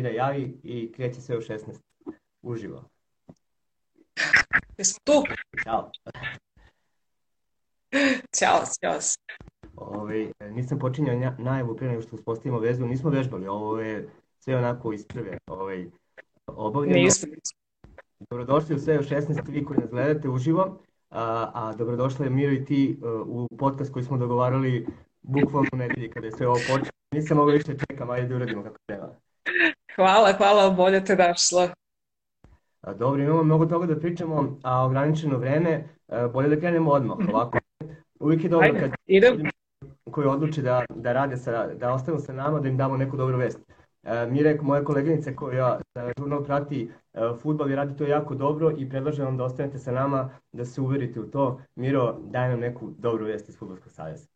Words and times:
Mira 0.00 0.10
javi 0.10 0.60
i 0.62 0.92
kreće 0.92 1.20
sve 1.20 1.36
u 1.36 1.40
16. 1.40 1.78
Uživo. 2.42 2.84
Jesmo 4.78 4.98
tu? 5.04 5.12
Ćao. 5.64 5.90
Ćao, 8.38 8.60
ćao. 8.80 8.98
Ove, 9.76 10.32
nisam 10.50 10.78
počinjao 10.78 11.34
najavu 11.38 11.76
prije 11.76 11.90
nego 11.90 12.02
što 12.02 12.16
uspostavimo 12.16 12.58
vezu, 12.58 12.86
nismo 12.86 13.10
vežbali, 13.10 13.46
ovo 13.48 13.80
je 13.80 14.08
sve 14.38 14.56
onako 14.56 14.92
isprve 14.92 15.38
ovaj, 15.46 15.86
obavljeno. 16.46 17.02
Nismo. 17.02 17.28
Dobrodošli 18.30 18.74
u 18.74 18.78
sve 18.78 18.98
u 18.98 19.02
16, 19.02 19.48
vi 19.48 19.64
koji 19.64 19.80
nas 19.80 19.90
gledate 19.90 20.28
uživo, 20.28 20.78
a, 21.10 21.50
a 21.54 21.74
dobrodošla 21.74 22.24
je 22.24 22.30
Miro 22.30 22.52
i 22.52 22.64
ti 22.64 23.00
uh, 23.02 23.26
u 23.26 23.56
podcast 23.56 23.92
koji 23.92 24.04
smo 24.04 24.18
dogovarali 24.18 24.86
bukvalno 25.22 25.68
u 25.72 25.76
nedelji 25.76 26.10
kada 26.10 26.26
je 26.26 26.32
sve 26.32 26.48
ovo 26.48 26.58
počelo. 26.68 26.90
Nisam 27.12 27.36
mogao 27.36 27.54
više 27.54 27.76
čekam, 27.88 28.10
ajde 28.10 28.28
da 28.28 28.36
uradimo 28.36 28.62
kako 28.62 28.76
treba. 28.86 29.16
Hvala, 29.96 30.32
hvala, 30.32 30.70
bolje 30.70 31.04
te 31.04 31.16
našla. 31.16 31.68
Dobro, 32.96 33.22
imamo 33.22 33.42
mnogo 33.42 33.66
toga 33.66 33.86
da 33.86 34.00
pričamo, 34.00 34.58
a 34.62 34.84
ograničeno 34.84 35.38
vreme, 35.38 35.88
bolje 36.32 36.48
da 36.48 36.56
krenemo 36.56 36.90
odmah, 36.90 37.18
mhm. 37.18 37.34
ovako. 37.34 37.58
Uvijek 38.20 38.44
je 38.44 38.50
dobro 38.50 38.66
ajde, 38.66 38.80
kad 38.80 38.90
idem. 39.06 39.42
koji 40.10 40.26
odluče 40.26 40.62
da, 40.62 40.84
da 40.88 41.12
rade 41.12 41.36
sa, 41.36 41.66
da 41.66 41.92
ostanu 41.92 42.18
sa 42.18 42.32
nama, 42.32 42.60
da 42.60 42.68
im 42.68 42.76
damo 42.76 42.96
neku 42.96 43.16
dobru 43.16 43.38
vest. 43.38 43.58
E, 44.02 44.26
Mirek, 44.26 44.62
moja 44.62 44.84
koleginica 44.84 45.32
koja 45.36 45.80
žurnal 46.18 46.44
prati 46.44 46.90
e, 47.14 47.20
futbal 47.42 47.70
i 47.70 47.74
radi 47.74 47.96
to 47.96 48.04
jako 48.04 48.34
dobro 48.34 48.72
i 48.78 48.88
predlažem 48.88 49.24
vam 49.24 49.36
da 49.36 49.44
ostanete 49.44 49.78
sa 49.78 49.92
nama 49.92 50.30
da 50.52 50.64
se 50.64 50.80
uverite 50.80 51.20
u 51.20 51.30
to. 51.30 51.60
Miro, 51.74 52.16
daj 52.20 52.48
nam 52.48 52.60
neku 52.60 52.90
dobru 52.98 53.24
vest 53.24 53.48
iz 53.48 53.58
Futbolskog 53.58 53.92
savjeza. 53.92 54.28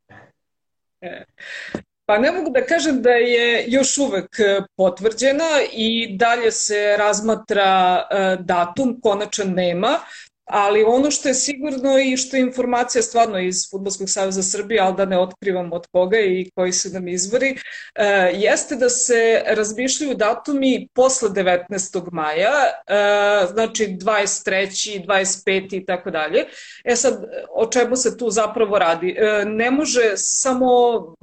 E, 2.05 2.07
pa 2.07 2.19
ne 2.19 2.33
mogu 2.33 2.51
da 2.51 2.67
kažem 2.67 3.03
da 3.03 3.11
je 3.11 3.65
još 3.69 3.99
uvek 3.99 4.37
potvrđena 4.77 5.51
i 5.73 6.17
dalje 6.17 6.51
se 6.53 6.97
razmatra 6.99 8.03
datum, 8.41 9.01
konačan 9.03 9.55
nema, 9.55 9.99
ali 10.45 10.85
ono 10.85 11.11
što 11.11 11.29
je 11.29 11.35
sigurno 11.35 11.99
i 11.99 12.17
što 12.17 12.37
je 12.37 12.41
informacija 12.41 13.03
stvarno 13.03 13.39
iz 13.39 13.71
Futbolskog 13.71 14.11
saveza 14.11 14.43
Srbije, 14.43 14.81
ali 14.81 14.97
da 14.97 15.05
ne 15.05 15.19
otkrivam 15.19 15.73
od 15.73 15.87
koga 15.93 16.19
i 16.21 16.51
koji 16.55 16.73
su 16.73 16.89
nam 16.89 17.09
izvori, 17.09 17.57
e, 17.95 18.05
jeste 18.35 18.77
da 18.77 18.89
se 18.89 19.43
razmišljaju 19.47 20.15
datumi 20.15 20.89
posle 20.95 21.29
19. 21.29 22.09
maja, 22.13 22.53
e, 22.87 23.47
znači 23.53 23.87
23. 23.87 25.07
25. 25.07 25.77
i 25.77 25.85
tako 25.85 26.11
dalje. 26.11 26.45
E 26.85 26.97
sad, 26.97 27.25
o 27.55 27.67
čemu 27.67 27.97
se 27.97 28.19
tu 28.19 28.31
zapravo 28.31 28.79
radi? 28.79 29.17
E, 29.19 29.45
ne 29.47 29.71
može 29.71 30.13
samo 30.17 30.67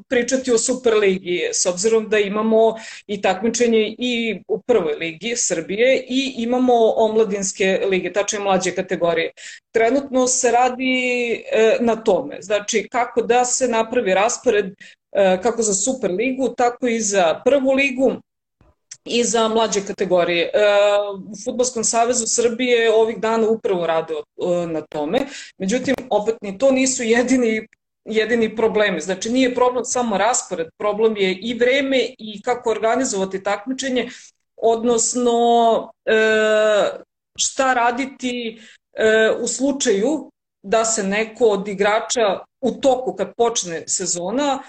pričati 0.09 0.51
o 0.51 0.57
Superligi, 0.57 1.49
s 1.53 1.65
obzirom 1.65 2.09
da 2.09 2.19
imamo 2.19 2.75
i 3.07 3.21
takmičenje 3.21 3.95
i 3.97 4.41
u 4.47 4.61
prvoj 4.61 4.93
ligi 4.93 5.33
Srbije 5.35 6.05
i 6.09 6.33
imamo 6.37 6.73
omladinske 6.95 7.81
lige, 7.89 8.13
tačnije 8.13 8.43
mlađe 8.43 8.71
kategorije 8.71 9.10
kategorije. 9.11 9.31
Trenutno 9.71 10.27
se 10.27 10.51
radi 10.51 11.33
e, 11.51 11.77
na 11.79 11.95
tome, 11.95 12.41
znači 12.41 12.87
kako 12.91 13.21
da 13.21 13.45
se 13.45 13.67
napravi 13.67 14.13
raspored 14.13 14.65
e, 15.11 15.39
kako 15.43 15.61
za 15.61 15.73
Superligu, 15.73 16.53
tako 16.57 16.87
i 16.87 16.99
za 16.99 17.41
prvu 17.45 17.71
ligu, 17.71 18.13
i 19.05 19.23
za 19.23 19.47
mlađe 19.47 19.81
kategorije. 19.87 20.43
E, 20.43 20.49
u 21.31 21.35
Futbolskom 21.45 21.83
savezu 21.83 22.25
Srbije 22.27 22.93
ovih 22.93 23.17
dana 23.17 23.49
upravo 23.49 23.87
rade 23.87 24.13
na 24.67 24.81
tome. 24.81 25.19
Međutim, 25.57 25.95
opet 26.09 26.35
ni 26.41 26.57
to 26.57 26.71
nisu 26.71 27.03
jedini 27.03 27.67
jedini 28.05 28.55
problemi. 28.55 29.01
Znači, 29.01 29.29
nije 29.29 29.55
problem 29.55 29.85
samo 29.85 30.17
raspored, 30.17 30.67
problem 30.77 31.17
je 31.17 31.33
i 31.33 31.53
vreme 31.53 31.97
i 32.17 32.41
kako 32.41 32.71
organizovati 32.71 33.43
takmičenje, 33.43 34.09
odnosno 34.57 35.91
šta 37.35 37.73
raditi 37.73 38.61
e, 38.93 39.31
u 39.41 39.47
slučaju 39.47 40.29
da 40.63 40.85
se 40.85 41.03
neko 41.03 41.45
od 41.45 41.67
igrača 41.67 42.39
u 42.61 42.71
toku 42.71 43.13
kad 43.13 43.35
počne 43.35 43.83
sezona 43.87 44.63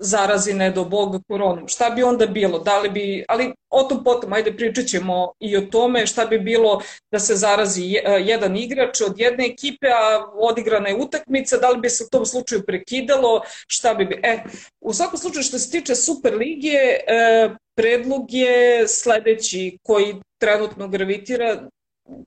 zarazi 0.00 0.54
ne 0.54 0.70
do 0.70 0.84
Boga 0.84 1.18
koronom. 1.28 1.68
Šta 1.68 1.90
bi 1.90 2.02
onda 2.02 2.26
bilo? 2.26 2.58
Da 2.58 2.78
li 2.78 2.90
bi, 2.90 3.24
ali 3.28 3.52
o 3.70 3.82
tom 3.82 4.04
potom, 4.04 4.32
ajde 4.32 4.56
pričat 4.56 4.86
ćemo 4.86 5.32
i 5.40 5.56
o 5.56 5.60
tome 5.60 6.06
šta 6.06 6.26
bi 6.26 6.38
bilo 6.38 6.80
da 7.12 7.18
se 7.18 7.34
zarazi 7.34 7.94
e, 7.94 8.02
jedan 8.10 8.56
igrač 8.56 9.00
od 9.00 9.20
jedne 9.20 9.46
ekipe, 9.46 9.86
a 9.86 10.24
odigrana 10.34 10.88
je 10.88 10.96
utakmica, 10.96 11.56
da 11.56 11.70
li 11.70 11.80
bi 11.80 11.90
se 11.90 12.04
u 12.04 12.08
tom 12.10 12.26
slučaju 12.26 12.62
prekidalo, 12.66 13.42
šta 13.66 13.94
bi 13.94 14.04
bi... 14.04 14.20
E, 14.22 14.38
u 14.80 14.92
svakom 14.92 15.18
slučaju 15.18 15.42
što 15.42 15.58
se 15.58 15.70
tiče 15.70 15.94
Superligije, 15.94 17.00
e, 17.06 17.50
predlog 17.76 18.26
je 18.28 18.88
sledeći 18.88 19.78
koji 19.82 20.14
trenutno 20.38 20.88
gravitira 20.88 21.68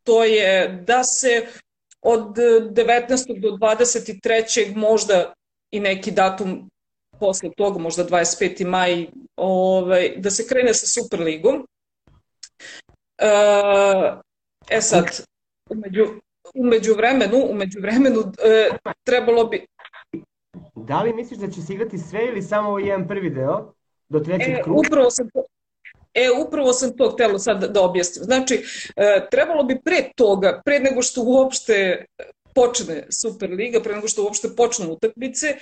to 0.03 0.23
je 0.23 0.83
da 0.87 1.03
se 1.03 1.47
od 2.01 2.37
19. 2.37 3.41
do 3.41 3.49
23. 3.49 4.75
možda 4.75 5.33
i 5.71 5.79
neki 5.79 6.11
datum 6.11 6.69
posle 7.19 7.49
toga, 7.57 7.79
možda 7.79 8.05
25. 8.05 8.67
maj, 8.67 9.07
ovaj, 9.35 10.13
da 10.17 10.29
se 10.31 10.47
krene 10.47 10.73
sa 10.73 10.87
Superligom. 10.87 11.67
E, 13.17 13.27
e 14.69 14.81
sad, 14.81 15.05
umeđu, 15.69 16.05
umeđu 16.53 16.93
vremenu, 16.93 17.37
umeđu 17.49 17.79
vremenu 17.81 18.19
e, 18.19 18.69
trebalo 19.03 19.45
bi... 19.45 19.65
Da 20.75 21.01
li 21.01 21.13
misliš 21.13 21.39
da 21.39 21.51
će 21.51 21.61
se 21.61 21.73
igrati 21.73 21.97
sve 21.97 22.25
ili 22.25 22.41
samo 22.41 22.79
jedan 22.79 23.07
prvi 23.07 23.29
deo 23.29 23.73
do 24.09 24.19
trećeg 24.19 24.53
e, 24.53 24.61
kruga? 24.63 24.79
Upravo 24.87 25.09
sam, 25.09 25.27
E, 26.13 26.29
upravo 26.47 26.73
sam 26.73 26.97
to 26.97 27.09
htela 27.09 27.39
sad 27.39 27.73
da 27.73 27.81
objasnim. 27.81 28.23
Znači, 28.23 28.63
e, 28.95 29.27
trebalo 29.31 29.63
bi 29.63 29.81
pre 29.83 30.09
toga, 30.15 30.61
pre 30.65 30.79
nego 30.79 31.01
što 31.01 31.21
uopšte 31.23 32.05
počne 32.55 33.07
Superliga, 33.09 33.79
pre 33.81 33.95
nego 33.95 34.07
što 34.07 34.23
uopšte 34.23 34.47
počnu 34.57 34.91
utakmice, 34.91 35.47
e, 35.47 35.57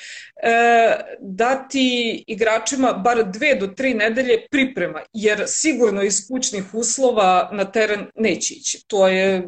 dati 1.20 2.24
igračima 2.28 2.94
bar 2.94 3.24
dve 3.32 3.56
do 3.56 3.68
tri 3.68 3.94
nedelje 3.94 4.48
priprema, 4.52 5.02
jer 5.14 5.44
sigurno 5.48 6.04
iz 6.04 6.28
kućnih 6.28 6.64
uslova 6.74 7.50
na 7.54 7.72
teren 7.72 8.06
neće 8.16 8.54
ići. 8.54 8.84
To 8.88 9.08
je 9.08 9.48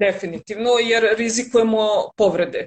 definitivno, 0.00 0.70
jer 0.70 1.14
rizikujemo 1.16 2.10
povrede. 2.16 2.58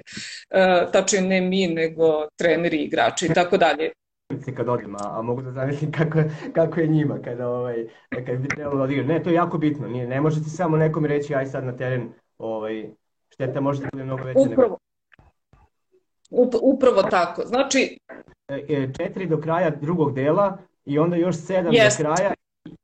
E, 0.50 0.86
tačnije 0.92 1.22
ne 1.22 1.40
mi, 1.40 1.66
nego 1.66 2.28
treneri, 2.36 2.76
igrači 2.76 3.26
i 3.26 3.34
tako 3.34 3.56
dalje 3.56 3.92
kad 4.56 4.68
odim, 4.68 4.94
a, 4.94 5.18
a 5.18 5.22
mogu 5.22 5.42
da 5.42 5.52
zamislim 5.52 5.92
kako, 5.98 6.18
kako 6.52 6.80
je 6.80 6.86
njima 6.86 7.18
kada, 7.24 7.48
ovaj, 7.48 7.86
kad 8.26 8.38
bi 8.38 8.48
trebalo 8.48 8.76
da 8.76 8.82
odigrati. 8.82 9.08
Ne, 9.08 9.22
to 9.22 9.30
je 9.30 9.34
jako 9.34 9.58
bitno. 9.58 9.88
Nije, 9.88 10.06
ne 10.06 10.20
možete 10.20 10.48
samo 10.48 10.76
nekom 10.76 11.06
reći 11.06 11.34
aj 11.34 11.46
sad 11.46 11.64
na 11.64 11.76
teren, 11.76 12.08
ovaj, 12.38 12.90
šteta 13.28 13.60
može 13.60 13.80
da 13.80 13.88
bude 13.92 14.04
mnogo 14.04 14.24
veća. 14.24 14.40
Upravo. 14.40 14.78
Nego... 16.30 16.58
Upravo 16.62 17.02
tako. 17.02 17.42
Znači... 17.46 17.98
E, 18.48 18.64
e, 18.68 18.92
četiri 18.98 19.26
do 19.26 19.40
kraja 19.40 19.70
drugog 19.70 20.14
dela 20.14 20.58
i 20.84 20.98
onda 20.98 21.16
još 21.16 21.36
sedam 21.36 21.72
Jest. 21.74 21.98
do 21.98 22.04
kraja 22.04 22.34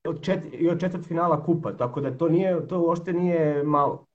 od 0.09 0.23
čet, 0.23 0.41
i 0.53 0.69
od 0.69 0.81
četvrt 0.81 1.07
finala 1.07 1.45
kupa, 1.45 1.77
tako 1.77 2.01
da 2.01 2.19
to 2.19 2.29
nije, 2.29 2.67
to 2.69 2.81
uopšte 2.81 3.13
nije 3.13 3.63
malo 3.63 4.08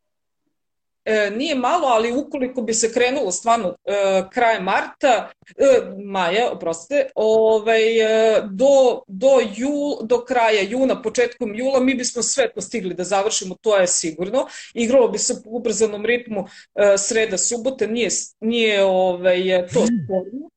e, 1.06 1.32
nije 1.36 1.56
malo, 1.56 1.88
ali 1.88 2.12
ukoliko 2.12 2.62
bi 2.62 2.74
se 2.74 2.94
krenulo 2.94 3.32
stvarno 3.32 3.76
e, 3.86 4.24
kraj 4.32 4.60
marta, 4.60 5.32
e, 5.58 5.66
maja, 6.06 6.52
oprostite, 6.52 7.10
ovaj, 7.16 8.00
e, 8.00 8.42
do, 8.52 9.02
do, 9.08 9.40
jul, 9.56 9.98
do 10.02 10.26
kraja 10.26 10.62
juna, 10.62 11.02
početkom 11.02 11.56
jula, 11.56 11.80
mi 11.80 11.96
bismo 11.96 12.24
sve 12.24 12.54
to 12.54 12.62
stigli 12.62 12.94
da 12.94 13.04
završimo, 13.04 13.56
to 13.62 13.78
je 13.78 13.88
sigurno. 13.88 14.48
Igralo 14.74 15.08
bi 15.08 15.18
se 15.18 15.42
po 15.44 15.50
ubrzanom 15.50 16.06
ritmu 16.06 16.46
e, 16.76 16.98
sreda, 16.98 17.38
subote, 17.38 17.88
nije, 17.88 18.10
nije 18.40 18.84
ovaj, 18.84 19.68
to 19.74 19.86
sporno. 19.86 20.50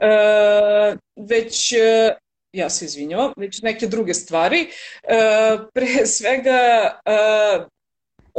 E, 0.00 0.96
već 1.16 1.72
e, 1.72 2.14
ja 2.52 2.70
se 2.70 2.84
izvinjavam, 2.84 3.32
već 3.36 3.62
neke 3.62 3.86
druge 3.86 4.14
stvari. 4.14 4.68
E, 5.02 5.58
pre 5.74 6.06
svega 6.06 7.00
e, 7.04 7.79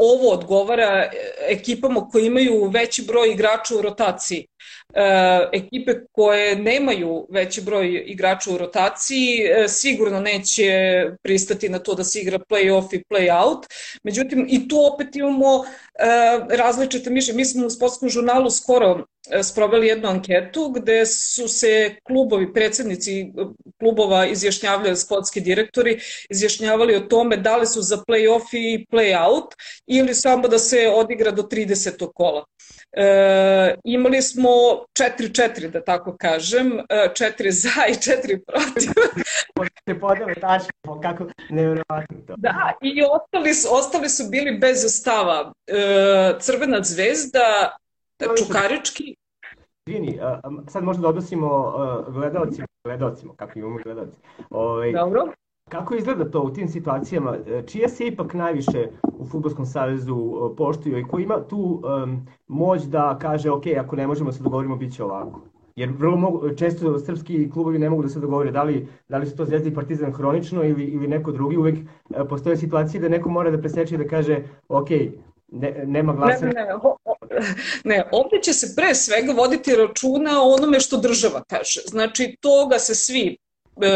ovo 0.01 0.29
odgovara 0.29 1.09
ekipama 1.47 2.09
koji 2.09 2.25
imaju 2.25 2.69
veći 2.73 3.03
broj 3.07 3.31
igrača 3.31 3.75
u 3.75 3.81
rotaciji. 3.81 4.47
E, 4.93 5.49
ekipe 5.53 5.91
koje 6.11 6.55
nemaju 6.55 7.27
veći 7.29 7.61
broj 7.61 8.03
igrača 8.05 8.51
u 8.51 8.57
rotaciji 8.57 9.39
e, 9.43 9.67
sigurno 9.67 10.19
neće 10.19 10.65
pristati 11.23 11.69
na 11.69 11.79
to 11.79 11.95
da 11.95 12.03
se 12.03 12.19
igra 12.21 12.39
play-off 12.39 12.95
i 12.95 13.03
play-out. 13.09 13.63
Međutim, 14.03 14.47
i 14.49 14.67
tu 14.67 14.75
opet 14.93 15.15
imamo 15.15 15.65
e, 15.65 15.90
različite 16.49 17.09
mišlje. 17.09 17.33
Mi 17.33 17.45
smo 17.45 17.65
u 17.65 17.69
sportskom 17.69 18.09
žurnalu 18.09 18.49
skoro 18.49 19.05
sproveli 19.43 19.87
jednu 19.87 20.09
anketu 20.09 20.69
gde 20.69 21.05
su 21.05 21.47
se 21.47 21.95
klubovi, 22.03 22.53
predsednici 22.53 23.31
klubova 23.79 24.25
izjašnjavali, 24.25 24.95
sportski 24.95 25.41
direktori, 25.41 25.99
izjašnjavali 26.29 26.95
o 26.95 26.99
tome 26.99 27.37
da 27.37 27.57
li 27.57 27.67
su 27.67 27.81
za 27.81 27.97
play-off 27.97 28.53
i 28.53 28.85
play-out 28.91 29.53
ili 29.87 30.15
samo 30.15 30.47
da 30.47 30.59
se 30.59 30.91
odigra 30.95 31.31
do 31.31 31.43
30. 31.43 32.11
kola. 32.13 32.45
E, 32.93 33.75
imali 33.83 34.21
smo 34.21 34.49
4-4, 34.99 35.71
da 35.71 35.83
tako 35.83 36.17
kažem, 36.17 36.79
4 36.89 37.49
za 37.63 37.69
i 37.89 37.93
4 37.93 38.39
protiv. 38.47 38.91
Se 39.89 39.99
podele 39.99 40.33
tačno, 40.35 41.01
kako 41.01 41.25
nevjerovatno 41.49 42.17
to. 42.27 42.33
Da, 42.37 42.73
i 42.81 43.03
ostali 43.03 43.53
su, 43.53 43.67
ostali 43.71 44.09
su 44.09 44.23
bili 44.29 44.57
bez 44.57 44.77
stava. 44.87 45.53
E, 45.67 45.90
Crvena 46.39 46.83
zvezda, 46.83 47.77
Čukarički. 48.37 49.15
Izvini, 49.85 50.19
sad 50.67 50.83
možda 50.83 51.01
da 51.01 51.07
odnosimo 51.07 51.73
gledalcima, 52.07 52.67
gledalcima, 52.83 53.33
kako 53.35 53.59
imamo 53.59 53.79
gledalci. 53.83 54.17
Ovaj, 54.49 54.91
Dobro. 54.91 55.27
Kako 55.71 55.95
izgleda 55.95 56.31
to 56.31 56.41
u 56.41 56.53
tim 56.53 56.67
situacijama? 56.67 57.37
E, 57.47 57.63
čije 57.67 57.89
se 57.89 58.07
ipak 58.07 58.33
najviše 58.33 58.87
u 59.17 59.25
Futbolskom 59.25 59.65
savezu 59.65 60.15
e, 60.15 60.55
poštuju 60.55 60.99
i 60.99 61.03
ko 61.03 61.19
ima 61.19 61.47
tu 61.47 61.81
um, 62.03 62.27
moć 62.47 62.81
da 62.83 63.17
kaže 63.21 63.51
ok, 63.51 63.63
ako 63.79 63.95
ne 63.95 64.07
možemo 64.07 64.31
se 64.31 64.43
dogovorimo, 64.43 64.75
bit 64.75 64.95
će 64.95 65.03
ovako? 65.03 65.41
Jer 65.75 65.89
vrlo 65.97 66.17
mogu, 66.17 66.55
često 66.55 66.99
srpski 66.99 67.49
klubovi 67.51 67.79
ne 67.79 67.89
mogu 67.89 68.03
da 68.03 68.09
se 68.09 68.19
dogovore 68.19 68.51
da 68.51 68.63
li, 68.63 68.87
da 69.09 69.17
li 69.17 69.25
su 69.25 69.37
to 69.37 69.45
Zvezda 69.45 69.69
i 69.69 69.73
Partizan 69.73 70.13
hronično 70.13 70.63
ili, 70.63 70.83
ili 70.83 71.07
neko 71.07 71.31
drugi. 71.31 71.57
Uvek 71.57 71.77
uh, 71.77 72.27
postoje 72.29 72.57
situacije 72.57 73.01
da 73.01 73.09
neko 73.09 73.29
mora 73.29 73.51
da 73.51 73.61
preseče 73.61 73.95
i 73.95 73.97
da 73.97 74.07
kaže 74.07 74.43
ok, 74.69 74.89
ne, 75.51 75.83
nema 75.85 76.13
glasa. 76.13 76.45
Ne, 76.45 76.51
ne, 76.53 76.65
ne, 76.65 76.75
ne, 77.83 78.03
ovde 78.11 78.41
će 78.43 78.53
se 78.53 78.75
pre 78.75 78.95
svega 78.95 79.33
voditi 79.33 79.75
računa 79.75 80.41
o 80.41 80.53
onome 80.53 80.79
što 80.79 80.97
država 80.97 81.43
kaže. 81.49 81.81
Znači, 81.85 82.35
toga 82.39 82.79
se 82.79 82.95
svi 82.95 83.37
e, 83.81 83.87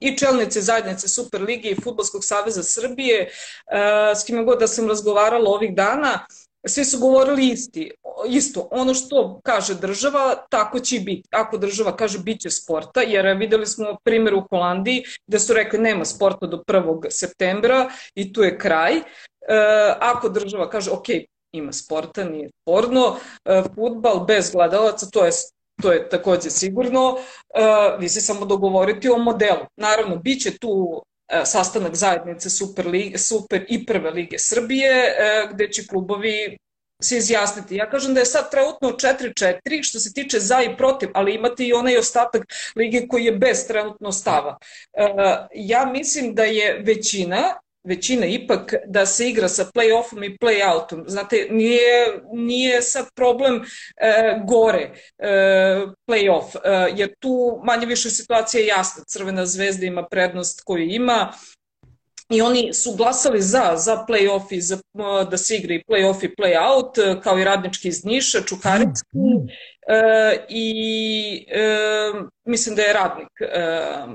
i 0.00 0.16
čelnice 0.16 0.60
zajednice 0.60 1.08
Superlige 1.08 1.70
i 1.70 1.80
Futbolskog 1.80 2.24
saveza 2.24 2.62
Srbije, 2.62 3.20
e, 3.20 3.28
s 4.14 4.24
kime 4.24 4.44
god 4.44 4.58
da 4.58 4.66
sam 4.66 4.88
razgovarala 4.88 5.50
ovih 5.50 5.74
dana, 5.74 6.26
svi 6.66 6.84
su 6.84 6.98
govorili 6.98 7.48
isti, 7.48 7.90
isto, 8.28 8.68
ono 8.70 8.94
što 8.94 9.40
kaže 9.44 9.74
država, 9.74 10.46
tako 10.50 10.80
će 10.80 11.00
biti. 11.00 11.28
Ako 11.30 11.58
država 11.58 11.96
kaže 11.96 12.18
bit 12.18 12.40
će 12.40 12.50
sporta, 12.50 13.00
jer 13.00 13.36
videli 13.36 13.66
smo 13.66 13.96
primjer 14.04 14.34
u 14.34 14.46
Holandiji 14.50 15.04
gde 15.26 15.38
su 15.38 15.54
rekli 15.54 15.78
nema 15.78 16.04
sporta 16.04 16.46
do 16.46 16.62
1. 16.66 17.06
septembra 17.10 17.90
i 18.14 18.32
tu 18.32 18.42
je 18.42 18.58
kraj. 18.58 19.00
E, 19.48 19.54
ako 20.00 20.28
država 20.28 20.70
kaže 20.70 20.90
ok, 20.90 21.06
ima 21.52 21.72
sporta, 21.72 22.24
nije 22.24 22.50
sporno, 22.62 23.16
e, 23.44 23.62
futbal 23.74 24.24
bez 24.26 24.50
gledalaca, 24.50 25.06
to 25.06 25.24
je 25.24 25.32
to 25.82 25.92
je 25.92 26.08
takođe 26.08 26.50
sigurno, 26.50 27.16
e, 27.54 27.60
vi 27.98 28.08
se 28.08 28.20
samo 28.20 28.46
dogovoriti 28.46 29.08
o 29.08 29.18
modelu. 29.18 29.66
Naravno, 29.76 30.16
bit 30.16 30.42
će 30.42 30.58
tu 30.58 31.02
e, 31.28 31.44
sastanak 31.44 31.94
zajednice 31.94 32.50
Super, 32.50 32.86
lige, 32.86 33.18
Super 33.18 33.64
i 33.68 33.86
Prve 33.86 34.10
lige 34.10 34.38
Srbije, 34.38 35.16
gde 35.52 35.70
će 35.72 35.86
klubovi 35.86 36.58
se 37.02 37.16
izjasniti. 37.16 37.76
Ja 37.76 37.90
kažem 37.90 38.14
da 38.14 38.20
je 38.20 38.26
sad 38.26 38.50
trenutno 38.50 38.88
4-4 38.88 39.82
što 39.82 39.98
se 39.98 40.12
tiče 40.12 40.40
za 40.40 40.62
i 40.62 40.76
protiv, 40.76 41.08
ali 41.14 41.34
imate 41.34 41.64
i 41.64 41.72
onaj 41.72 41.98
ostatak 41.98 42.42
lige 42.76 43.06
koji 43.08 43.24
je 43.24 43.32
bez 43.32 43.66
trenutno 43.66 44.12
stava. 44.12 44.58
Ja 45.54 45.86
mislim 45.86 46.34
da 46.34 46.44
je 46.44 46.82
većina 46.86 47.54
većina 47.84 48.26
ipak 48.26 48.74
da 48.86 49.06
se 49.06 49.28
igra 49.28 49.48
sa 49.48 49.64
play-offom 49.64 50.26
i 50.26 50.36
play-outom. 50.38 51.04
Znate, 51.06 51.46
nije, 51.50 52.20
nije 52.32 52.82
sad 52.82 53.06
problem 53.14 53.62
e, 53.96 54.40
gore 54.48 54.90
e, 55.18 55.28
play-off, 56.06 56.56
e, 56.64 56.92
jer 56.96 57.14
tu 57.18 57.60
manje 57.64 57.86
više 57.86 58.10
situacija 58.10 58.60
je 58.60 58.66
jasna. 58.66 59.04
Crvena 59.06 59.46
zvezda 59.46 59.86
ima 59.86 60.06
prednost 60.10 60.62
koju 60.64 60.84
ima, 60.84 61.32
i 62.32 62.42
oni 62.42 62.72
su 62.72 62.92
glasali 62.96 63.42
za, 63.42 63.72
za 63.76 64.04
play-off 64.08 64.46
i 64.50 64.60
za, 64.60 64.78
da 65.30 65.36
se 65.36 65.56
igra 65.56 65.74
i 65.74 65.82
play-off 65.88 66.24
i 66.24 66.34
play-out, 66.38 67.20
kao 67.22 67.38
i 67.38 67.44
radnički 67.44 67.88
iz 67.88 68.04
Niša, 68.04 68.40
Čukaricki, 68.40 69.16
mm. 69.16 69.48
e, 69.88 70.46
i 70.48 71.46
e, 71.48 72.12
mislim 72.44 72.76
da 72.76 72.82
je 72.82 72.92
radnik 72.92 73.28
e, 73.40 74.06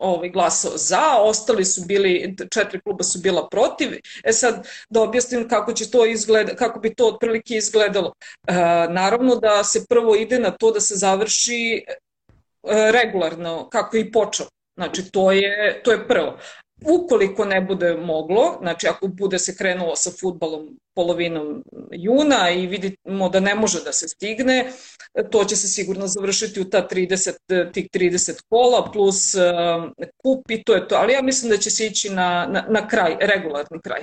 ovaj, 0.00 0.28
glasao 0.28 0.72
za, 0.76 1.16
ostali 1.18 1.64
su 1.64 1.82
bili, 1.86 2.36
četiri 2.50 2.80
kluba 2.80 3.04
su 3.04 3.18
bila 3.18 3.48
protiv. 3.48 3.88
E 4.24 4.32
sad, 4.32 4.68
da 4.88 5.02
objasnim 5.02 5.48
kako 5.48 5.72
će 5.72 5.90
to 5.90 6.06
izgleda, 6.06 6.56
kako 6.56 6.80
bi 6.80 6.94
to 6.94 7.06
otprilike 7.06 7.54
izgledalo. 7.56 8.12
E, 8.46 8.52
naravno 8.90 9.36
da 9.36 9.64
se 9.64 9.84
prvo 9.88 10.14
ide 10.14 10.38
na 10.38 10.50
to 10.50 10.70
da 10.70 10.80
se 10.80 10.94
završi 10.94 11.84
e, 11.84 12.92
regularno, 12.92 13.68
kako 13.68 13.96
je 13.96 14.00
i 14.00 14.12
počeo. 14.12 14.46
Znači, 14.76 15.10
to 15.10 15.32
je, 15.32 15.80
to 15.84 15.92
je 15.92 16.08
prvo. 16.08 16.38
Ukoliko 16.84 17.44
ne 17.44 17.60
bude 17.60 17.94
moglo, 17.94 18.58
znači 18.60 18.88
ako 18.88 19.08
bude 19.08 19.38
se 19.38 19.56
krenulo 19.56 19.96
sa 19.96 20.10
futbalom 20.20 20.78
polovinom 20.94 21.64
juna 21.92 22.50
i 22.50 22.66
vidimo 22.66 23.28
da 23.28 23.40
ne 23.40 23.54
može 23.54 23.82
da 23.84 23.92
se 23.92 24.08
stigne, 24.08 24.72
to 25.30 25.44
će 25.44 25.56
se 25.56 25.68
sigurno 25.68 26.06
završiti 26.06 26.60
u 26.60 26.64
ta 26.64 26.88
30, 26.88 27.72
tih 27.72 27.88
30 27.94 28.42
kola 28.48 28.90
plus 28.92 29.34
uh, 29.34 29.40
kup 30.16 30.50
i 30.50 30.62
to 30.64 30.74
je 30.74 30.88
to. 30.88 30.94
Ali 30.94 31.12
ja 31.12 31.22
mislim 31.22 31.50
da 31.50 31.56
će 31.56 31.70
se 31.70 31.86
ići 31.86 32.10
na, 32.10 32.46
na, 32.50 32.64
na 32.68 32.88
kraj, 32.88 33.16
regularni 33.20 33.80
kraj. 33.82 34.02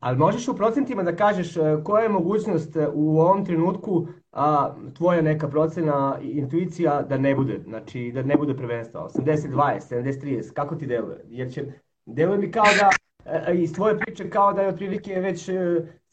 Ali 0.00 0.18
možeš 0.18 0.48
u 0.48 0.56
procentima 0.56 1.02
da 1.02 1.16
kažeš 1.16 1.56
e, 1.56 1.60
koja 1.84 2.02
je 2.02 2.08
mogućnost 2.08 2.76
e, 2.76 2.88
u 2.92 3.20
ovom 3.20 3.44
trenutku 3.46 4.08
a, 4.32 4.74
tvoja 4.96 5.22
neka 5.22 5.48
procena 5.48 6.18
intuicija 6.22 7.02
da 7.02 7.18
ne 7.18 7.34
bude, 7.34 7.60
znači 7.64 8.12
da 8.14 8.22
ne 8.22 8.36
bude 8.36 8.56
prvenstva, 8.56 9.08
80-20, 9.14 9.80
70-30, 9.90 10.52
kako 10.52 10.74
ti 10.74 10.86
deluje? 10.86 11.24
Jer 11.28 11.52
će 11.52 11.64
Deluje 12.06 12.38
mi 12.38 12.50
kao 12.50 12.64
da, 12.64 12.86
e, 12.86 13.09
iz 13.54 13.72
tvoje 13.72 13.98
priče, 13.98 14.30
kao 14.30 14.52
da 14.52 14.62
je 14.62 14.68
otprilike 14.68 15.14
već 15.14 15.48
e, 15.48 15.52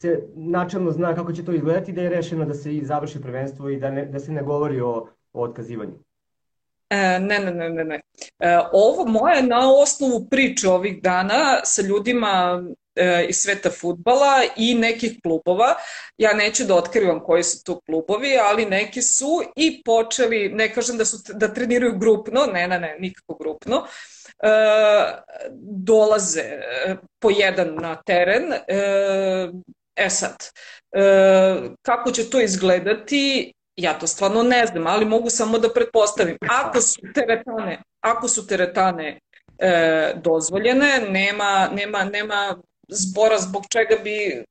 se 0.02 0.22
načelno 0.34 0.90
zna 0.90 1.14
kako 1.14 1.32
će 1.32 1.44
to 1.44 1.52
izgledati, 1.52 1.92
da 1.92 2.02
je 2.02 2.08
rešeno 2.08 2.44
da 2.44 2.54
se 2.54 2.80
završi 2.82 3.20
prvenstvo 3.22 3.68
i 3.68 3.80
da, 3.80 3.90
ne, 3.90 4.04
da 4.06 4.18
se 4.18 4.32
ne 4.32 4.42
govori 4.42 4.80
o, 4.80 5.08
o 5.32 5.42
otkazivanju. 5.42 5.92
E, 6.90 7.18
ne, 7.20 7.38
ne, 7.38 7.50
ne, 7.50 7.70
ne, 7.70 7.84
ne. 7.84 8.00
E, 8.38 8.58
ovo 8.72 9.06
moje 9.06 9.42
na 9.42 9.72
osnovu 9.82 10.26
priče 10.30 10.68
ovih 10.68 11.02
dana 11.02 11.60
sa 11.64 11.82
ljudima 11.82 12.62
e, 12.94 13.26
iz 13.28 13.36
sveta 13.36 13.70
futbala 13.70 14.42
i 14.56 14.74
nekih 14.74 15.18
klubova. 15.22 15.74
Ja 16.18 16.32
neću 16.32 16.64
da 16.64 16.74
otkrivam 16.74 17.20
koji 17.20 17.42
su 17.42 17.64
to 17.64 17.80
klubovi, 17.80 18.36
ali 18.50 18.66
neki 18.66 19.02
su 19.02 19.42
i 19.56 19.82
počeli, 19.84 20.48
ne 20.48 20.72
kažem 20.74 20.96
da 20.96 21.04
su 21.04 21.32
da 21.34 21.54
treniraju 21.54 21.98
grupno, 21.98 22.40
ne, 22.52 22.68
ne, 22.68 22.80
ne, 22.80 22.96
nikako 23.00 23.34
grupno, 23.34 23.84
E, 23.86 24.17
dolaze 25.60 26.40
e, 26.40 26.96
po 27.18 27.30
jedan 27.30 27.74
na 27.74 28.02
teren. 28.06 28.52
E, 28.52 28.62
e 29.96 30.10
sad, 30.10 30.36
kako 31.82 32.10
će 32.10 32.30
to 32.30 32.40
izgledati, 32.40 33.52
ja 33.76 33.98
to 33.98 34.06
stvarno 34.06 34.42
ne 34.42 34.66
znam, 34.66 34.86
ali 34.86 35.04
mogu 35.04 35.30
samo 35.30 35.58
da 35.58 35.72
pretpostavim. 35.72 36.36
Ako 36.50 36.80
su 36.80 37.00
teretane, 37.14 37.82
ako 38.00 38.28
su 38.28 38.46
teretane 38.46 39.20
e, 39.58 40.12
dozvoljene, 40.24 41.00
nema, 41.10 41.68
nema, 41.74 42.04
nema 42.04 42.56
zbora 42.88 43.38
zbog 43.38 43.64
čega 43.70 43.96
bi 44.04 44.44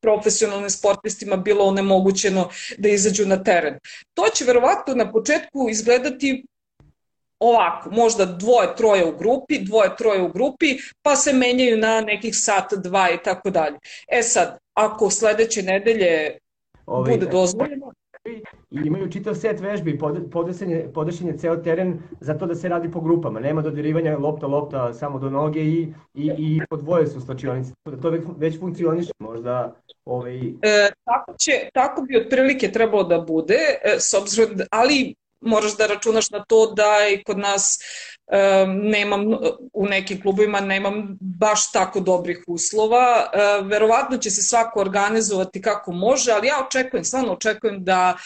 profesionalnim 0.00 0.70
sportistima 0.70 1.36
bilo 1.36 1.64
onemogućeno 1.64 2.48
da 2.78 2.88
izađu 2.88 3.26
na 3.26 3.42
teren. 3.42 3.78
To 4.14 4.28
će 4.34 4.44
verovatno 4.44 4.94
na 4.94 5.12
početku 5.12 5.68
izgledati 5.70 6.44
ovako, 7.40 7.90
možda 7.90 8.24
dvoje, 8.24 8.76
troje 8.76 9.04
u 9.04 9.16
grupi, 9.18 9.58
dvoje, 9.64 9.96
troje 9.96 10.22
u 10.22 10.28
grupi, 10.28 10.66
pa 11.02 11.16
se 11.16 11.32
menjaju 11.32 11.76
na 11.76 12.00
nekih 12.00 12.36
sat, 12.36 12.74
dva 12.76 13.10
i 13.10 13.22
tako 13.24 13.50
dalje. 13.50 13.78
E 14.08 14.22
sad, 14.22 14.58
ako 14.74 15.10
sledeće 15.10 15.62
nedelje 15.62 16.38
Ovi, 16.86 17.12
bude 17.12 17.26
dozvoljeno, 17.26 17.92
i 18.70 18.86
imaju 18.86 19.10
čitav 19.10 19.34
set 19.34 19.60
vežbi, 19.60 19.98
podešenje, 20.32 20.86
podešenje 20.94 21.38
ceo 21.38 21.56
teren 21.56 21.98
za 22.20 22.38
to 22.38 22.46
da 22.46 22.54
se 22.54 22.68
radi 22.68 22.90
po 22.90 23.00
grupama. 23.00 23.40
Nema 23.40 23.62
dodirivanja 23.62 24.18
lopta, 24.18 24.46
lopta 24.46 24.92
samo 24.94 25.18
do 25.18 25.30
noge 25.30 25.60
i, 25.60 25.92
i, 26.14 26.32
i 26.38 26.60
po 26.70 26.76
dvoje 26.76 27.06
su 27.06 27.20
slačionice. 27.20 27.72
Da 27.84 28.00
to 28.00 28.10
već, 28.10 28.24
već 28.36 28.58
funkcioniše 28.58 29.12
možda. 29.18 29.74
Ovaj... 30.04 30.38
E, 30.62 30.90
tako, 31.04 31.34
će, 31.38 31.52
tako 31.74 32.02
bi 32.02 32.16
otprilike 32.16 32.72
trebalo 32.72 33.04
da 33.04 33.20
bude, 33.20 33.58
e, 33.84 33.96
s 33.98 34.14
obzirom, 34.14 34.56
da, 34.56 34.64
ali 34.70 35.14
moraš 35.40 35.76
da 35.76 35.86
računaš 35.86 36.30
na 36.30 36.44
to 36.44 36.72
da 36.76 37.08
i 37.12 37.22
kod 37.24 37.38
nas 37.38 37.78
um, 38.26 38.76
nemam, 38.76 39.20
u 39.72 39.86
nekim 39.86 40.22
klubima 40.22 40.60
nemam 40.60 41.16
baš 41.20 41.72
tako 41.72 42.00
dobrih 42.00 42.42
uslova. 42.46 43.30
Uh, 43.32 43.66
verovatno 43.66 44.18
će 44.18 44.30
se 44.30 44.42
svako 44.42 44.80
organizovati 44.80 45.62
kako 45.62 45.92
može, 45.92 46.32
ali 46.32 46.46
ja 46.46 46.64
očekujem, 46.66 47.04
stvarno 47.04 47.32
očekujem 47.32 47.84
da 47.84 48.16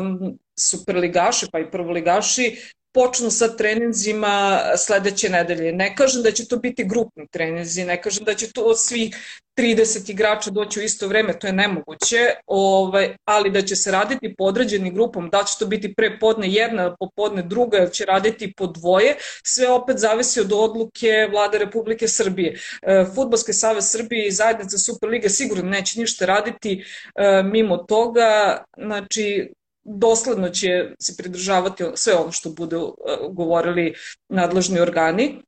um, 0.00 0.38
superligaši 0.58 1.46
pa 1.52 1.58
i 1.58 1.70
prvoligaši 1.70 2.72
počnu 2.96 3.30
sa 3.30 3.48
treninzima 3.56 4.60
sledeće 4.76 5.28
nedelje. 5.28 5.72
Ne 5.72 5.94
kažem 5.96 6.22
da 6.22 6.32
će 6.32 6.46
to 6.48 6.56
biti 6.56 6.84
grupni 6.84 7.26
treninzi, 7.28 7.84
ne 7.84 8.00
kažem 8.02 8.24
da 8.24 8.34
će 8.34 8.52
to 8.52 8.74
svi 8.74 9.10
30 9.58 10.10
igrača 10.10 10.50
doći 10.50 10.80
u 10.80 10.82
isto 10.82 11.08
vreme, 11.08 11.38
to 11.38 11.46
je 11.46 11.52
nemoguće, 11.52 12.30
ovaj, 12.46 13.16
ali 13.24 13.50
da 13.50 13.62
će 13.62 13.76
se 13.76 13.92
raditi 13.92 14.34
po 14.38 14.44
određenim 14.44 14.94
grupom, 14.94 15.28
da 15.30 15.44
će 15.44 15.58
to 15.58 15.66
biti 15.66 15.94
pre 15.94 16.18
podne 16.18 16.48
jedna, 16.52 16.96
popodne 16.96 17.42
druga, 17.42 17.90
će 17.90 18.04
raditi 18.04 18.52
po 18.56 18.66
dvoje, 18.66 19.16
sve 19.44 19.70
opet 19.70 19.98
zavisi 19.98 20.40
od 20.40 20.52
odluke 20.52 21.28
vlade 21.30 21.58
Republike 21.58 22.08
Srbije. 22.08 22.58
E, 22.82 23.04
Futbolski 23.14 23.52
savez 23.52 23.90
Srbije 23.90 24.26
i 24.26 24.32
zajednica 24.32 24.78
Superlige 24.78 25.28
sigurno 25.28 25.70
neće 25.70 26.00
ništa 26.00 26.26
raditi 26.26 26.84
e, 27.14 27.42
mimo 27.42 27.76
toga, 27.76 28.64
znači 28.76 29.52
dosledno 29.86 30.48
će 30.48 30.94
se 31.00 31.16
pridržavati 31.16 31.84
sve 31.94 32.14
ono 32.14 32.32
što 32.32 32.50
budu 32.50 32.80
uh, 32.80 33.34
govorili 33.34 33.94
nadležni 34.28 34.80
organi. 34.80 35.42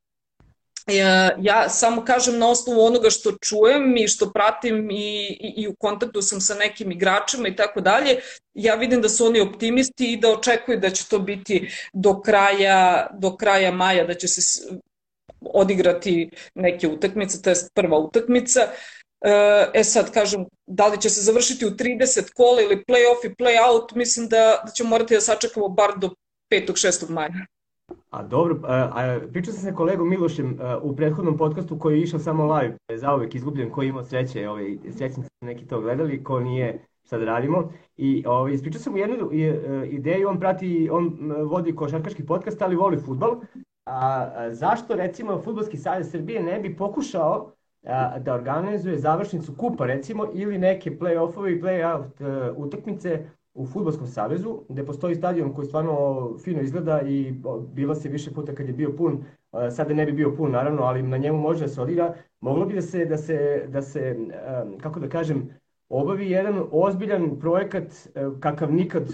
Ja, 0.87 1.30
ja 1.40 1.68
samo 1.68 2.04
kažem 2.04 2.38
na 2.38 2.49
osnovu 2.49 2.80
onoga 2.80 3.11
što 3.11 3.33
čujem 3.33 3.97
i 3.97 4.09
što 4.09 4.33
pratim 4.33 4.90
i, 4.90 5.26
i, 5.40 5.54
i 5.57 5.68
u 5.68 5.75
kontaktu 5.75 6.23
sam 6.23 6.40
sa 6.40 6.54
nekim 6.54 6.92
igračima 6.92 7.49
i 7.49 7.57
tako 7.57 7.80
dalje, 7.80 8.16
ja 8.54 8.75
vidim 8.75 9.02
da 9.02 9.09
su 9.09 9.26
oni 9.26 9.40
optimisti 9.40 10.12
i 10.12 10.16
da 10.16 10.30
očekuju 10.30 10.80
da 10.80 10.90
će 10.90 11.09
to 11.09 11.18
biti 11.18 11.71
do 11.92 12.21
kraja, 12.21 13.07
do 13.18 13.37
kraja 13.37 13.73
maja, 13.73 14.07
da 14.07 14.14
će 14.14 14.28
se 14.28 14.62
odigrati 15.40 16.30
neke 16.54 16.88
utakmice, 16.88 17.42
to 17.42 17.50
je 17.50 17.57
prva 17.75 17.99
utakmica. 17.99 18.61
Uh, 18.61 18.98
E 19.75 19.85
sad, 19.85 20.13
kažem, 20.13 20.45
da 20.67 20.87
li 20.87 21.01
će 21.01 21.11
se 21.11 21.21
završiti 21.21 21.67
u 21.67 21.71
30 21.71 22.33
kola 22.35 22.63
ili 22.63 22.85
play-off 22.89 23.25
i 23.25 23.35
play-out, 23.35 23.97
mislim 23.97 24.29
da, 24.29 24.63
da 24.67 24.73
ćemo 24.73 24.89
morati 24.89 25.15
da 25.15 25.21
sačekamo 25.21 25.69
bar 25.69 25.99
do 25.99 26.11
5. 26.51 26.73
6. 26.73 27.11
maja. 27.11 27.47
A 28.11 28.23
dobro, 28.23 28.61
a, 28.65 28.91
a 28.95 29.21
pričao 29.33 29.55
sam 29.55 29.63
sa 29.63 29.77
kolegom 29.77 30.09
Milošem 30.09 30.59
a, 30.61 30.79
u 30.83 30.97
prethodnom 30.97 31.37
podcastu 31.37 31.79
koji 31.79 31.97
je 31.97 32.03
išao 32.03 32.21
samo 32.21 32.55
live, 32.55 32.77
za 32.95 33.15
uvek 33.15 33.35
izgubljen, 33.35 33.71
koji 33.71 33.89
imao 33.89 34.05
sreće, 34.05 34.49
ovaj, 34.49 34.77
srećni 34.97 35.23
su 35.25 35.31
neki 35.41 35.67
to 35.67 35.81
gledali, 35.81 36.25
ko 36.25 36.41
nije, 36.41 36.85
da 37.11 37.25
radimo. 37.25 37.73
I 37.97 38.25
ovaj, 38.27 38.53
ispričao 38.53 38.81
sam 38.81 38.93
mu 38.93 38.99
jednu 38.99 39.31
ideju, 39.85 40.29
on 40.29 40.41
prati, 40.41 40.89
on 40.93 41.33
vodi 41.45 41.75
košarkaški 41.75 42.27
podcast, 42.27 42.63
ali 42.63 42.77
voli 42.77 42.99
futbal. 42.99 43.41
A, 43.85 44.31
a 44.37 44.55
zašto 44.55 44.95
recimo 44.95 45.43
Futbolski 45.43 45.77
savez 45.77 46.11
Srbije 46.11 46.43
ne 46.43 46.61
bi 46.61 46.77
pokušao 46.77 47.53
da 48.21 48.35
organizuje 48.35 48.99
završnicu 48.99 49.53
kupa 49.57 49.87
recimo 49.87 50.27
ili 50.35 50.59
neke 50.59 50.91
play-offove 50.91 51.57
i 51.57 51.61
play-out 51.61 52.21
e, 52.21 52.51
utakmice 52.57 53.25
u 53.55 53.67
Futbolskom 53.67 54.07
savezu, 54.07 54.61
gde 54.69 54.87
postoji 54.87 55.15
stadion 55.15 55.55
koji 55.55 55.67
stvarno 55.67 56.37
fino 56.45 56.63
izgleda 56.63 57.01
i 57.03 57.35
bila 57.75 57.95
se 57.95 58.09
više 58.09 58.31
puta 58.31 58.55
kad 58.55 58.67
je 58.67 58.73
bio 58.73 58.93
pun, 58.97 59.25
e, 59.53 59.71
sada 59.71 59.95
ne 59.95 60.07
bi 60.07 60.13
bio 60.13 60.37
pun 60.37 60.51
naravno, 60.51 60.83
ali 60.83 61.03
na 61.03 61.17
njemu 61.17 61.39
može 61.39 61.61
da 61.61 61.69
se 61.69 61.83
odigra, 61.83 62.15
moglo 62.41 62.67
bi 62.67 62.75
da 62.75 62.83
se, 62.83 63.05
da 63.05 63.17
se, 63.17 63.65
da 63.69 63.83
se 63.83 64.01
e, 64.01 64.79
kako 64.81 65.01
da 65.01 65.09
kažem, 65.09 65.49
obavi 65.89 66.31
jedan 66.31 66.63
ozbiljan 66.73 67.39
projekat 67.41 68.09
kakav 68.41 68.73
nikad 68.73 69.13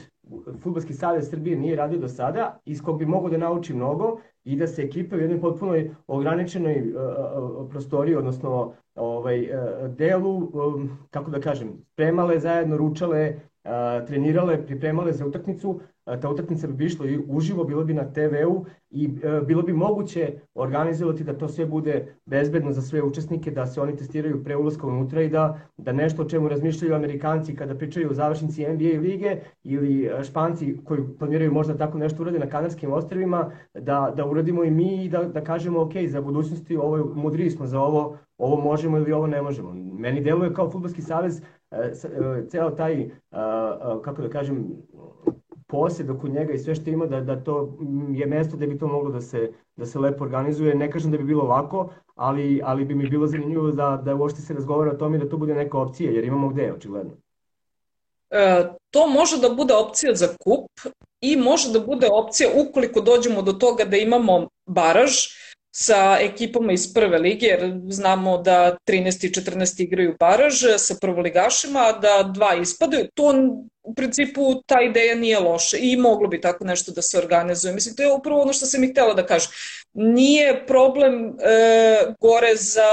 Futbolski 0.60 0.94
savez 0.94 1.30
Srbije 1.30 1.56
nije 1.56 1.76
radio 1.76 1.98
do 1.98 2.08
sada, 2.08 2.58
iz 2.64 2.82
kog 2.82 2.98
bi 2.98 3.06
mogo 3.06 3.28
da 3.28 3.36
nauči 3.36 3.74
mnogo 3.74 4.18
i 4.44 4.56
da 4.56 4.66
se 4.66 4.82
ekipe 4.82 5.16
u 5.16 5.20
jednoj 5.20 5.40
potpunoj 5.40 5.90
ograničenoj 6.06 6.92
uh, 6.92 7.70
prostoriji, 7.70 8.16
odnosno 8.16 8.72
ovaj, 8.94 9.48
delu, 9.88 10.52
kako 11.10 11.30
da 11.30 11.40
kažem, 11.40 11.72
spremale 11.92 12.38
zajedno, 12.38 12.76
ručale, 12.76 13.40
trenirale, 14.06 14.66
pripremale 14.66 15.12
za 15.12 15.26
utakmicu, 15.26 15.80
ta 16.20 16.30
utakmica 16.30 16.66
bi 16.66 16.84
išla 16.84 17.06
i 17.06 17.18
uživo, 17.28 17.64
bilo 17.64 17.84
bi 17.84 17.94
na 17.94 18.12
TV-u 18.12 18.64
i 18.90 19.08
bilo 19.46 19.62
bi 19.62 19.72
moguće 19.72 20.32
organizovati 20.54 21.24
da 21.24 21.38
to 21.38 21.48
sve 21.48 21.66
bude 21.66 22.14
bezbedno 22.26 22.72
za 22.72 22.82
sve 22.82 23.02
učesnike, 23.02 23.50
da 23.50 23.66
se 23.66 23.80
oni 23.80 23.96
testiraju 23.96 24.44
pre 24.44 24.56
ulaska 24.56 24.86
unutra 24.86 25.22
i 25.22 25.28
da, 25.28 25.60
da 25.76 25.92
nešto 25.92 26.22
o 26.22 26.28
čemu 26.28 26.48
razmišljaju 26.48 26.94
Amerikanci 26.94 27.56
kada 27.56 27.74
pričaju 27.74 28.10
o 28.10 28.14
završnici 28.14 28.66
NBA 28.68 29.00
lige 29.00 29.36
ili 29.62 30.10
Španci 30.24 30.76
koji 30.84 31.00
planiraju 31.18 31.52
možda 31.52 31.76
tako 31.76 31.98
nešto 31.98 32.22
urade 32.22 32.38
na 32.38 32.46
Kanarskim 32.46 32.92
ostravima, 32.92 33.50
da, 33.74 34.12
da 34.16 34.26
uradimo 34.26 34.64
i 34.64 34.70
mi 34.70 35.04
i 35.04 35.08
da, 35.08 35.24
da 35.24 35.44
kažemo 35.44 35.80
ok, 35.80 35.92
za 36.06 36.20
budućnosti 36.20 36.76
ovo, 36.76 37.14
mudriji 37.14 37.50
smo 37.50 37.66
za 37.66 37.80
ovo, 37.80 38.18
ovo 38.38 38.60
možemo 38.60 38.98
ili 38.98 39.12
ovo 39.12 39.26
ne 39.26 39.42
možemo. 39.42 39.72
Meni 39.74 40.20
deluje 40.20 40.54
kao 40.54 40.70
futbolski 40.70 41.02
savez 41.02 41.40
E, 41.40 41.42
e, 41.42 41.53
ceo 42.50 42.70
taj, 42.70 43.10
kako 44.02 44.22
da 44.22 44.28
kažem, 44.28 44.66
posjed 45.66 46.10
oko 46.10 46.28
njega 46.28 46.52
i 46.52 46.58
sve 46.58 46.74
što 46.74 46.90
ima, 46.90 47.06
da, 47.06 47.20
da 47.20 47.36
to 47.44 47.78
je 48.10 48.26
mesto 48.26 48.56
gde 48.56 48.66
bi 48.66 48.78
to 48.78 48.86
moglo 48.86 49.10
da 49.10 49.20
se, 49.20 49.52
da 49.76 49.86
se 49.86 49.98
lepo 49.98 50.24
organizuje. 50.24 50.74
Ne 50.74 50.90
kažem 50.90 51.10
da 51.10 51.18
bi 51.18 51.24
bilo 51.24 51.44
lako, 51.44 51.90
ali, 52.14 52.60
ali 52.64 52.84
bi 52.84 52.94
mi 52.94 53.08
bilo 53.08 53.26
zanimljivo 53.26 53.70
da, 53.70 54.02
da 54.04 54.14
uopšte 54.14 54.40
se 54.40 54.54
razgovara 54.54 54.90
o 54.90 54.96
tome 54.96 55.18
da 55.18 55.28
to 55.28 55.36
bude 55.36 55.54
neka 55.54 55.78
opcija, 55.78 56.12
jer 56.12 56.24
imamo 56.24 56.48
gde, 56.48 56.72
očigledno. 56.72 57.12
E, 58.30 58.64
to 58.90 59.06
može 59.06 59.40
da 59.40 59.48
bude 59.54 59.74
opcija 59.74 60.14
za 60.14 60.28
kup 60.44 60.66
i 61.20 61.36
može 61.36 61.72
da 61.72 61.80
bude 61.80 62.08
opcija 62.12 62.48
ukoliko 62.68 63.00
dođemo 63.00 63.42
do 63.42 63.52
toga 63.52 63.84
da 63.84 63.96
imamo 63.96 64.48
baraž, 64.66 65.12
sa 65.76 66.18
ekipama 66.20 66.72
iz 66.72 66.94
prve 66.94 67.18
lige, 67.18 67.46
jer 67.46 67.80
znamo 67.88 68.38
da 68.38 68.76
13 68.86 69.26
i 69.26 69.30
14 69.30 69.82
igraju 69.82 70.16
baraž 70.20 70.64
sa 70.78 70.94
prvoligašima, 71.00 71.92
da 71.92 72.30
dva 72.34 72.54
ispadaju. 72.54 73.08
To 73.14 73.34
u 73.82 73.94
principu 73.94 74.62
ta 74.66 74.82
ideja 74.82 75.14
nije 75.14 75.38
loša 75.38 75.76
i 75.76 75.96
moglo 75.96 76.28
bi 76.28 76.40
tako 76.40 76.64
nešto 76.64 76.92
da 76.92 77.02
se 77.02 77.18
organizuje. 77.18 77.74
Mislim, 77.74 77.96
to 77.96 78.02
je 78.02 78.12
upravo 78.12 78.42
ono 78.42 78.52
što 78.52 78.66
sam 78.66 78.84
i 78.84 78.90
htela 78.90 79.14
da 79.14 79.26
kažem. 79.26 79.50
Nije 79.92 80.66
problem 80.66 81.26
e, 81.26 82.14
gore 82.20 82.56
za 82.56 82.90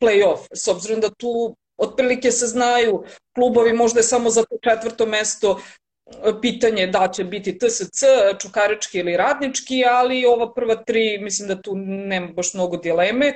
play-off, 0.00 0.46
s 0.54 0.68
obzirom 0.68 1.00
da 1.00 1.10
tu 1.10 1.56
otprilike 1.76 2.30
se 2.30 2.46
znaju 2.46 3.04
klubovi, 3.34 3.72
možda 3.72 4.00
je 4.00 4.04
samo 4.04 4.30
za 4.30 4.44
četvrto 4.62 5.06
mesto 5.06 5.60
pitanje 6.42 6.86
da 6.86 7.08
će 7.08 7.24
biti 7.24 7.58
TSC, 7.58 8.04
Čukarički 8.42 8.98
ili 8.98 9.16
Radnički, 9.16 9.84
ali 9.90 10.26
ova 10.26 10.54
prva 10.54 10.74
tri, 10.74 11.18
mislim 11.20 11.48
da 11.48 11.62
tu 11.62 11.74
nema 11.76 12.26
baš 12.26 12.54
mnogo 12.54 12.76
dileme. 12.76 13.26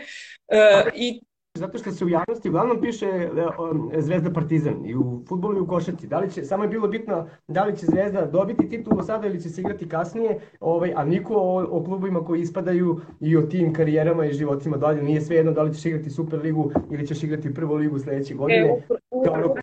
E, 0.48 0.90
I 0.94 1.20
Zato 1.54 1.78
što 1.78 1.90
se 1.90 2.04
u 2.04 2.08
javnosti 2.08 2.48
uglavnom 2.48 2.80
piše 2.80 3.06
e, 3.06 4.00
Zvezda 4.00 4.30
Partizan 4.32 4.86
i 4.86 4.96
u 4.96 5.22
futbolu 5.28 5.56
i 5.56 5.60
u 5.60 5.66
košarci. 5.66 6.06
Da 6.06 6.18
li 6.18 6.30
će, 6.30 6.44
samo 6.44 6.64
je 6.64 6.68
bilo 6.68 6.88
bitno 6.88 7.28
da 7.48 7.64
li 7.64 7.76
će 7.76 7.86
Zvezda 7.86 8.26
dobiti 8.26 8.68
titulu 8.68 9.02
sada 9.02 9.26
ili 9.26 9.40
će 9.40 9.48
se 9.48 9.60
igrati 9.60 9.88
kasnije, 9.88 10.40
ovaj, 10.60 10.92
a 10.96 11.04
niko 11.04 11.34
o, 11.34 11.66
o 11.70 11.84
klubovima 11.84 12.24
koji 12.24 12.40
ispadaju 12.40 13.00
i 13.20 13.36
o 13.36 13.42
tim 13.42 13.72
karijerama 13.72 14.26
i 14.26 14.32
životima 14.32 14.76
dalje. 14.76 15.02
Nije 15.02 15.20
sve 15.20 15.36
jedno 15.36 15.52
da 15.52 15.62
li 15.62 15.74
ćeš 15.74 15.86
igrati 15.86 16.10
Superligu 16.10 16.72
ili 16.90 17.06
ćeš 17.06 17.22
igrati 17.22 17.54
prvu 17.54 17.74
ligu 17.74 17.98
sledeće 17.98 18.34
godine. 18.34 18.68
E, 18.68 18.94
upravo, 19.10 19.56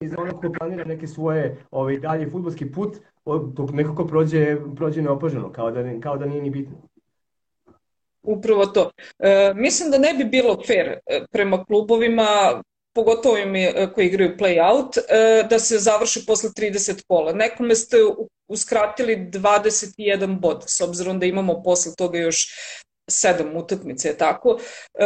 I 0.00 0.08
za 0.08 0.16
ono 0.18 0.32
ko 0.32 0.52
planira 0.58 0.84
neke 0.84 1.06
svoje 1.06 1.56
ovaj, 1.70 1.98
dalje 1.98 2.30
futbolski 2.30 2.72
put, 2.72 2.96
dok 3.52 3.72
nekako 3.72 4.06
prođe, 4.06 4.56
prođe 4.76 5.02
neopaženo, 5.02 5.52
kao 5.52 5.70
da, 5.70 6.00
kao 6.00 6.16
da 6.16 6.26
nije 6.26 6.42
ni 6.42 6.50
bitno. 6.50 6.76
Upravo 8.22 8.66
to. 8.66 8.90
E, 9.18 9.52
mislim 9.54 9.90
da 9.90 9.98
ne 9.98 10.14
bi 10.14 10.24
bilo 10.24 10.62
fair 10.66 10.88
e, 10.88 11.24
prema 11.30 11.64
klubovima, 11.64 12.62
pogotovo 12.94 13.38
im 13.38 13.56
e, 13.56 13.88
koji 13.94 14.06
igraju 14.06 14.36
play-out, 14.38 14.98
e, 14.98 15.42
da 15.50 15.58
se 15.58 15.78
završi 15.78 16.26
posle 16.26 16.50
30 16.50 17.02
kola. 17.08 17.32
Nekome 17.32 17.74
ste 17.74 17.96
uskratili 18.48 19.16
21 19.16 20.40
bod, 20.40 20.64
s 20.66 20.80
obzirom 20.80 21.20
da 21.20 21.26
imamo 21.26 21.62
posle 21.62 21.92
toga 21.98 22.18
još 22.18 22.46
sedam 23.10 23.56
utakmice, 23.56 24.08
je 24.08 24.16
tako. 24.18 24.58
E, 24.94 25.04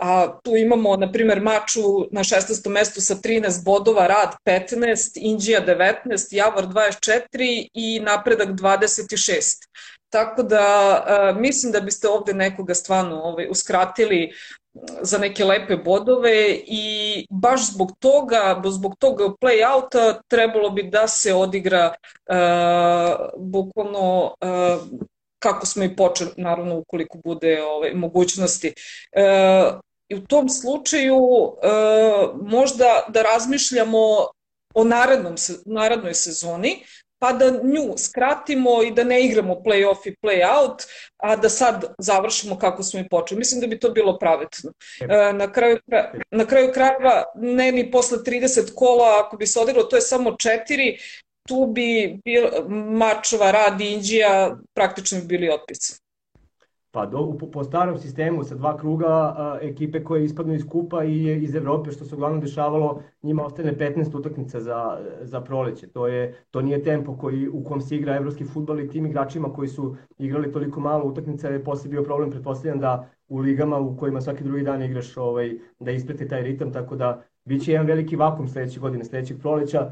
a 0.00 0.38
tu 0.44 0.56
imamo, 0.56 0.96
na 0.96 1.12
primer, 1.12 1.40
maču 1.40 1.82
na 2.10 2.24
16. 2.24 2.68
mestu 2.68 3.00
sa 3.00 3.14
13 3.14 3.64
bodova, 3.64 4.06
Rad 4.06 4.34
15, 4.44 5.12
Indija 5.16 5.66
19, 5.66 6.36
Javor 6.36 6.66
24 6.66 7.68
i 7.74 8.00
Napredak 8.00 8.48
26. 8.48 9.68
Tako 10.14 10.42
da 10.42 10.66
uh, 11.06 11.40
mislim 11.40 11.72
da 11.72 11.80
biste 11.80 12.08
ovde 12.08 12.34
nekoga 12.34 12.74
stvarno 12.74 13.22
ovaj, 13.22 13.48
uskratili 13.50 14.32
za 15.00 15.18
neke 15.18 15.44
lepe 15.44 15.76
bodove 15.76 16.58
i 16.66 17.26
baš 17.30 17.72
zbog 17.72 17.92
toga, 17.98 18.62
zbog 18.64 18.94
tog 18.98 19.18
play-outa 19.40 20.20
trebalo 20.28 20.70
bi 20.70 20.82
da 20.82 21.08
se 21.08 21.34
odigra 21.34 21.94
uh, 21.94 23.26
bukvalno 23.38 24.24
uh, 24.24 25.00
kako 25.38 25.66
smo 25.66 25.84
i 25.84 25.96
počeli, 25.96 26.30
naravno 26.36 26.78
ukoliko 26.78 27.18
bude 27.24 27.62
ovaj, 27.62 27.94
mogućnosti. 27.94 28.72
Uh, 29.16 29.80
I 30.08 30.14
u 30.14 30.26
tom 30.26 30.48
slučaju 30.48 31.16
uh, 31.16 31.60
možda 32.42 33.06
da 33.08 33.22
razmišljamo 33.22 33.98
o 34.74 34.84
narednom, 34.84 35.34
narednoj 35.66 36.14
sezoni, 36.14 36.84
pa 37.24 37.32
da 37.32 37.50
nju 37.50 37.94
skratimo 37.98 38.82
i 38.82 38.90
da 38.90 39.04
ne 39.04 39.24
igramo 39.24 39.54
play-off 39.54 40.06
i 40.06 40.14
play-out, 40.22 40.86
a 41.16 41.36
da 41.36 41.48
sad 41.48 41.84
završimo 41.98 42.58
kako 42.58 42.82
smo 42.82 43.00
i 43.00 43.08
počeli. 43.08 43.38
Mislim 43.38 43.60
da 43.60 43.66
bi 43.66 43.78
to 43.78 43.90
bilo 43.90 44.18
pravetno. 44.18 44.72
E, 45.00 45.32
na 45.32 45.52
kraju, 45.52 45.78
na 46.30 46.46
kraju 46.46 46.72
krajeva, 46.72 47.24
ne 47.34 47.72
ni 47.72 47.90
posle 47.90 48.18
30 48.18 48.74
kola, 48.74 49.24
ako 49.24 49.36
bi 49.36 49.46
se 49.46 49.60
odiglo, 49.60 49.82
to 49.82 49.96
je 49.96 50.02
samo 50.02 50.36
četiri, 50.36 50.98
tu 51.48 51.66
bi 51.66 52.20
bil, 52.24 52.44
mačova 52.68 53.50
rad 53.50 53.80
Indija 53.80 54.56
praktično 54.74 55.20
bi 55.20 55.26
bili 55.26 55.50
otpisani. 55.50 56.03
Pa 56.94 57.06
do, 57.06 57.34
po, 57.38 57.46
po 57.50 57.64
starom 57.64 57.96
sistemu 57.98 58.44
sa 58.46 58.54
dva 58.54 58.76
kruga 58.78 59.08
a, 59.10 59.58
ekipe 59.62 60.04
koje 60.04 60.24
ispadnu 60.24 60.54
iz 60.54 60.62
kupa 60.68 61.04
i 61.04 61.42
iz 61.42 61.54
Evrope, 61.54 61.90
što 61.92 62.04
se 62.04 62.14
uglavnom 62.14 62.40
dešavalo, 62.40 63.02
njima 63.22 63.42
ostane 63.44 63.72
15 63.78 64.18
utakmica 64.18 64.60
za, 64.60 64.98
za 65.22 65.40
proleće. 65.40 65.86
To, 65.86 66.06
je, 66.06 66.34
to 66.50 66.62
nije 66.62 66.82
tempo 66.82 67.16
koji, 67.16 67.48
u 67.48 67.64
kom 67.64 67.80
se 67.80 67.96
igra 67.96 68.16
evropski 68.16 68.44
futbol 68.44 68.80
i 68.80 68.88
tim 68.88 69.06
igračima 69.06 69.52
koji 69.52 69.68
su 69.68 69.96
igrali 70.18 70.52
toliko 70.52 70.80
malo 70.80 71.04
utakmica 71.04 71.48
je 71.48 71.64
posle 71.64 71.90
bio 71.90 72.02
problem, 72.02 72.30
pretpostavljam 72.30 72.80
da 72.80 73.10
u 73.28 73.38
ligama 73.38 73.78
u 73.78 73.96
kojima 73.96 74.20
svaki 74.20 74.44
drugi 74.44 74.62
dan 74.62 74.82
igraš 74.82 75.16
ovaj, 75.16 75.58
da 75.78 75.90
isprete 75.90 76.28
taj 76.28 76.42
ritam, 76.42 76.72
tako 76.72 76.96
da 76.96 77.22
biće 77.44 77.72
jedan 77.72 77.86
veliki 77.86 78.16
vakum 78.16 78.48
sledeće 78.48 78.80
godine, 78.80 79.04
sledećeg 79.04 79.40
proleća, 79.40 79.90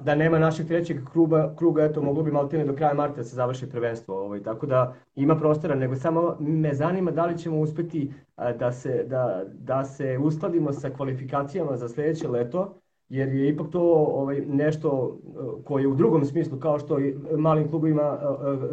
da 0.00 0.14
nema 0.14 0.38
našeg 0.38 0.66
trećeg 0.66 1.00
kruga, 1.12 1.54
kruga 1.58 1.84
eto, 1.84 2.02
moglo 2.02 2.22
bi 2.22 2.32
maltene 2.32 2.64
do 2.64 2.74
kraja 2.74 2.94
marta 2.94 3.16
da 3.16 3.24
se 3.24 3.36
završi 3.36 3.70
prvenstvo. 3.70 4.16
Ovaj, 4.16 4.42
tako 4.42 4.66
da 4.66 4.94
ima 5.14 5.36
prostora, 5.36 5.74
nego 5.74 5.96
samo 5.96 6.36
me 6.40 6.74
zanima 6.74 7.10
da 7.10 7.26
li 7.26 7.38
ćemo 7.38 7.60
uspeti 7.60 8.12
da 8.58 8.72
se, 8.72 9.04
da, 9.06 9.44
da 9.52 9.84
se 9.84 10.18
uskladimo 10.18 10.72
sa 10.72 10.90
kvalifikacijama 10.90 11.76
za 11.76 11.88
sledeće 11.88 12.28
leto, 12.28 12.74
jer 13.08 13.28
je 13.28 13.48
ipak 13.48 13.66
to 13.72 13.82
ovaj, 13.92 14.40
nešto 14.46 15.18
koje 15.64 15.86
u 15.86 15.94
drugom 15.94 16.24
smislu, 16.24 16.58
kao 16.58 16.78
što 16.78 16.98
i 16.98 17.14
malim 17.36 17.70
klubima 17.70 18.18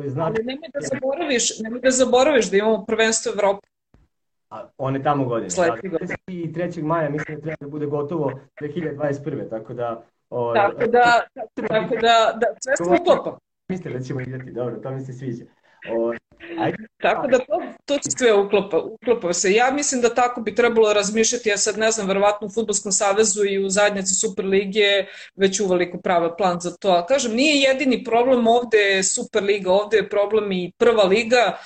znači... 0.05 0.35
Ali 0.37 0.45
nemoj 0.45 0.69
da 0.73 0.79
zaboraviš, 0.81 1.59
nemoj 1.59 1.79
da 1.79 1.91
zaboraviš 1.91 2.51
da 2.51 2.57
imamo 2.57 2.85
prvenstvo 2.85 3.31
Evrope. 3.31 3.67
A 4.49 4.67
one 4.77 5.03
tamo 5.03 5.25
godine. 5.25 5.49
Sledeće 5.49 5.87
godine. 5.87 6.15
I 6.27 6.53
3. 6.53 6.83
maja 6.83 7.09
mislim 7.09 7.37
da 7.37 7.41
treba 7.41 7.57
da 7.61 7.67
bude 7.67 7.85
gotovo 7.85 8.31
2021. 8.61 9.49
Tako 9.49 9.73
da 9.73 10.03
O, 10.31 10.53
tako 10.53 10.87
da, 10.87 11.21
tako 11.69 11.95
da, 11.95 12.37
da 12.41 12.47
sve 12.59 12.75
se 12.77 13.01
uklopa. 13.01 13.37
Mislite 13.67 13.89
da 13.89 14.03
ćemo 14.03 14.21
igrati, 14.21 14.51
dobro, 14.51 14.75
to 14.75 14.91
mi 14.91 15.05
se 15.05 15.13
sviđa. 15.13 15.43
O, 15.89 16.13
ajde. 16.59 16.77
Tako 17.01 17.27
da 17.27 17.39
to, 17.39 17.61
to 17.85 17.93
se 17.93 18.11
sve 18.17 18.33
uklopa, 18.33 18.77
uklopa 18.77 19.33
se. 19.33 19.53
Ja 19.53 19.71
mislim 19.71 20.01
da 20.01 20.13
tako 20.13 20.41
bi 20.41 20.55
trebalo 20.55 20.93
razmišljati, 20.93 21.49
ja 21.49 21.57
sad 21.57 21.77
ne 21.77 21.91
znam, 21.91 22.07
verovatno 22.07 22.47
u 22.47 22.49
Futbolskom 22.49 22.91
savezu 22.91 23.45
i 23.45 23.65
u 23.65 23.69
zajednici 23.69 24.13
Superlige 24.13 25.05
već 25.35 25.59
uveliko 25.59 25.97
prave 25.97 26.37
plan 26.37 26.59
za 26.59 26.71
to. 26.71 26.91
A 26.91 27.05
kažem, 27.05 27.31
nije 27.35 27.61
jedini 27.61 28.03
problem 28.03 28.47
ovde 28.47 29.03
Superliga, 29.03 29.71
ovde 29.71 29.97
je 29.97 30.09
problem 30.09 30.51
i 30.51 30.71
prva 30.77 31.03
liga, 31.03 31.57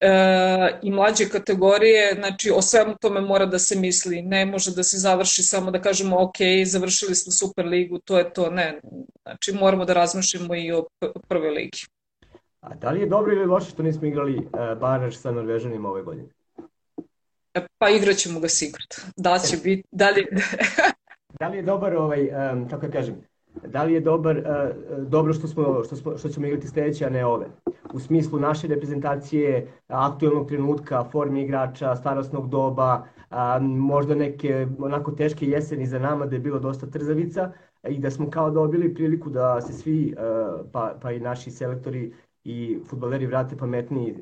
e, 0.00 0.78
i 0.82 0.90
mlađe 0.90 1.28
kategorije, 1.28 2.14
znači 2.14 2.50
o 2.50 2.62
svemu 2.62 2.94
tome 3.00 3.20
mora 3.20 3.46
da 3.46 3.58
se 3.58 3.78
misli, 3.78 4.22
ne 4.22 4.46
može 4.46 4.70
da 4.70 4.82
se 4.82 4.98
završi 4.98 5.42
samo 5.42 5.70
da 5.70 5.80
kažemo 5.80 6.22
ok, 6.22 6.36
završili 6.66 7.14
smo 7.14 7.32
Super 7.32 7.66
ligu, 7.66 7.98
to 7.98 8.18
je 8.18 8.32
to, 8.32 8.50
ne, 8.50 8.80
znači 9.22 9.52
moramo 9.52 9.84
da 9.84 9.92
razmišljamo 9.92 10.54
i 10.54 10.72
o 10.72 10.86
prvoj 11.28 11.50
ligi. 11.50 11.86
A 12.60 12.74
da 12.74 12.90
li 12.90 13.00
je 13.00 13.06
dobro 13.06 13.32
ili 13.32 13.46
loše 13.46 13.70
što 13.70 13.82
nismo 13.82 14.06
igrali 14.06 14.36
uh, 14.36 14.78
baraž 14.80 15.16
sa 15.16 15.32
Norvežanima 15.32 15.88
ove 15.88 16.02
godine? 16.02 16.28
E, 17.54 17.66
pa 17.78 17.90
igraćemo 17.90 18.40
ga 18.40 18.48
sigurno. 18.48 18.86
Da 19.16 19.38
će 19.38 19.56
biti, 19.56 19.88
da 19.92 20.10
li... 20.10 20.26
da 21.40 21.48
li 21.48 21.56
je 21.56 21.62
dobar 21.62 21.94
ovaj, 21.94 22.28
um, 22.52 22.68
kako 22.68 22.86
ja 22.86 22.92
kažem, 22.92 23.14
da 23.64 23.84
li 23.84 23.92
je 23.92 24.00
dobar, 24.00 24.36
uh, 24.36 25.08
dobro 25.08 25.32
što, 25.32 25.48
smo, 25.48 25.84
što, 25.84 25.96
smo, 25.96 26.18
što 26.18 26.28
ćemo 26.28 26.46
igrati 26.46 26.68
sledeće, 26.68 27.06
a 27.06 27.10
ne 27.10 27.26
ove? 27.26 27.46
U 27.92 28.00
smislu 28.00 28.40
naše 28.40 28.66
reprezentacije, 28.66 29.68
aktuelnog 29.88 30.48
trenutka, 30.48 31.04
formi 31.04 31.42
igrača, 31.42 31.96
starostnog 31.96 32.48
doba, 32.48 33.04
a, 33.30 33.58
možda 33.60 34.14
neke 34.14 34.66
onako 34.78 35.12
teške 35.12 35.46
jeseni 35.46 35.86
za 35.86 35.98
nama 35.98 36.26
da 36.26 36.36
je 36.36 36.40
bilo 36.40 36.58
dosta 36.58 36.86
trzavica 36.86 37.52
i 37.88 37.98
da 37.98 38.10
smo 38.10 38.30
kao 38.30 38.50
dobili 38.50 38.94
priliku 38.94 39.30
da 39.30 39.60
se 39.60 39.72
svi, 39.72 40.14
uh, 40.18 40.66
pa, 40.72 40.94
pa 41.02 41.12
i 41.12 41.20
naši 41.20 41.50
selektori 41.50 42.12
i 42.44 42.78
futbaleri 42.88 43.26
vrate 43.26 43.56
pametniji 43.56 44.16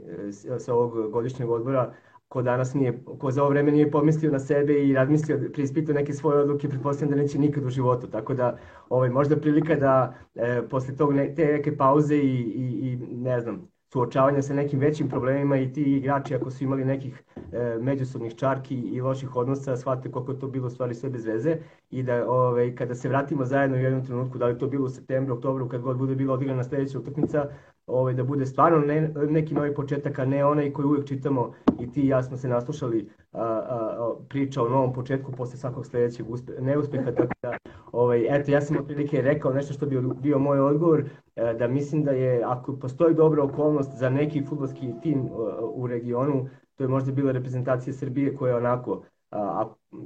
sa 0.58 0.74
ovog 0.74 1.10
godišnjeg 1.10 1.50
odbora, 1.50 1.92
ko 2.34 2.42
danas 2.42 2.74
nije, 2.74 2.92
ko 3.18 3.30
za 3.30 3.42
ovo 3.42 3.50
vreme 3.50 3.72
nije 3.72 3.90
pomislio 3.90 4.32
na 4.32 4.38
sebe 4.38 4.74
i 4.84 4.94
razmislio, 4.94 5.36
preispitao 5.52 5.94
neke 5.94 6.12
svoje 6.12 6.40
odluke, 6.40 6.68
pretpostavljam 6.68 7.16
da 7.16 7.22
neće 7.22 7.38
nikad 7.38 7.64
u 7.64 7.70
životu. 7.70 8.06
Tako 8.06 8.34
da, 8.34 8.56
ovaj, 8.88 9.10
možda 9.10 9.36
prilika 9.36 9.76
da 9.76 10.14
e, 10.34 10.62
posle 10.70 10.96
tog 10.96 11.12
ne, 11.14 11.34
te 11.34 11.46
neke 11.46 11.76
pauze 11.76 12.16
i, 12.16 12.40
i, 12.40 12.66
i 12.92 13.16
ne 13.16 13.40
znam, 13.40 13.60
suočavanja 13.92 14.42
sa 14.42 14.54
nekim 14.54 14.80
većim 14.80 15.08
problemima 15.08 15.56
i 15.58 15.72
ti 15.72 15.82
igrači 15.82 16.34
ako 16.34 16.50
su 16.50 16.64
imali 16.64 16.84
nekih 16.84 17.22
e, 17.52 17.76
međusobnih 17.80 18.34
čarki 18.34 18.74
i 18.74 19.00
loših 19.00 19.36
odnosa, 19.36 19.76
shvate 19.76 20.10
koliko 20.10 20.34
to 20.34 20.48
bilo 20.48 20.70
stvari 20.70 20.94
sve 20.94 21.10
bez 21.10 21.26
veze 21.26 21.56
i 21.90 22.02
da 22.02 22.30
ovaj, 22.30 22.74
kada 22.74 22.94
se 22.94 23.08
vratimo 23.08 23.44
zajedno 23.44 23.76
u 23.76 23.80
jednom 23.80 24.04
trenutku, 24.06 24.38
da 24.38 24.46
li 24.46 24.58
to 24.58 24.66
bilo 24.66 24.86
u 24.86 24.88
septembru, 24.88 25.36
oktobru, 25.36 25.68
kad 25.68 25.80
god 25.80 25.98
bude 25.98 26.14
bilo 26.14 26.34
odigrana 26.34 26.64
sledeća 26.64 26.98
utakmica, 26.98 27.46
ovaj, 27.86 28.14
da 28.14 28.24
bude 28.24 28.46
stvarno 28.46 28.78
ne, 28.78 29.10
neki 29.28 29.54
novi 29.54 29.74
početak, 29.74 30.18
a 30.18 30.24
ne 30.24 30.44
onaj 30.44 30.72
koji 30.72 30.86
uvek 30.86 31.08
čitamo 31.08 31.52
i 31.80 31.92
ti 31.92 32.00
i 32.00 32.08
ja 32.08 32.22
smo 32.22 32.36
se 32.36 32.48
naslušali 32.48 33.08
a, 33.32 33.42
a, 33.42 34.14
priča 34.28 34.62
o 34.62 34.68
novom 34.68 34.92
početku 34.92 35.32
posle 35.32 35.58
svakog 35.58 35.86
sledećeg 35.86 36.30
uspe, 36.30 36.52
neuspeha, 36.60 37.12
tako 37.12 37.32
da, 37.42 37.56
ovaj, 37.92 38.26
eto, 38.28 38.50
ja 38.50 38.60
sam 38.60 38.76
otprilike 38.76 39.22
rekao 39.22 39.52
nešto 39.52 39.74
što 39.74 39.86
bi 39.86 40.00
bio 40.22 40.38
moj 40.38 40.60
odgovor, 40.60 41.04
a, 41.36 41.52
da 41.52 41.68
mislim 41.68 42.04
da 42.04 42.10
je, 42.10 42.42
ako 42.44 42.76
postoji 42.76 43.14
dobra 43.14 43.44
okolnost 43.44 43.90
za 43.98 44.10
neki 44.10 44.44
futbolski 44.44 44.92
tim 45.02 45.28
a, 45.32 45.60
u 45.62 45.86
regionu, 45.86 46.48
to 46.74 46.84
je 46.84 46.88
možda 46.88 47.12
bila 47.12 47.32
reprezentacija 47.32 47.92
Srbije 47.94 48.36
koja 48.36 48.50
je 48.50 48.56
onako 48.56 49.02
a, 49.30 49.64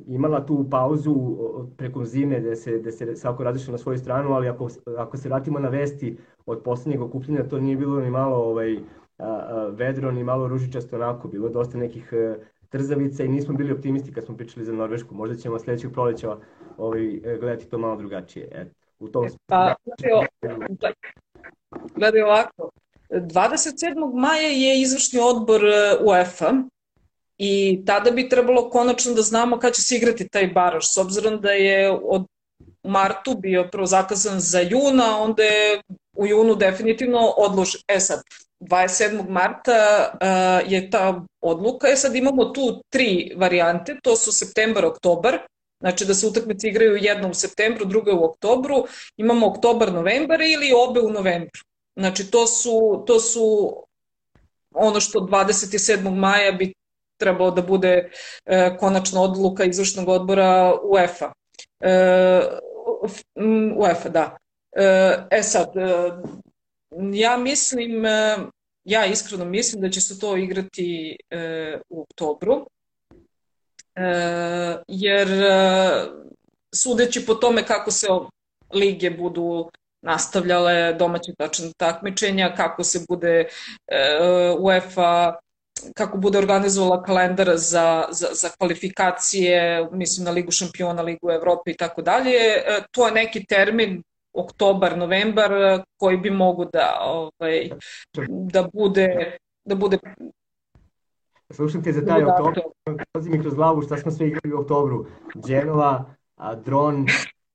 imala 0.08 0.46
tu 0.46 0.66
pauzu 0.70 1.14
preko 1.76 2.04
zime 2.04 2.40
da 2.40 2.56
se, 2.56 2.78
da 2.78 2.92
se 2.92 3.16
svako 3.16 3.44
razišao 3.44 3.72
na 3.72 3.78
svoju 3.78 3.98
stranu, 3.98 4.32
ali 4.32 4.48
ako, 4.48 4.68
ako 4.98 5.16
se 5.16 5.28
vratimo 5.28 5.58
na 5.58 5.68
vesti 5.68 6.16
od 6.46 6.62
poslednjeg 6.62 7.02
okupljenja, 7.02 7.48
to 7.48 7.58
nije 7.58 7.76
bilo 7.76 8.00
ni 8.00 8.10
malo 8.10 8.36
ovaj, 8.36 8.78
vedro, 9.72 10.10
ni 10.12 10.24
malo 10.24 10.48
ružičasto 10.48 10.96
onako, 10.96 11.28
bilo 11.28 11.48
dosta 11.48 11.78
nekih 11.78 12.12
e, 12.12 12.36
trzavica 12.68 13.24
i 13.24 13.28
nismo 13.28 13.54
bili 13.54 13.72
optimisti 13.72 14.12
kad 14.12 14.24
smo 14.24 14.36
pričali 14.36 14.66
za 14.66 14.72
Norvešku, 14.72 15.14
možda 15.14 15.36
ćemo 15.36 15.58
sledećeg 15.58 15.92
proleća 15.92 16.36
ovaj, 16.76 17.16
e, 17.16 17.38
gledati 17.40 17.68
to 17.68 17.78
malo 17.78 17.96
drugačije. 17.96 18.48
Et, 18.52 18.68
u 18.98 19.08
tom 19.08 19.26
pa, 19.46 19.74
gledaj, 20.00 20.92
gledaj 21.94 22.22
ovako, 22.22 22.70
27. 23.10 24.14
maja 24.14 24.48
je 24.48 24.80
izvršni 24.80 25.20
odbor 25.22 25.60
e, 25.64 26.04
UEFA 26.04 26.52
i 27.38 27.82
tada 27.86 28.10
bi 28.10 28.28
trebalo 28.28 28.70
konačno 28.70 29.14
da 29.14 29.22
znamo 29.22 29.58
kada 29.58 29.74
će 29.74 29.82
se 29.82 29.96
igrati 29.96 30.28
taj 30.28 30.46
baraž, 30.46 30.84
s 30.84 30.96
obzirom 30.98 31.40
da 31.40 31.50
je 31.50 31.90
od 31.90 32.26
martu 32.82 33.34
bio 33.34 33.68
prvo 33.72 33.86
zakazan 33.86 34.40
za 34.40 34.60
juna, 34.60 35.18
onda 35.20 35.42
je 35.42 35.82
u 36.16 36.26
junu 36.26 36.54
definitivno 36.54 37.18
odložen. 37.36 37.80
E 37.88 38.00
sad, 38.00 38.22
27. 38.60 39.28
marta 39.28 40.10
uh, 40.12 40.72
je 40.72 40.90
ta 40.90 41.24
odluka. 41.40 41.88
E 41.88 41.96
sad 41.96 42.16
imamo 42.16 42.44
tu 42.44 42.82
tri 42.90 43.32
varijante, 43.36 43.96
to 44.02 44.16
su 44.16 44.32
septembar, 44.32 44.84
oktobar, 44.84 45.38
znači 45.80 46.04
da 46.04 46.14
se 46.14 46.26
utakmice 46.26 46.68
igraju 46.68 46.96
jedno 46.96 47.30
u 47.30 47.34
septembru, 47.34 47.84
druga 47.84 48.14
u 48.14 48.24
oktobru, 48.24 48.84
imamo 49.16 49.46
oktobar, 49.46 49.92
novembar 49.92 50.40
ili 50.40 50.72
obe 50.88 51.00
u 51.00 51.10
novembru. 51.10 51.60
Znači 51.96 52.30
to 52.30 52.46
su, 52.46 53.04
to 53.06 53.20
su 53.20 53.76
ono 54.74 55.00
što 55.00 55.18
27. 55.18 56.14
maja 56.14 56.52
bi 56.52 56.72
trebalo 57.18 57.50
da 57.50 57.62
bude 57.62 58.10
e, 58.46 58.76
konačna 58.76 59.22
odluka 59.22 59.64
izvršnog 59.64 60.08
odbora 60.08 60.74
UEFA. 60.84 61.32
E, 61.80 62.42
UEFA, 63.76 64.08
da. 64.08 64.36
E, 64.72 65.16
e 65.30 65.42
sad, 65.42 65.76
e, 65.76 66.10
ja 67.12 67.36
mislim, 67.36 68.06
e, 68.06 68.36
ja 68.84 69.06
iskreno 69.06 69.44
mislim 69.44 69.82
da 69.82 69.90
će 69.90 70.00
se 70.00 70.18
to 70.18 70.36
igrati 70.36 71.16
e, 71.30 71.78
u 71.88 72.02
oktobru, 72.02 72.66
e, 73.94 74.02
jer 74.88 75.28
sudeći 76.74 77.26
po 77.26 77.34
tome 77.34 77.66
kako 77.66 77.90
se 77.90 78.06
lige 78.74 79.10
budu 79.10 79.70
nastavljale 80.02 80.92
domaće 80.92 81.32
tačne 81.38 81.72
takmičenja, 81.76 82.54
kako 82.56 82.84
se 82.84 83.04
bude 83.08 83.48
e, 83.86 84.20
UEFA 84.58 85.34
kako 85.96 86.18
bude 86.18 86.38
organizovala 86.38 87.02
kalendar 87.02 87.50
za, 87.54 88.04
za, 88.10 88.26
za 88.32 88.48
kvalifikacije, 88.58 89.88
mislim 89.92 90.24
na 90.24 90.30
Ligu 90.30 90.50
šampiona, 90.50 91.02
Ligu 91.02 91.30
Evrope 91.30 91.70
i 91.70 91.76
tako 91.76 92.02
dalje. 92.02 92.36
E, 92.36 92.82
to 92.90 93.06
je 93.06 93.12
neki 93.12 93.44
termin 93.46 94.02
oktobar, 94.32 94.98
novembar 94.98 95.52
koji 95.96 96.16
bi 96.16 96.30
mogu 96.30 96.64
da 96.64 96.98
ovaj 97.00 97.70
da 98.28 98.68
bude 98.72 99.36
da 99.64 99.74
bude 99.74 99.98
Slušam 101.50 101.82
te 101.82 101.92
za 101.92 102.04
taj 102.06 102.24
oktobar, 102.24 102.54
prolazi 103.12 103.30
mi 103.30 103.40
kroz 103.40 103.54
glavu 103.54 103.82
šta 103.82 103.96
smo 103.96 104.10
sve 104.10 104.28
igrali 104.28 104.54
u 104.54 104.60
oktobru. 104.60 105.06
Dženova, 105.46 106.04
Dron, 106.64 107.06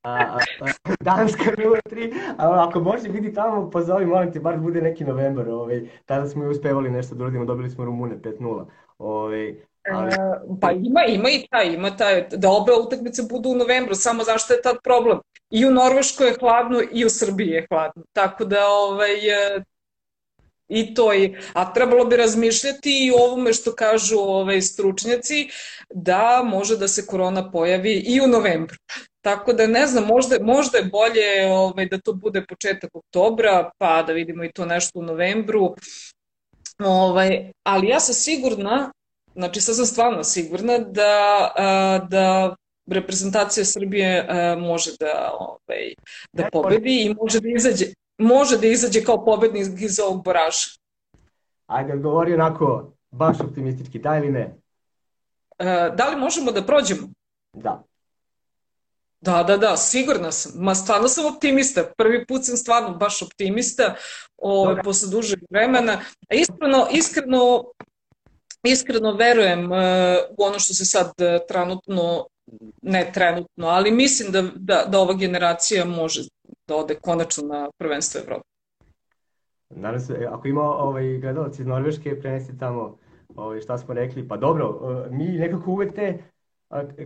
a, 0.03 0.37
a, 0.61 0.67
Danska 0.99 1.43
0-3, 1.43 2.13
a 2.37 2.67
ako 2.67 2.79
može 2.79 3.09
biti 3.09 3.33
tamo, 3.33 3.69
pozovi, 3.69 4.05
molim 4.05 4.31
te, 4.31 4.39
bar 4.39 4.57
bude 4.57 4.81
neki 4.81 5.03
novembar, 5.03 5.49
ovaj, 5.49 5.89
tada 6.05 6.27
smo 6.27 6.43
i 6.43 6.47
uspevali 6.47 6.91
nešto 6.91 7.15
da 7.15 7.23
uradimo, 7.23 7.45
dobili 7.45 7.69
smo 7.69 7.85
Rumune 7.85 8.17
5-0. 8.17 8.65
Ovaj, 8.97 9.55
Ali... 9.91 10.11
Pa 10.61 10.71
ima, 10.71 11.03
ima 11.07 11.29
i 11.29 11.47
taj, 11.51 11.73
ima 11.73 11.97
taj, 11.97 12.27
da 12.31 12.49
obe 12.49 12.71
utakmice 12.71 13.23
budu 13.29 13.49
u 13.49 13.55
novembru, 13.55 13.95
samo 13.95 14.23
zašto 14.23 14.53
je 14.53 14.61
tad 14.61 14.75
problem. 14.83 15.19
I 15.49 15.65
u 15.65 15.71
Norveškoj 15.71 16.27
je 16.27 16.37
hladno 16.39 16.81
i 16.91 17.05
u 17.05 17.09
Srbiji 17.09 17.47
je 17.47 17.65
hladno. 17.69 18.03
Tako 18.13 18.45
da 18.45 18.67
ovaj, 18.67 19.29
e, 19.29 19.63
i 20.67 20.93
to 20.93 21.13
je, 21.13 21.41
a 21.53 21.73
trebalo 21.73 22.05
bi 22.05 22.15
razmišljati 22.15 23.05
i 23.05 23.11
o 23.11 23.23
ovome 23.25 23.53
što 23.53 23.75
kažu 23.75 24.17
ovaj, 24.17 24.61
stručnjaci, 24.61 25.49
da 25.93 26.41
može 26.45 26.77
da 26.77 26.87
se 26.87 27.05
korona 27.05 27.51
pojavi 27.51 28.03
i 28.07 28.21
u 28.21 28.27
novembru. 28.27 28.75
Tako 29.23 29.53
da 29.53 29.67
ne 29.67 29.87
znam, 29.87 30.05
možda, 30.05 30.35
možda 30.41 30.77
je 30.77 30.83
bolje 30.83 31.51
ovaj, 31.51 31.85
da 31.85 31.97
to 31.97 32.13
bude 32.13 32.45
početak 32.45 32.89
oktobra, 32.93 33.69
pa 33.77 34.03
da 34.03 34.13
vidimo 34.13 34.43
i 34.43 34.51
to 34.51 34.65
nešto 34.65 34.99
u 34.99 35.03
novembru. 35.03 35.75
Ovaj, 36.79 37.51
ali 37.63 37.87
ja 37.87 37.99
sam 37.99 38.13
sigurna, 38.13 38.91
znači 39.35 39.61
sad 39.61 39.75
sam 39.75 39.85
stvarno 39.85 40.23
sigurna 40.23 40.77
da, 40.77 41.51
da 42.09 42.55
reprezentacija 42.91 43.65
Srbije 43.65 44.27
može 44.59 44.91
da, 44.99 45.31
ovaj, 45.39 45.93
da 46.33 46.49
pobedi 46.51 47.05
i 47.05 47.13
može 47.13 47.39
da 47.39 47.49
izađe 47.49 47.85
može 48.17 48.57
da 48.57 48.67
izađe 48.67 49.03
kao 49.03 49.25
pobednik 49.25 49.81
iz 49.81 49.99
ovog 49.99 50.23
boraža. 50.23 50.67
Ajde, 51.67 51.97
govori 51.97 52.33
onako 52.33 52.91
baš 53.11 53.39
optimistički, 53.39 53.99
da 53.99 54.17
ili 54.17 54.31
ne? 54.31 54.55
Da 55.95 56.09
li 56.09 56.15
možemo 56.19 56.51
da 56.51 56.65
prođemo? 56.65 57.07
Da. 57.53 57.83
Da, 59.23 59.43
da, 59.43 59.57
da, 59.57 59.77
sigurna 59.77 60.31
sam. 60.31 60.63
Ma 60.63 60.75
stvarno 60.75 61.07
sam 61.07 61.35
optimista. 61.35 61.83
Prvi 61.97 62.25
put 62.25 62.45
sam 62.45 62.57
stvarno 62.57 62.97
baš 62.97 63.21
optimista 63.21 63.95
o, 64.37 64.75
posle 64.83 65.09
dužeg 65.09 65.39
vremena. 65.49 65.93
A 66.29 66.35
iskreno, 66.35 66.87
iskreno, 66.91 67.63
iskreno 68.63 69.11
verujem 69.13 69.71
uh, 69.71 69.77
u 70.37 70.43
ono 70.43 70.59
što 70.59 70.73
se 70.73 70.85
sad 70.85 71.05
uh, 71.05 71.47
trenutno, 71.47 72.25
ne 72.81 73.11
trenutno, 73.13 73.67
ali 73.67 73.91
mislim 73.91 74.31
da, 74.31 74.41
da, 74.55 74.85
da 74.87 74.99
ova 74.99 75.13
generacija 75.13 75.85
može 75.85 76.21
da 76.67 76.75
ode 76.75 76.95
konačno 76.95 77.43
na 77.47 77.69
prvenstvo 77.77 78.21
Evrope. 78.21 78.49
Nadam 79.69 79.99
se, 79.99 80.27
ako 80.31 80.47
ima 80.47 80.63
ovaj, 80.63 81.17
gledalac 81.17 81.59
iz 81.59 81.65
Norveške, 81.65 82.19
prenesti 82.19 82.57
tamo 82.59 82.97
ovaj, 83.35 83.61
šta 83.61 83.77
smo 83.77 83.93
rekli. 83.93 84.27
Pa 84.27 84.37
dobro, 84.37 84.79
mi 85.11 85.25
nekako 85.25 85.71
uvek 85.71 85.95
te, 85.95 86.23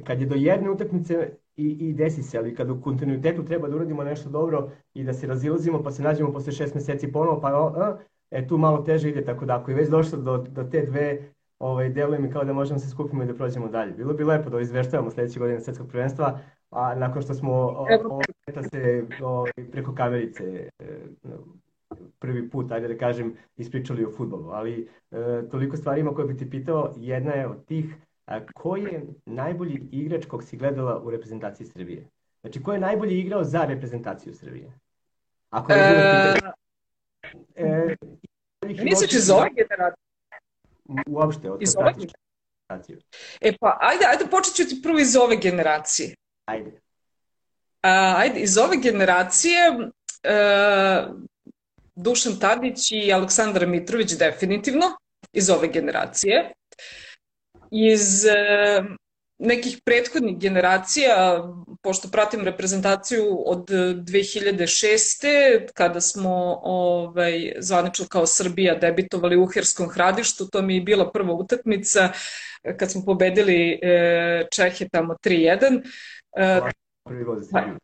kad 0.03 0.21
je 0.21 0.27
do 0.27 0.36
jedne 0.36 0.69
utakmice 0.69 1.30
i, 1.56 1.67
i 1.69 1.93
desi 1.93 2.23
se, 2.23 2.38
ali 2.38 2.56
kad 2.56 2.69
u 2.69 2.82
kontinuitetu 2.82 3.45
treba 3.45 3.67
da 3.67 3.75
uradimo 3.75 4.03
nešto 4.03 4.30
dobro 4.30 4.69
i 4.93 5.03
da 5.03 5.13
se 5.13 5.27
razilazimo, 5.27 5.84
pa 5.84 5.91
se 5.91 6.03
nađemo 6.03 6.34
posle 6.34 6.53
šest 6.53 6.75
meseci 6.75 7.12
ponovo, 7.12 7.41
pa 7.41 7.47
a, 7.47 7.97
e, 8.32 8.47
tu 8.47 8.58
malo 8.58 8.77
teže 8.77 9.10
ide, 9.10 9.25
tako 9.25 9.45
da 9.45 9.60
ako 9.60 9.71
je 9.71 9.77
već 9.77 9.89
došlo 9.89 10.17
do, 10.17 10.38
do 10.38 10.63
te 10.63 10.86
dve 10.86 11.34
ovaj, 11.60 11.89
deluje 11.89 12.19
mi 12.19 12.32
kao 12.32 12.43
da 12.43 12.53
možemo 12.53 12.80
se 12.80 12.89
skupimo 12.89 13.23
i 13.23 13.25
da 13.25 13.34
prođemo 13.34 13.67
dalje. 13.67 13.91
Bilo 13.91 14.13
bi 14.13 14.23
lepo 14.23 14.49
da 14.49 14.60
izveštavamo 14.60 15.12
sledeće 15.12 15.39
godine 15.39 15.60
svetskog 15.60 15.88
prvenstva, 15.88 16.39
a 16.69 16.95
nakon 16.95 17.21
što 17.21 17.34
smo 17.34 17.51
ovo 17.53 18.21
se 18.71 19.06
o, 19.23 19.45
preko 19.71 19.95
kamerice 19.95 20.69
e, 20.80 20.97
prvi 22.19 22.49
put, 22.49 22.71
ajde 22.71 22.88
da 22.88 22.97
kažem, 22.97 23.34
ispričali 23.58 24.06
o 24.06 24.12
futbolu, 24.12 24.49
ali 24.49 24.89
e, 25.12 25.49
toliko 25.51 25.77
stvari 25.77 26.01
ima 26.01 26.12
koje 26.12 26.27
bih 26.27 26.38
ti 26.38 26.49
pitao, 26.49 26.93
jedna 26.95 27.32
je 27.32 27.47
od 27.47 27.65
tih, 27.65 27.95
ko 28.53 28.75
je 28.75 29.03
najbolji 29.25 29.87
igrač 29.91 30.25
kog 30.25 30.43
si 30.43 30.57
gledala 30.57 31.01
u 31.01 31.09
reprezentaciji 31.09 31.67
Srbije? 31.67 32.07
Znači, 32.41 32.63
ko 32.63 32.73
je 32.73 32.79
najbolji 32.79 33.19
igrao 33.19 33.43
za 33.43 33.65
reprezentaciju 33.65 34.33
Srbije? 34.33 34.71
Ako 35.49 35.73
je 35.73 35.79
e... 37.55 37.63
e, 37.65 37.95
Misliš 38.83 39.13
iz 39.13 39.29
ove 39.29 39.49
generacije? 39.55 40.07
Uopšte, 41.07 41.51
od 41.51 41.61
iz 41.61 41.75
ove 41.77 41.93
generacije. 41.93 42.99
E 43.41 43.53
pa, 43.59 43.77
ajde, 43.81 44.05
ajde 44.05 44.25
počet 44.31 44.55
ću 44.55 44.63
ti 44.63 44.81
prvo 44.83 44.99
iz 44.99 45.15
ove 45.15 45.37
generacije. 45.37 46.15
Ajde. 46.45 46.71
A, 47.81 48.15
ajde, 48.17 48.39
iz 48.39 48.57
ove 48.57 48.77
generacije 48.77 49.59
uh, 49.79 51.15
Dušan 51.95 52.39
Tadić 52.39 52.91
i 52.91 53.13
Aleksandar 53.13 53.67
Mitrović 53.67 54.17
definitivno 54.17 54.85
iz 55.33 55.49
ove 55.49 55.67
generacije. 55.67 56.51
Iz 57.71 58.25
uh, 58.25 58.86
nekih 59.39 59.82
prethodnih 59.86 60.39
generacija, 60.39 61.43
pošto 61.82 62.10
pratim 62.12 62.43
reprezentaciju 62.43 63.43
od 63.45 63.69
2006. 63.69 65.67
kada 65.73 66.01
smo 66.01 66.60
ovaj, 66.63 67.53
zvanično 67.60 68.06
kao 68.10 68.25
Srbija 68.25 68.75
debitovali 68.75 69.38
u 69.38 69.43
Uherskom 69.43 69.89
hradištu, 69.89 70.47
to 70.47 70.62
mi 70.62 70.75
je 70.75 70.82
bila 70.82 71.12
prva 71.12 71.34
utakmica 71.34 72.12
kad 72.77 72.91
smo 72.91 73.06
pobedili 73.06 73.80
e, 73.82 74.47
Čehe 74.51 74.89
tamo 74.89 75.13
3-1. 75.13 75.84
E, 76.38 76.62
Srbiju. 77.49 77.80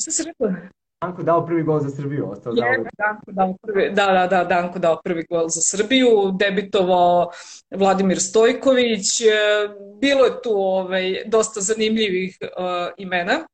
Šta 0.00 0.10
si 0.10 0.22
rekla? 0.24 0.77
Danko 1.00 1.22
dao 1.22 1.46
prvi 1.46 1.62
gol 1.62 1.80
za 1.80 1.90
Srbiju. 1.90 2.30
Ostao 2.30 2.52
je, 2.52 2.84
da, 2.98 3.04
Danko 3.04 3.32
dao 3.32 3.56
prvi, 3.62 3.90
da, 3.90 4.06
da, 4.06 4.26
da, 4.26 4.44
Danko 4.44 4.78
dao 4.78 5.00
prvi 5.04 5.24
gol 5.30 5.48
za 5.48 5.60
Srbiju, 5.60 6.08
debitovao 6.38 7.30
Vladimir 7.70 8.20
Stojković, 8.20 9.20
e, 9.20 9.26
bilo 10.00 10.24
je 10.24 10.42
tu 10.42 10.50
ovaj, 10.52 11.22
dosta 11.26 11.60
zanimljivih 11.60 12.38
uh, 12.42 12.92
imena 12.96 13.46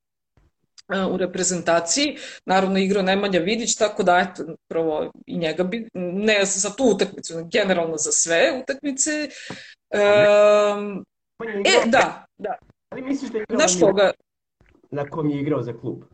u 1.10 1.16
reprezentaciji. 1.16 2.16
Naravno 2.46 2.78
igrao 2.78 3.02
Nemanja 3.02 3.40
Vidić, 3.40 3.76
tako 3.76 4.02
da 4.02 4.18
eto, 4.18 4.44
prvo 4.68 5.12
i 5.26 5.38
njega 5.38 5.64
bi, 5.64 5.88
ne 5.94 6.44
za 6.44 6.70
tu 6.70 6.84
utakmicu, 6.94 7.34
generalno 7.52 7.96
za 7.96 8.12
sve 8.12 8.60
utakmice. 8.62 9.10
Um, 9.10 11.04
e, 11.64 11.86
da, 11.86 12.26
da. 12.38 12.58
Ali 12.88 13.02
misliš 13.02 13.30
da 13.30 13.38
je 13.38 13.42
igrao 13.42 13.58
Znaš 13.58 13.80
koga? 13.80 14.10
Na 14.90 15.10
kom 15.10 15.30
je 15.30 15.40
igrao 15.40 15.62
za 15.62 15.72
klub? 15.72 16.13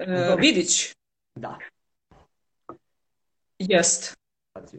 E, 0.00 0.36
Vidić? 0.38 0.94
Da. 1.34 1.58
Jest. 3.58 4.14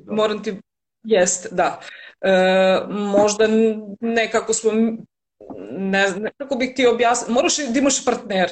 Moram 0.05 0.43
ti... 0.43 0.59
Jest, 1.03 1.47
da. 1.51 1.79
E, 2.21 2.85
možda 2.89 3.47
nekako 3.99 4.53
smo 4.53 4.71
ne 5.71 6.07
znam 6.07 6.23
kako 6.37 6.55
bih 6.55 6.71
ti 6.75 6.87
objasnila, 6.87 7.33
moraš 7.33 7.57
da 7.57 7.79
imaš 7.79 8.05
partner. 8.05 8.49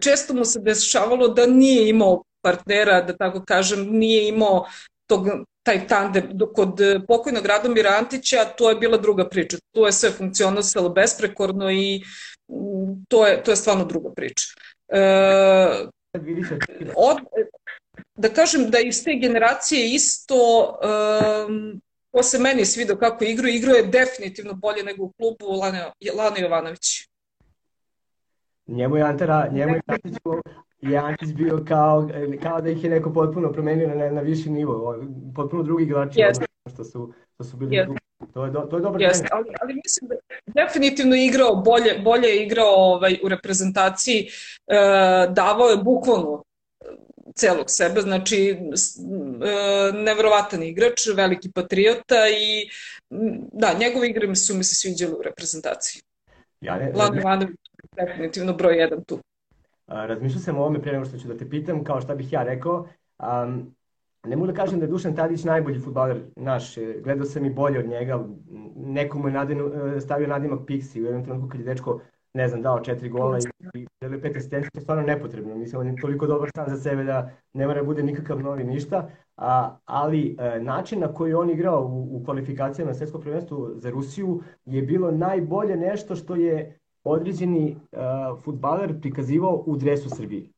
Često 0.00 0.34
mu 0.34 0.44
se 0.44 0.60
dešavalo 0.60 1.28
da 1.28 1.46
nije 1.46 1.88
imao 1.88 2.22
partnera, 2.42 3.02
da 3.02 3.16
tako 3.16 3.44
kažem, 3.44 3.88
nije 3.90 4.28
imao 4.28 4.66
tog, 5.06 5.26
taj 5.62 5.86
tandem. 5.86 6.38
Kod 6.54 6.80
pokojnog 7.08 7.46
Radomira 7.46 7.90
Antića 7.98 8.44
to 8.44 8.70
je 8.70 8.76
bila 8.76 8.96
druga 8.96 9.28
priča. 9.28 9.56
Tu 9.74 9.80
je 9.80 9.92
sve 9.92 10.10
funkcionisalo 10.10 10.88
besprekorno 10.88 11.70
i 11.70 12.02
to 13.08 13.26
je, 13.26 13.42
to 13.42 13.50
je 13.50 13.56
stvarno 13.56 13.84
druga 13.84 14.10
priča. 14.16 14.46
E, 14.88 15.97
od, 16.96 17.16
da 18.16 18.28
kažem 18.28 18.70
da 18.70 18.78
iz 18.78 19.04
te 19.04 19.14
generacije 19.14 19.94
isto 19.94 20.34
um, 21.46 21.80
ko 22.10 22.22
se 22.22 22.38
meni 22.38 22.64
svidio 22.64 22.96
kako 22.96 23.24
igrao, 23.24 23.48
igrao 23.48 23.74
je 23.74 23.86
definitivno 23.86 24.54
bolje 24.54 24.82
nego 24.82 25.04
u 25.04 25.12
klubu 25.12 25.60
Lane, 25.60 25.92
Lane 26.16 26.40
Jovanović. 26.40 27.08
Njemu 28.66 28.96
je 28.96 29.02
Antara, 29.02 29.48
njemu 29.52 29.74
je 29.74 29.82
je 30.80 30.98
Antić 30.98 31.28
bio 31.32 31.64
kao, 31.68 32.08
kao 32.42 32.60
da 32.60 32.70
ih 32.70 32.84
je 32.84 32.90
neko 32.90 33.12
potpuno 33.12 33.52
promenio 33.52 33.94
na, 33.94 34.10
na 34.10 34.20
viši 34.20 34.50
nivo, 34.50 34.96
potpuno 35.34 35.62
drugi 35.62 35.84
igrači 35.84 36.18
yes. 36.18 36.44
što 36.72 36.84
su, 36.84 37.12
što 37.38 37.44
su 37.44 37.56
bili 37.56 37.76
yes. 37.76 37.98
To 38.34 38.44
je, 38.44 38.50
do, 38.50 38.60
to 38.60 38.76
je 38.76 38.82
dobar 38.82 39.00
yes, 39.00 39.26
ali, 39.30 39.48
ali 39.62 39.74
mislim 39.74 40.08
da 40.08 40.16
definitivno 40.46 41.14
je 41.14 41.26
igrao 41.26 41.56
bolje, 41.56 41.98
bolje 42.04 42.28
je 42.28 42.44
igrao 42.44 42.74
ovaj, 42.74 43.18
u 43.24 43.28
reprezentaciji, 43.28 44.28
e, 44.66 44.76
davao 45.30 45.68
je 45.68 45.76
bukvalno 45.76 46.44
celog 47.34 47.64
sebe, 47.66 48.00
znači 48.00 48.50
e, 48.50 48.56
neverovatan 49.92 50.62
igrač, 50.62 51.06
veliki 51.16 51.52
patriota 51.52 52.28
i 52.28 52.68
da, 53.52 53.72
njegove 53.80 54.08
igre 54.08 54.34
su 54.34 54.54
mi 54.54 54.64
se 54.64 54.74
sviđale 54.74 55.14
u 55.14 55.22
reprezentaciji. 55.22 56.02
Ja 56.60 56.76
ne, 56.76 56.92
Lano 56.94 57.20
Ivanović 57.20 57.56
definitivno 57.96 58.52
broj 58.52 58.76
jedan 58.76 59.04
tu. 59.04 59.18
Razmišljao 59.86 60.40
sam 60.40 60.56
o 60.56 60.60
ovome 60.60 60.82
pre 60.82 60.92
nego 60.92 61.04
što 61.04 61.18
ću 61.18 61.28
da 61.28 61.36
te 61.36 61.50
pitam, 61.50 61.84
kao 61.84 62.00
šta 62.00 62.14
bih 62.14 62.32
ja 62.32 62.42
rekao. 62.42 62.88
Um, 63.18 63.74
ne 64.26 64.36
mogu 64.36 64.46
da 64.46 64.52
kažem 64.52 64.78
da 64.78 64.86
je 64.86 64.90
Dušan 64.90 65.14
Tadić 65.14 65.44
najbolji 65.44 65.80
futbaler 65.80 66.22
naš. 66.36 66.74
Gledao 67.04 67.24
sam 67.24 67.44
i 67.44 67.50
bolje 67.50 67.78
od 67.78 67.86
njega. 67.86 68.24
Nekomu 68.76 69.28
je 69.28 69.32
nadinu, 69.32 69.70
e, 69.96 70.00
stavio 70.00 70.28
nadimak 70.28 70.60
Pixi 70.60 71.00
u 71.00 71.04
jednom 71.04 71.24
trenutku 71.24 71.48
kad 71.48 71.60
je 71.60 71.66
dečko 71.66 72.00
ne 72.34 72.48
znam, 72.48 72.62
dao 72.62 72.80
četiri 72.80 73.08
gola 73.08 73.38
i, 73.38 73.78
i 73.78 73.86
pet 74.22 74.36
asistencija, 74.36 74.70
to 74.70 74.78
je 74.78 74.82
stvarno 74.82 75.02
nepotrebno. 75.02 75.54
Mislim, 75.54 75.80
on 75.80 75.86
je 75.86 75.96
toliko 76.00 76.26
dobar 76.26 76.48
stan 76.48 76.68
za 76.68 76.76
sebe 76.76 77.04
da 77.04 77.30
ne 77.52 77.66
mora 77.66 77.80
da 77.80 77.86
bude 77.86 78.02
nikakav 78.02 78.40
novi 78.40 78.64
ništa, 78.64 79.10
a, 79.36 79.76
ali 79.84 80.36
e, 80.38 80.60
način 80.60 81.00
na 81.00 81.12
koji 81.14 81.34
on 81.34 81.50
igrao 81.50 81.84
u, 81.84 82.16
u 82.16 82.24
kvalifikacijama 82.24 82.90
na 82.90 82.94
svetskom 82.94 83.20
prvenstvu 83.20 83.70
za 83.74 83.90
Rusiju 83.90 84.40
je 84.64 84.82
bilo 84.82 85.10
najbolje 85.10 85.76
nešto 85.76 86.16
što 86.16 86.36
je 86.36 86.78
određeni 87.04 87.76
uh, 87.76 87.98
futbaler 88.42 89.00
prikazivao 89.00 89.62
u 89.66 89.76
dresu 89.76 90.10
Srbije. 90.10 90.48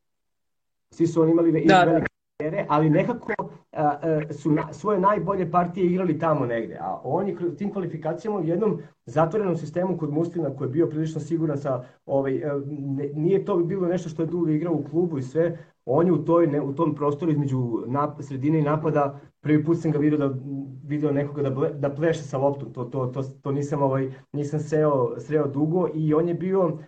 Svi 0.90 1.06
su 1.06 1.22
oni 1.22 1.30
imali 1.30 1.64
da, 1.66 1.74
da. 1.74 1.84
velike 1.84 2.09
karijere, 2.40 2.66
ali 2.68 2.90
nekako 2.90 3.32
a, 3.72 3.98
a, 4.02 4.32
su 4.32 4.50
na, 4.52 4.72
svoje 4.72 5.00
najbolje 5.00 5.50
partije 5.50 5.86
igrali 5.86 6.18
tamo 6.18 6.46
negde. 6.46 6.78
A 6.80 7.00
oni 7.04 7.36
tim 7.58 7.72
kvalifikacijama 7.72 8.38
u 8.38 8.44
jednom 8.44 8.78
zatvorenom 9.06 9.56
sistemu 9.56 9.98
kod 9.98 10.12
Muslina 10.12 10.56
koji 10.56 10.68
je 10.68 10.72
bio 10.72 10.86
prilično 10.86 11.20
siguran 11.20 11.58
sa 11.58 11.84
ovaj 12.06 12.40
ne, 12.66 13.08
nije 13.14 13.44
to 13.44 13.56
bilo 13.56 13.86
nešto 13.86 14.08
što 14.08 14.22
je 14.22 14.26
dugo 14.26 14.48
igrao 14.48 14.74
u 14.74 14.84
klubu 14.90 15.18
i 15.18 15.22
sve 15.22 15.58
on 15.84 16.06
je 16.06 16.12
u 16.12 16.24
toj 16.24 16.46
ne, 16.46 16.60
u 16.60 16.72
tom 16.74 16.94
prostoru 16.94 17.32
između 17.32 17.84
nap, 17.86 18.22
sredine 18.22 18.58
i 18.58 18.62
napada 18.62 19.20
prvi 19.40 19.64
put 19.64 19.78
sam 19.80 19.90
ga 19.90 19.98
video 19.98 20.18
da 20.18 20.34
video 20.84 21.12
nekoga 21.12 21.42
da 21.42 21.50
ble, 21.50 21.70
da 21.72 21.90
pleše 21.90 22.22
sa 22.22 22.38
loptom 22.38 22.72
to 22.72 22.84
to 22.84 23.06
to 23.06 23.22
to 23.22 23.52
nisam 23.52 23.82
ovaj 23.82 24.12
nisam 24.32 24.60
seo 24.60 25.20
sreo 25.20 25.46
dugo 25.46 25.88
i 25.94 26.14
on 26.14 26.28
je 26.28 26.34
bio 26.34 26.78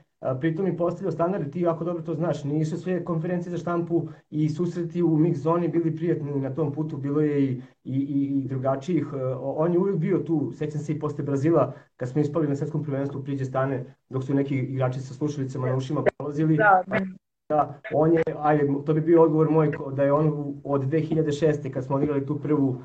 pritom 0.41 0.67
i 0.67 0.77
postavljao 0.77 1.13
standarde, 1.13 1.51
ti 1.51 1.61
jako 1.61 1.85
dobro 1.85 2.03
to 2.03 2.15
znaš, 2.15 2.45
nisu 2.45 2.77
sve 2.77 3.05
konferencije 3.05 3.51
za 3.51 3.59
štampu 3.59 4.09
i 4.31 4.49
susreti 4.49 5.03
u 5.03 5.09
mix 5.09 5.35
zoni 5.35 5.69
bili 5.69 5.97
prijatni 5.97 6.41
na 6.41 6.55
tom 6.55 6.73
putu, 6.73 6.97
bilo 6.97 7.21
je 7.21 7.45
i, 7.45 7.63
i, 7.85 7.95
i, 7.95 8.41
i 8.45 8.49
drugačijih, 8.49 9.07
on 9.41 9.73
je 9.73 9.79
uvijek 9.79 9.97
bio 9.99 10.19
tu, 10.19 10.53
sećam 10.55 10.81
se 10.81 10.93
i 10.93 10.99
posle 10.99 11.25
Brazila, 11.25 11.73
kad 11.97 12.09
smo 12.09 12.21
ispali 12.21 12.49
na 12.49 12.57
svetskom 12.57 12.85
prvenstvu 12.85 13.23
priđe 13.23 13.45
stane, 13.45 13.85
dok 14.11 14.25
su 14.25 14.35
neki 14.35 14.59
igrači 14.59 15.01
sa 15.01 15.15
slušalicama 15.15 15.67
na 15.67 15.77
ušima 15.77 16.03
prolazili, 16.17 16.57
da, 16.57 16.83
da. 16.87 17.01
da, 17.49 17.81
on 17.95 18.13
je, 18.13 18.23
ajde, 18.39 18.69
to 18.87 18.95
bi 18.95 19.01
bio 19.01 19.23
odgovor 19.23 19.51
moj, 19.51 19.73
da 19.93 20.03
je 20.03 20.13
on 20.13 20.55
od 20.65 20.83
2006. 20.83 21.71
kad 21.71 21.85
smo 21.85 21.97
odigrali 21.97 22.27
tu 22.27 22.39
prvu, 22.39 22.83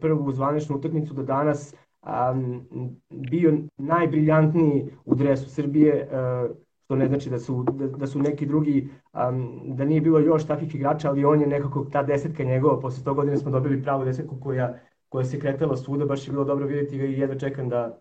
prvu 0.00 0.32
zvaničnu 0.32 0.76
utakmicu 0.76 1.14
do 1.14 1.22
danas, 1.22 1.74
um, 2.02 2.66
bio 3.08 3.58
najbriljantniji 3.78 4.86
u 5.04 5.14
dresu 5.14 5.50
Srbije, 5.50 6.08
uh, 6.12 6.56
što 6.84 6.96
ne 6.96 7.06
znači 7.06 7.30
da 7.30 7.38
su, 7.38 7.62
da, 7.62 7.86
da 7.86 8.06
su 8.06 8.18
neki 8.18 8.46
drugi, 8.46 8.88
um, 9.12 9.60
da 9.76 9.84
nije 9.84 10.00
bilo 10.00 10.18
još 10.18 10.46
takvih 10.46 10.74
igrača, 10.74 11.08
ali 11.08 11.24
on 11.24 11.40
je 11.40 11.46
nekako, 11.46 11.84
ta 11.84 12.02
desetka 12.02 12.44
njegova, 12.44 12.80
posle 12.80 13.04
100 13.04 13.14
godina 13.14 13.36
smo 13.36 13.50
dobili 13.50 13.82
pravu 13.82 14.04
desetku 14.04 14.40
koja, 14.40 14.78
koja 15.08 15.24
se 15.24 15.40
kretala 15.40 15.76
svuda, 15.76 16.04
baš 16.04 16.26
je 16.26 16.32
bilo 16.32 16.44
dobro 16.44 16.66
vidjeti 16.66 16.98
ga 16.98 17.04
i 17.04 17.18
jedva 17.18 17.38
čekam 17.38 17.68
da, 17.68 17.98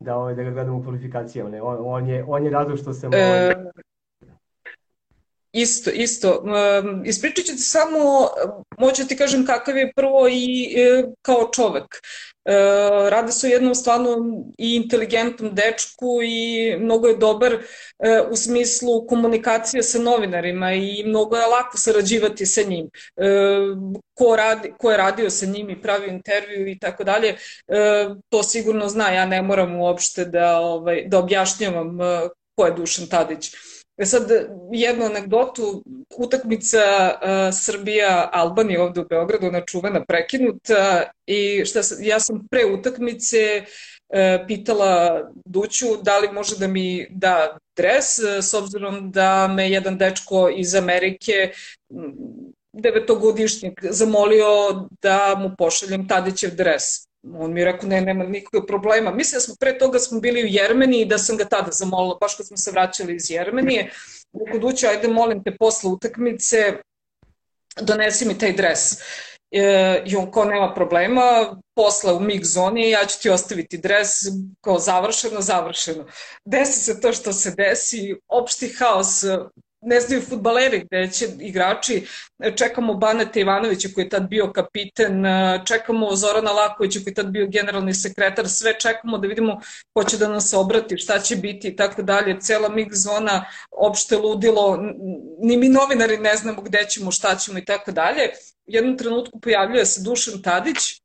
da, 0.00 0.16
ovaj, 0.16 0.34
da 0.34 0.42
ga 0.42 0.50
gledam 0.50 0.74
u 0.74 0.82
kvalifikacijama. 0.82 1.50
Ne? 1.50 1.62
On, 1.62 1.76
on, 1.80 2.08
je, 2.08 2.24
on 2.28 2.44
je 2.44 2.50
razlog 2.50 2.78
što 2.78 2.92
sam... 2.92 3.14
E... 3.14 3.16
Ovaj, 3.16 3.72
Isto, 5.52 5.90
isto. 5.90 6.44
Ispričat 7.04 7.44
ću 7.46 7.52
ti 7.52 7.58
samo, 7.58 8.28
moću 8.78 9.06
ti 9.06 9.16
kažem 9.16 9.46
kakav 9.46 9.76
je 9.76 9.92
prvo 9.96 10.28
i 10.28 10.74
e, 10.78 11.04
kao 11.22 11.50
čovek. 11.54 11.84
E, 12.44 12.52
radi 13.10 13.32
se 13.32 13.46
o 13.46 13.50
jednom 13.50 13.74
stvarno 13.74 14.16
i 14.58 14.76
inteligentnom 14.76 15.54
dečku 15.54 16.20
i 16.24 16.76
mnogo 16.78 17.08
je 17.08 17.16
dobar 17.16 17.52
e, 17.52 17.60
u 18.30 18.36
smislu 18.36 19.06
komunikacije 19.06 19.82
sa 19.82 19.98
novinarima 19.98 20.72
i 20.72 21.04
mnogo 21.06 21.36
je 21.36 21.46
lako 21.46 21.78
sarađivati 21.78 22.46
sa 22.46 22.62
njim. 22.62 22.90
Ko, 24.14 24.36
radi, 24.36 24.72
ko 24.78 24.90
je 24.90 24.96
radio 24.96 25.30
sa 25.30 25.46
njim 25.46 25.70
i 25.70 25.82
pravio 25.82 26.08
intervju 26.08 26.68
i 26.68 26.78
tako 26.78 27.04
dalje, 27.04 27.36
to 28.28 28.42
sigurno 28.42 28.88
zna. 28.88 29.10
Ja 29.10 29.26
ne 29.26 29.42
moram 29.42 29.80
uopšte 29.80 30.24
da, 30.24 30.58
ovaj, 30.58 31.04
da 31.06 31.18
objašnjavam 31.18 31.98
ko 32.56 32.66
je 32.66 32.72
Dušan 32.72 33.06
Tadić. 33.06 33.50
E 33.96 34.06
sad, 34.06 34.30
jednu 34.72 35.04
anegdotu, 35.04 35.82
utakmica 36.18 36.78
uh, 36.78 37.54
Srbija-Albanija 37.54 38.82
ovde 38.82 39.00
u 39.00 39.06
Beogradu, 39.08 39.46
ona 39.46 39.60
čuvena 39.60 40.04
prekinuta 40.04 41.10
i 41.26 41.64
šta, 41.64 41.80
ja 42.00 42.20
sam 42.20 42.46
pre 42.50 42.64
utakmice 42.66 43.62
uh, 43.62 44.46
pitala 44.46 45.22
Duću 45.44 45.86
da 46.02 46.18
li 46.18 46.32
može 46.32 46.58
da 46.58 46.68
mi 46.68 47.06
da 47.10 47.58
dres, 47.76 48.18
uh, 48.18 48.44
s 48.44 48.54
obzirom 48.54 49.10
da 49.10 49.48
me 49.48 49.70
jedan 49.70 49.98
dečko 49.98 50.48
iz 50.56 50.74
Amerike 50.74 51.52
devetogodišnjeg 52.72 53.72
zamolio 53.90 54.88
da 55.02 55.34
mu 55.38 55.50
pošaljem 55.58 56.08
Tadićev 56.08 56.54
dres. 56.54 57.11
On 57.34 57.52
mi 57.52 57.60
je 57.60 57.64
rekao, 57.64 57.88
ne, 57.88 58.00
nema 58.00 58.24
nikakve 58.24 58.66
problema. 58.66 59.10
Mislim 59.10 59.36
da 59.36 59.40
smo 59.40 59.54
pre 59.60 59.78
toga 59.78 59.98
smo 59.98 60.20
bili 60.20 60.42
u 60.42 60.46
Jermeniji 60.46 61.00
i 61.00 61.08
da 61.08 61.18
sam 61.18 61.36
ga 61.36 61.44
tada 61.44 61.70
zamolila, 61.70 62.18
baš 62.20 62.36
kad 62.36 62.46
smo 62.46 62.56
se 62.56 62.70
vraćali 62.70 63.16
iz 63.16 63.30
Jermenije. 63.30 63.90
Kod 64.52 64.64
uće, 64.64 64.86
ajde 64.86 65.08
molim 65.08 65.44
te 65.44 65.56
posle 65.56 65.90
utakmice, 65.90 66.72
donesi 67.80 68.28
mi 68.28 68.38
taj 68.38 68.52
dres. 68.52 68.80
E, 69.50 70.02
I 70.06 70.16
on 70.16 70.30
kao 70.32 70.44
nema 70.44 70.74
problema, 70.74 71.56
posle 71.74 72.12
u 72.12 72.20
mix 72.20 72.44
zoni, 72.44 72.90
ja 72.90 73.06
ću 73.06 73.22
ti 73.22 73.30
ostaviti 73.30 73.78
dres, 73.78 74.08
kao 74.60 74.78
završeno, 74.78 75.40
završeno. 75.40 76.06
Desi 76.44 76.80
se 76.80 77.00
to 77.00 77.12
što 77.12 77.32
se 77.32 77.50
desi, 77.50 78.16
opšti 78.28 78.68
haos, 78.68 79.24
ne 79.82 80.00
znaju 80.00 80.22
futbaleri 80.22 80.84
gde 80.84 81.10
će 81.12 81.26
igrači, 81.40 82.06
čekamo 82.56 82.94
Baneta 82.94 83.40
Ivanovića 83.40 83.88
koji 83.94 84.04
je 84.04 84.08
tad 84.08 84.28
bio 84.28 84.52
kapiten, 84.52 85.24
čekamo 85.66 86.16
Zorana 86.16 86.52
Lakovića 86.52 87.00
koji 87.04 87.10
je 87.10 87.14
tad 87.14 87.26
bio 87.26 87.46
generalni 87.46 87.94
sekretar, 87.94 88.48
sve 88.48 88.78
čekamo 88.80 89.18
da 89.18 89.28
vidimo 89.28 89.60
ko 89.92 90.04
će 90.04 90.18
da 90.18 90.28
nas 90.28 90.52
obrati, 90.54 90.98
šta 90.98 91.18
će 91.18 91.36
biti 91.36 91.68
i 91.68 91.76
tako 91.76 92.02
dalje. 92.02 92.40
Cela 92.40 92.68
mix 92.68 92.94
zona, 92.94 93.44
opšte 93.70 94.16
ludilo, 94.16 94.78
ni 95.38 95.56
mi 95.56 95.68
novinari 95.68 96.16
ne 96.18 96.36
znamo 96.36 96.62
gde 96.62 96.86
ćemo, 96.88 97.10
šta 97.10 97.36
ćemo 97.36 97.58
i 97.58 97.64
tako 97.64 97.92
dalje. 97.92 98.28
U 98.66 98.70
jednom 98.72 98.98
trenutku 98.98 99.40
pojavljuje 99.40 99.86
se 99.86 100.02
Dušan 100.02 100.42
Tadić, 100.42 101.02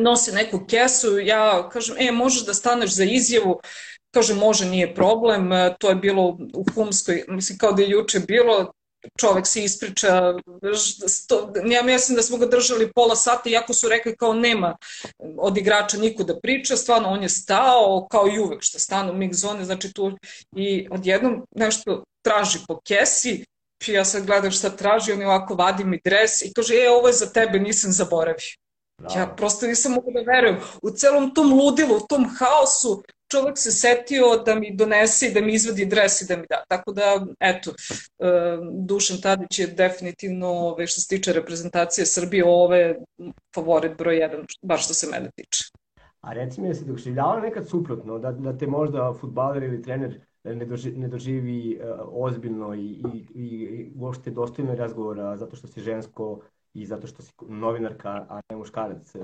nosi 0.00 0.32
neku 0.32 0.66
kesu, 0.66 1.18
ja 1.18 1.68
kažem, 1.72 1.96
e, 1.98 2.12
možeš 2.12 2.44
da 2.44 2.54
staneš 2.54 2.90
za 2.90 3.04
izjavu, 3.04 3.60
Kaže, 4.14 4.34
može, 4.34 4.66
nije 4.66 4.94
problem, 4.94 5.52
e, 5.52 5.74
to 5.78 5.88
je 5.88 5.94
bilo 5.94 6.38
u 6.54 6.64
Humskoj, 6.74 7.24
mislim 7.28 7.58
kao 7.58 7.72
da 7.72 7.82
je 7.82 7.90
juče 7.90 8.20
bilo, 8.20 8.72
čovek 9.18 9.46
se 9.46 9.64
ispriča, 9.64 10.34
sto, 11.08 11.52
ja 11.66 11.82
mislim 11.82 12.16
da 12.16 12.22
smo 12.22 12.36
ga 12.36 12.46
držali 12.46 12.92
pola 12.92 13.16
sata, 13.16 13.50
iako 13.50 13.74
su 13.74 13.88
rekli 13.88 14.16
kao 14.16 14.32
nema 14.32 14.76
od 15.38 15.56
igrača 15.56 15.98
niko 15.98 16.24
da 16.24 16.40
priča, 16.40 16.76
stvarno 16.76 17.08
on 17.08 17.22
je 17.22 17.28
stao, 17.28 18.06
kao 18.10 18.28
i 18.28 18.38
uvek 18.38 18.62
što 18.62 18.78
stanu 18.78 19.12
u 19.12 19.16
mix 19.16 19.32
zone, 19.32 19.64
znači 19.64 19.92
tu 19.92 20.12
i 20.56 20.88
odjednom 20.90 21.46
nešto 21.56 22.04
traži 22.22 22.58
po 22.68 22.80
kesi, 22.80 23.44
ja 23.86 24.04
sad 24.04 24.26
gledam 24.26 24.50
šta 24.50 24.70
traži, 24.70 25.12
on 25.12 25.20
je 25.20 25.26
ovako 25.26 25.54
vadi 25.54 25.84
mi 25.84 26.00
dres 26.04 26.42
i 26.42 26.52
kaže, 26.52 26.74
e, 26.74 26.90
ovo 26.90 27.08
je 27.08 27.14
za 27.14 27.26
tebe, 27.26 27.58
nisam 27.58 27.92
zaboravio. 27.92 28.56
Da. 28.98 29.18
Ja 29.20 29.26
prosto 29.36 29.66
nisam 29.66 29.92
mogu 29.92 30.10
da 30.12 30.32
verujem. 30.32 30.60
U 30.82 30.90
celom 30.90 31.34
tom 31.34 31.52
ludilu, 31.52 31.96
u 31.96 32.06
tom 32.08 32.26
haosu, 32.38 33.02
čovek 33.34 33.58
se 33.58 33.70
setio 33.70 34.24
da 34.46 34.54
mi 34.54 34.76
donese 34.76 35.26
i 35.26 35.34
da 35.34 35.40
mi 35.40 35.54
izvadi 35.54 35.86
dres 35.86 36.22
i 36.22 36.26
da 36.28 36.36
mi 36.36 36.46
da. 36.50 36.62
Tako 36.68 36.92
da, 36.92 37.26
eto, 37.40 37.70
e, 38.18 38.30
Dušan 38.72 39.20
Tadić 39.22 39.58
je 39.58 39.66
definitivno, 39.66 40.48
ove, 40.48 40.86
što 40.86 41.00
se 41.00 41.08
tiče 41.08 41.32
reprezentacije 41.32 42.06
Srbije, 42.06 42.44
ove 42.46 42.94
favorit 43.54 43.98
broj 43.98 44.18
jedan, 44.18 44.46
baš 44.62 44.84
što 44.84 44.94
se 44.94 45.10
mene 45.10 45.30
tiče. 45.36 45.64
A 46.20 46.32
reci 46.32 46.60
mi, 46.60 46.74
se 46.74 46.84
doživljava 46.84 47.40
nekad 47.40 47.68
suprotno, 47.68 48.18
da, 48.18 48.32
da 48.32 48.58
te 48.58 48.66
možda 48.66 49.12
futbaler 49.20 49.62
ili 49.62 49.82
trener 49.82 50.20
ne, 50.44 50.64
doživi, 50.64 50.98
ne 50.98 51.08
doživi 51.08 51.80
uh, 51.80 52.00
ozbiljno 52.12 52.74
i, 52.74 52.80
i, 52.80 53.26
i, 53.34 53.92
uopšte 53.96 54.30
dostojno 54.30 54.74
razgovora 54.74 55.36
zato 55.36 55.56
što 55.56 55.66
si 55.68 55.80
žensko 55.80 56.40
i 56.74 56.86
zato 56.86 57.06
što 57.06 57.22
si 57.22 57.32
novinarka, 57.48 58.26
a 58.28 58.40
ne 58.50 58.56
muškarac. 58.56 59.16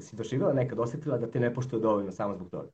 Si 0.00 0.16
doživjela 0.16 0.52
nekad, 0.52 0.78
osetila 0.78 1.18
da 1.18 1.30
te 1.30 1.40
ne 1.40 1.54
poštuje 1.54 1.80
dovoljno 1.80 2.12
samo 2.12 2.34
zbog 2.34 2.50
toga? 2.50 2.68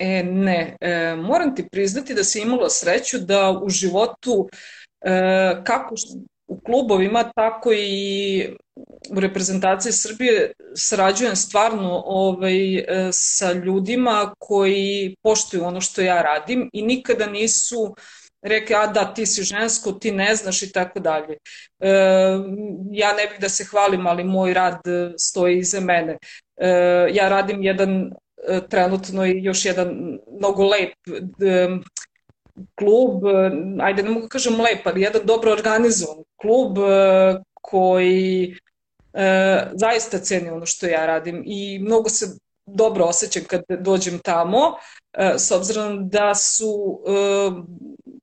E, 0.00 0.22
ne, 0.22 0.76
e, 0.80 1.16
moram 1.16 1.54
ti 1.54 1.68
priznati 1.68 2.14
da 2.14 2.24
si 2.24 2.40
imala 2.40 2.70
sreću 2.70 3.18
da 3.18 3.60
u 3.62 3.68
životu 3.68 4.48
e, 5.00 5.10
kako 5.64 5.94
u 6.46 6.60
klubovima, 6.60 7.30
tako 7.34 7.72
i 7.72 8.48
u 9.16 9.20
reprezentaciji 9.20 9.92
Srbije 9.92 10.52
sarađujem 10.74 11.36
stvarno 11.36 12.02
ovaj, 12.06 12.74
e, 12.74 12.84
sa 13.12 13.52
ljudima 13.52 14.34
koji 14.38 15.16
poštuju 15.22 15.64
ono 15.64 15.80
što 15.80 16.02
ja 16.02 16.22
radim 16.22 16.70
i 16.72 16.82
nikada 16.82 17.26
nisu 17.26 17.94
rekli, 18.42 18.74
a 18.76 18.86
da, 18.86 19.14
ti 19.14 19.26
si 19.26 19.42
žensko, 19.42 19.92
ti 19.92 20.12
ne 20.12 20.34
znaš 20.34 20.62
i 20.62 20.72
tako 20.72 21.00
dalje. 21.00 21.36
E, 21.80 21.88
ja 22.92 23.12
ne 23.12 23.26
bih 23.30 23.40
da 23.40 23.48
se 23.48 23.64
hvalim, 23.64 24.06
ali 24.06 24.24
moj 24.24 24.54
rad 24.54 24.80
stoji 25.18 25.58
iza 25.58 25.80
mene. 25.80 26.18
E, 26.56 26.68
ja 27.12 27.28
radim 27.28 27.62
jedan 27.62 28.10
E, 28.12 28.19
trenutno 28.68 29.26
i 29.26 29.42
još 29.42 29.64
jedan 29.64 30.18
mnogo 30.38 30.64
lep 30.64 30.92
klub, 32.74 33.24
e, 33.26 33.50
ajde 33.80 34.02
ne 34.02 34.10
mogu 34.10 34.22
da 34.22 34.28
kažem 34.28 34.60
lep, 34.60 34.86
ali 34.86 35.02
jedan 35.02 35.22
dobro 35.24 35.52
organizovan 35.52 36.24
klub 36.36 36.78
e, 36.78 36.82
koji 37.52 38.56
zaista 39.72 40.18
ceni 40.18 40.50
ono 40.50 40.66
što 40.66 40.86
ja 40.86 41.06
radim 41.06 41.42
i 41.46 41.78
mnogo 41.78 42.08
se 42.08 42.26
dobro 42.66 43.04
osjećam 43.04 43.42
kad 43.46 43.62
dođem 43.80 44.18
tamo. 44.18 44.58
E, 45.12 45.34
s 45.38 45.50
obzirom 45.50 46.08
da 46.08 46.34
su 46.34 47.00
e, 47.06 47.12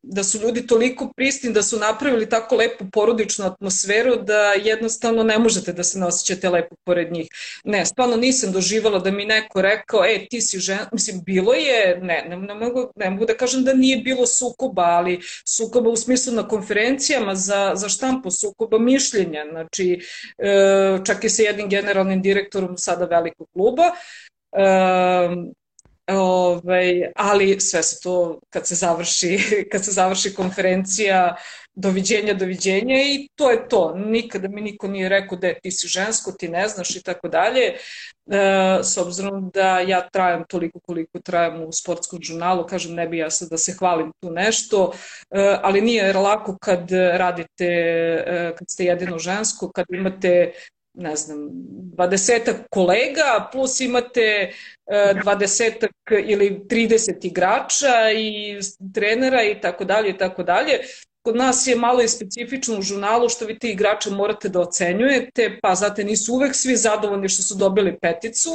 da 0.04 0.23
su 0.23 0.39
ljudi 0.39 0.67
toliko 0.67 1.12
pristin 1.15 1.54
da 1.54 1.63
su 1.63 1.80
napravili 1.80 2.30
tako 2.30 2.56
lepu 2.56 2.86
porodičnu 2.91 3.45
atmosferu 3.45 4.15
da 4.15 4.54
jednostavno 4.54 5.23
ne 5.23 5.39
možete 5.39 5.73
da 5.73 5.84
se 5.84 6.00
ne 6.00 6.06
osjećate 6.06 6.50
lepo 6.50 6.76
pored 6.84 7.12
njih. 7.12 7.28
Ne, 7.63 7.86
stvarno 7.86 8.15
nisam 8.15 8.52
doživala 8.52 9.00
da 9.00 9.12
mi 9.12 9.26
neko 9.26 9.62
rekao, 9.62 10.06
e, 10.06 10.28
ti 10.30 10.41
si 10.41 10.60
žena, 10.60 10.89
mislim, 10.91 11.21
bilo 11.26 11.54
je, 11.54 12.00
ne, 12.02 12.26
ne, 12.30 12.38
ne, 12.38 12.54
mogu, 12.54 12.91
ne 12.95 13.10
mogu 13.10 13.26
da 13.26 13.38
kažem 13.38 13.63
da 13.63 13.73
nije 13.73 13.97
bilo 13.97 14.26
sukoba, 14.26 14.84
ali 14.84 15.19
sukoba 15.45 15.89
u 15.89 15.95
smislu 15.95 16.34
na 16.34 16.47
konferencijama 16.47 17.36
za, 17.36 17.71
za 17.76 17.89
štampu, 17.89 18.32
sukoba 18.32 18.80
mišljenja, 18.80 19.45
znači, 19.52 20.00
e, 20.38 20.97
čak 21.06 21.23
i 21.23 21.30
sa 21.30 21.43
jednim 21.43 21.69
generalnim 21.69 22.21
direktorom 22.21 22.78
sada 22.78 23.06
velikog 23.06 23.47
kluba, 23.54 23.84
Ovaj, 26.07 27.11
ali 27.15 27.59
sve 27.59 27.83
se 27.83 27.99
to 28.03 28.39
kad 28.49 28.67
se 28.67 28.75
završi, 28.75 29.39
kad 29.71 29.85
se 29.85 29.91
završi 29.91 30.33
konferencija, 30.33 31.35
doviđenja, 31.75 32.33
doviđenja 32.33 32.95
i 32.95 33.29
to 33.35 33.51
je 33.51 33.67
to. 33.69 33.93
Nikada 33.95 34.47
mi 34.47 34.61
niko 34.61 34.87
nije 34.87 35.09
rekao 35.09 35.37
da 35.37 35.53
ti 35.53 35.71
si 35.71 35.87
žensko, 35.87 36.31
ti 36.31 36.47
ne 36.49 36.67
znaš 36.67 36.95
i 36.95 37.03
tako 37.03 37.27
dalje. 37.27 37.61
E, 37.61 37.77
s 38.83 38.97
obzirom 38.97 39.49
da 39.53 39.79
ja 39.79 40.09
trajem 40.09 40.43
toliko 40.49 40.79
koliko 40.79 41.19
trajem 41.19 41.63
u 41.63 41.71
sportskom 41.71 42.19
žurnalu, 42.21 42.67
kažem 42.67 42.95
ne 42.95 43.07
bi 43.07 43.17
ja 43.17 43.29
sad 43.29 43.49
da 43.49 43.57
se 43.57 43.75
hvalim 43.79 44.11
tu 44.19 44.31
nešto, 44.31 44.93
e, 45.31 45.57
ali 45.61 45.81
nije 45.81 46.13
lako 46.13 46.57
kad 46.61 46.91
radite, 46.91 47.65
e, 47.65 48.53
kad 48.57 48.69
ste 48.69 48.85
jedino 48.85 49.19
žensko, 49.19 49.71
kad 49.71 49.85
imate 49.89 50.51
ne 50.97 51.15
znam, 51.15 51.49
dvadesetak 51.93 52.55
kolega, 52.69 53.49
plus 53.51 53.79
imate 53.79 54.21
e, 54.21 55.13
dvadesetak 55.21 55.91
ili 56.25 56.60
30 56.69 57.25
igrača 57.25 58.12
i 58.15 58.60
trenera 58.93 59.43
i 59.43 59.62
tako 59.62 59.86
dalje 59.86 60.10
i 60.10 60.17
tako 60.17 60.43
dalje. 60.43 60.79
Kod 61.21 61.36
nas 61.36 61.67
je 61.67 61.75
malo 61.75 62.01
i 62.01 62.07
specifično 62.07 62.79
u 62.79 62.81
žurnalu 62.81 63.29
što 63.29 63.45
vi 63.45 63.60
ti 63.60 63.69
igrače 63.69 64.10
morate 64.10 64.49
da 64.49 64.60
ocenjujete, 64.60 65.60
pa 65.62 65.75
znate 65.75 66.03
nisu 66.03 66.33
uvek 66.33 66.55
svi 66.55 66.75
zadovoljni 66.75 67.29
što 67.29 67.43
su 67.43 67.55
dobili 67.55 67.97
peticu, 68.01 68.49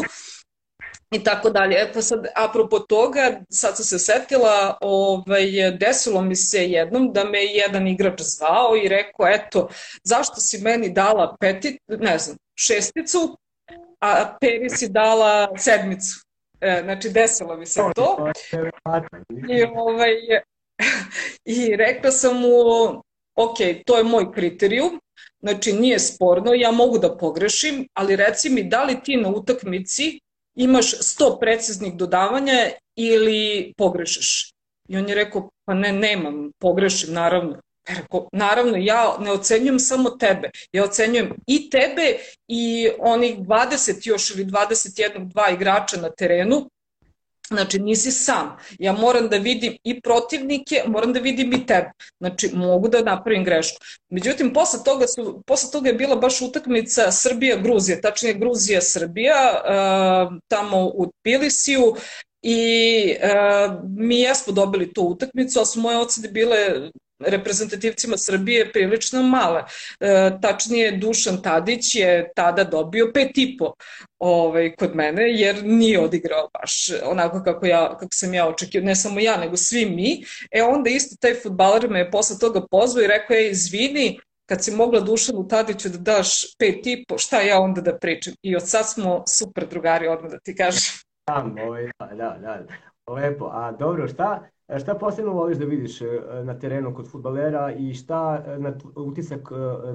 i 1.13 1.25
tako 1.25 1.51
dalje. 1.51 1.77
E 1.77 1.93
pa 1.93 2.03
sad, 2.03 2.27
apropo 2.37 2.79
toga, 2.79 3.41
sad 3.51 3.77
sam 3.77 3.85
se 3.85 3.99
setila, 3.99 4.79
ovaj, 4.81 5.77
desilo 5.81 6.23
mi 6.23 6.37
se 6.37 6.67
jednom 6.67 7.13
da 7.13 7.25
me 7.25 7.45
jedan 7.45 7.89
igrač 7.89 8.21
zvao 8.21 8.77
i 8.77 8.89
rekao, 8.89 9.27
eto, 9.29 9.69
zašto 10.05 10.41
si 10.41 10.59
meni 10.59 10.91
dala 10.91 11.37
petit, 11.41 11.81
ne 11.89 12.19
znam, 12.19 12.37
šesticu, 12.55 13.39
a 14.01 14.37
Peri 14.41 14.71
si 14.71 14.89
dala 14.89 15.49
sedmicu. 15.59 16.25
E, 16.61 16.81
znači, 16.85 17.11
desilo 17.11 17.57
mi 17.57 17.67
se 17.67 17.81
to. 17.95 18.31
I, 19.49 19.65
ovaj, 19.75 20.11
i 21.45 21.77
rekla 21.77 22.11
sam 22.11 22.41
mu, 22.41 22.49
ok, 23.35 23.57
to 23.87 23.99
je 23.99 24.05
moj 24.05 24.33
kriterijum, 24.33 25.01
znači 25.41 25.73
nije 25.73 25.99
sporno, 25.99 26.55
ja 26.55 26.71
mogu 26.71 26.99
da 26.99 27.17
pogrešim, 27.17 27.89
ali 27.95 28.17
reci 28.17 28.51
mi 28.51 28.63
da 28.63 28.85
li 28.85 29.03
ti 29.03 29.17
na 29.17 29.29
utakmici 29.29 30.21
imaš 30.55 30.99
100 30.99 31.41
preciznih 31.41 31.95
dodavanja 31.95 32.71
ili 32.97 33.73
pogrešiš. 33.77 34.53
I 34.89 34.97
on 34.97 35.09
je 35.09 35.15
rekao, 35.15 35.51
pa 35.65 35.75
ne, 35.75 35.93
nemam, 35.93 36.51
pogrešim, 36.59 37.15
naravno. 37.15 37.61
Rekao, 37.89 38.29
naravno, 38.33 38.77
ja 38.77 39.17
ne 39.21 39.33
ocenjujem 39.33 39.79
samo 39.79 40.11
tebe, 40.11 40.51
ja 40.73 40.85
ocenjujem 40.85 41.33
i 41.47 41.71
tebe 41.71 42.17
i 42.49 42.91
onih 42.99 43.39
20 43.39 44.09
još 44.09 44.31
ili 44.31 44.45
21, 44.45 45.33
dva 45.33 45.51
igrača 45.51 45.97
na 45.97 46.11
terenu, 46.11 46.71
Znači, 47.49 47.79
nisi 47.79 48.11
sam. 48.11 48.57
Ja 48.79 48.93
moram 48.93 49.29
da 49.29 49.37
vidim 49.37 49.77
i 49.85 50.01
protivnike, 50.01 50.83
moram 50.87 51.13
da 51.13 51.21
vidim 51.21 51.53
i 51.53 51.67
tebe. 51.67 51.91
Znači, 52.19 52.51
mogu 52.55 52.89
da 52.89 53.03
napravim 53.03 53.45
grešku. 53.45 53.79
Međutim, 54.09 54.53
posle 54.53 54.85
toga, 54.85 55.07
su, 55.07 55.43
posle 55.47 55.71
toga 55.71 55.89
je 55.89 55.95
bila 55.95 56.17
baš 56.17 56.43
utakmica 56.43 57.11
Srbija-Gruzija, 57.11 58.01
tačnije 58.01 58.35
Gruzija-Srbija, 58.35 59.37
uh, 59.55 60.39
tamo 60.49 60.87
u 60.95 61.13
Tbilisiju 61.23 61.95
i 62.43 63.15
uh, 63.23 63.75
mi 63.97 64.21
jesmo 64.21 64.53
dobili 64.53 64.93
tu 64.93 65.03
utakmicu, 65.03 65.59
ali 65.59 65.67
su 65.67 65.81
moje 65.81 65.99
ocene 65.99 66.29
bile 66.29 66.91
reprezentativcima 67.27 68.17
Srbije 68.17 68.73
prilično 68.73 69.23
male. 69.23 69.65
E, 70.01 70.31
tačnije, 70.43 70.93
Dušan 70.93 71.43
Tadić 71.43 71.95
je 71.95 72.33
tada 72.37 72.65
dobio 72.65 73.11
pet 73.15 73.39
i 73.39 73.57
po 73.59 73.73
ovaj, 74.19 74.75
kod 74.77 74.97
mene, 74.97 75.23
jer 75.31 75.65
nije 75.65 76.01
odigrao 76.01 76.49
baš 76.61 76.91
onako 77.05 77.43
kako, 77.45 77.67
ja, 77.67 77.89
kako 77.89 78.13
sam 78.13 78.35
ja 78.35 78.49
očekio, 78.49 78.83
ne 78.83 78.97
samo 78.97 79.21
ja, 79.21 79.37
nego 79.37 79.57
svi 79.57 79.87
mi. 79.87 80.25
E 80.51 80.63
onda 80.63 80.91
isto 80.91 81.17
taj 81.21 81.35
futbaler 81.35 81.91
me 81.91 81.99
je 81.99 82.11
posle 82.11 82.39
toga 82.39 82.67
pozvao 82.71 83.03
i 83.03 83.07
rekao, 83.07 83.35
je, 83.35 83.51
izvini, 83.51 84.19
kad 84.47 84.65
si 84.65 84.71
mogla 84.71 85.01
Dušanu 85.01 85.49
Tadiću 85.49 85.89
da 85.89 85.99
daš 85.99 86.57
pet 86.59 86.87
i 86.87 87.05
po, 87.09 87.19
šta 87.19 87.41
ja 87.41 87.61
onda 87.61 87.81
da 87.81 87.99
pričam? 87.99 88.35
I 88.43 88.57
od 88.57 88.69
sad 88.69 88.89
smo 88.89 89.25
super 89.29 89.69
drugari, 89.69 90.09
odmah 90.09 90.31
da 90.31 90.39
ti 90.39 90.57
kažem. 90.57 90.83
Da, 91.27 91.45
da, 92.17 92.39
da. 92.41 92.67
Lepo. 93.13 93.51
A 93.53 93.73
dobro, 93.73 94.09
šta, 94.09 94.49
šta 94.79 94.95
posebno 94.95 95.33
voliš 95.33 95.59
da 95.59 95.65
vidiš 95.65 96.01
e, 96.01 96.07
na 96.45 96.59
terenu 96.59 96.95
kod 96.95 97.11
futbalera 97.11 97.73
i 97.79 97.95
šta 97.95 98.45
e, 98.47 98.59
na 98.59 98.73
utisak 98.97 99.49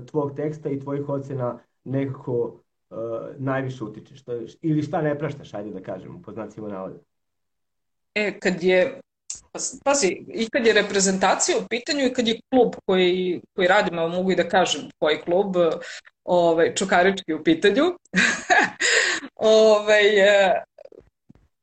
tvog 0.05 0.35
teksta 0.35 0.69
i 0.69 0.79
tvojih 0.79 1.09
ocena 1.09 1.59
nekako 1.83 2.61
uh, 2.89 2.97
najviše 3.37 3.83
utiče? 3.83 4.15
Šta, 4.15 4.31
ili 4.61 4.83
šta 4.83 5.01
ne 5.01 5.19
praštaš, 5.19 5.53
ajde 5.53 5.69
da 5.69 5.81
kažemo, 5.81 6.21
po 6.21 6.31
znacima 6.31 6.67
navoda? 6.67 6.99
E, 8.15 8.39
kad 8.39 8.63
je 8.63 8.99
Pazi, 9.83 10.07
i 10.33 10.49
kad 10.49 10.65
je 10.65 10.73
reprezentacija 10.73 11.57
u 11.57 11.67
pitanju 11.69 12.05
i 12.05 12.13
kad 12.13 12.27
je 12.27 12.39
klub 12.49 12.73
koji, 12.85 13.41
koji 13.55 13.67
radimo, 13.67 14.07
mogu 14.07 14.31
i 14.31 14.35
da 14.35 14.49
kažem 14.49 14.81
koji 14.99 15.17
klub, 15.17 15.55
ovaj, 16.23 16.75
Čukarički 16.75 17.33
u 17.33 17.43
pitanju, 17.43 17.83
ovaj, 19.35 20.03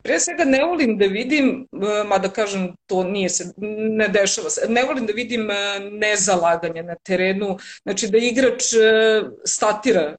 Pre 0.04 0.18
svega 0.20 0.44
ne 0.44 0.58
volim 0.64 0.98
da 0.98 1.06
vidim, 1.06 1.46
e, 1.72 2.02
mada 2.04 2.28
kažem 2.28 2.74
to 2.86 3.02
nije 3.04 3.28
se, 3.28 3.44
ne 3.56 4.08
dešava 4.08 4.50
se, 4.50 4.66
ne 4.68 4.82
volim 4.84 5.06
da 5.06 5.12
vidim 5.16 5.50
e, 5.50 5.56
nezalaganje 5.80 6.82
na 6.82 6.94
terenu, 6.94 7.56
znači 7.82 8.10
da 8.12 8.18
igrač 8.18 8.72
e, 8.72 9.22
statira 9.46 10.16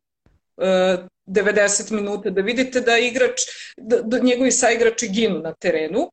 90 0.58 1.92
minuta, 1.92 2.30
da 2.30 2.42
vidite 2.42 2.82
da 2.82 2.98
igrač, 2.98 3.42
da, 3.78 4.02
da 4.02 4.20
njegovi 4.20 4.52
saigrači 4.52 5.08
ginu 5.08 5.40
na 5.40 5.54
terenu, 5.54 6.06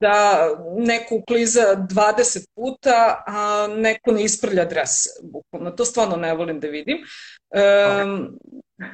da 0.00 0.48
neko 0.76 1.14
ukliza 1.14 1.86
20 1.90 2.44
puta, 2.54 3.24
a 3.26 3.66
neko 3.76 4.12
ne 4.12 4.24
isprlja 4.24 4.64
dres, 4.64 4.90
bukvalno. 5.22 5.70
To 5.70 5.84
stvarno 5.84 6.16
ne 6.16 6.34
volim 6.34 6.60
da 6.60 6.68
vidim. 6.68 6.98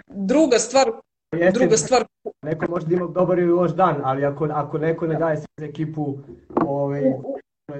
Druga 0.06 0.58
stvar 0.58 0.92
Jeste, 1.38 1.58
Druga 1.58 1.76
stvar... 1.76 2.04
Neko 2.42 2.70
može 2.70 2.86
da 2.86 2.94
ima 2.94 3.06
dobar 3.06 3.38
ili 3.38 3.52
loš 3.52 3.70
dan, 3.70 4.00
ali 4.04 4.24
ako, 4.24 4.48
ako 4.52 4.78
neko 4.78 5.06
ne 5.06 5.14
daje 5.14 5.36
sve 5.36 5.46
za 5.56 5.66
ekipu, 5.66 6.18
ovaj, 6.66 7.02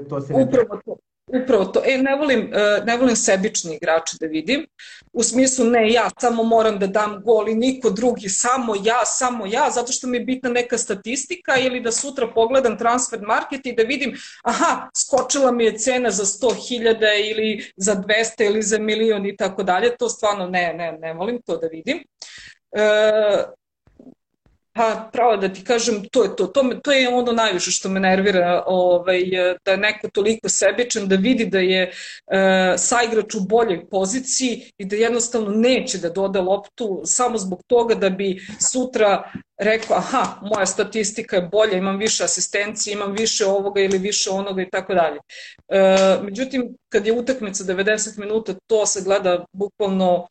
to 0.09 0.21
se 0.21 0.33
ne... 0.33 0.43
Upravo 0.43 0.81
to. 0.85 0.97
Upravo 1.43 1.65
to. 1.65 1.83
E, 1.85 1.99
ne 1.99 2.17
volim, 2.17 2.55
e, 2.55 2.85
ne 2.85 2.97
volim 2.97 3.17
sebični 3.17 3.75
igrače 3.75 4.17
da 4.21 4.27
vidim. 4.27 4.67
U 5.13 5.23
smislu, 5.23 5.65
ne, 5.65 5.93
ja 5.93 6.11
samo 6.21 6.43
moram 6.43 6.79
da 6.79 6.87
dam 6.87 7.23
gol 7.25 7.49
i 7.49 7.55
niko 7.55 7.91
drugi, 7.91 8.29
samo 8.29 8.75
ja, 8.85 9.05
samo 9.05 9.47
ja, 9.47 9.71
zato 9.71 9.93
što 9.93 10.07
mi 10.07 10.17
je 10.17 10.25
bitna 10.25 10.51
neka 10.51 10.79
statistika 10.79 11.57
ili 11.59 11.81
da 11.81 11.93
sutra 11.93 12.31
pogledam 12.35 12.79
transfer 12.79 13.21
market 13.23 13.67
i 13.67 13.75
da 13.75 13.83
vidim, 13.83 14.15
aha, 14.43 14.89
skočila 14.97 15.53
mi 15.53 15.65
je 15.65 15.79
cena 15.79 16.11
za 16.11 16.25
100.000 16.25 17.31
ili 17.31 17.73
za 17.77 17.95
200 17.95 18.47
ili 18.47 18.63
za 18.63 18.79
milion 18.79 19.27
i 19.27 19.37
tako 19.37 19.63
dalje. 19.63 19.97
To 19.97 20.09
stvarno 20.09 20.47
ne, 20.47 20.75
ne, 20.75 20.93
ne 20.93 21.13
volim 21.13 21.43
to 21.47 21.57
da 21.57 21.67
vidim. 21.67 22.05
E, 22.73 23.57
pa 24.77 25.11
pravo 25.13 25.37
da 25.37 25.49
ti 25.49 25.65
kažem, 25.65 26.05
to 26.13 26.25
je 26.25 26.37
to. 26.37 26.47
To, 26.47 26.63
me, 26.63 26.81
to 26.81 26.93
je 26.93 27.09
ono 27.09 27.33
najviše 27.33 27.71
što 27.71 27.89
me 27.89 28.01
nervira, 28.01 28.65
ovaj, 28.67 29.23
da 29.65 29.71
je 29.71 29.77
neko 29.77 30.09
toliko 30.11 30.49
sebičan, 30.49 31.09
da 31.09 31.17
vidi 31.17 31.47
da 31.47 31.59
je 31.59 31.83
e, 31.83 31.93
saigrač 32.79 33.35
u 33.35 33.41
boljoj 33.41 33.89
poziciji 33.91 34.73
i 34.79 34.85
da 34.85 34.97
jednostavno 34.97 35.51
neće 35.51 35.99
da 35.99 36.11
doda 36.11 36.41
loptu 36.41 37.03
samo 37.05 37.39
zbog 37.39 37.63
toga 37.67 37.95
da 37.95 38.11
bi 38.11 38.47
sutra 38.73 39.33
rekao, 39.59 39.97
aha, 39.97 40.41
moja 40.43 40.67
statistika 40.67 41.37
je 41.37 41.49
bolja, 41.53 41.79
imam 41.79 41.99
više 41.99 42.25
asistencije, 42.25 42.93
imam 42.95 43.13
više 43.13 43.47
ovoga 43.47 43.81
ili 43.81 43.99
više 43.99 44.31
onoga 44.31 44.63
i 44.63 44.71
tako 44.71 44.95
dalje. 44.95 45.19
E, 45.69 46.19
međutim, 46.23 46.77
kad 46.89 47.07
je 47.07 47.13
utakmica 47.13 47.65
90 47.65 48.19
minuta, 48.19 48.55
to 48.67 48.87
se 48.87 49.03
gleda 49.03 49.45
bukvalno 49.53 50.29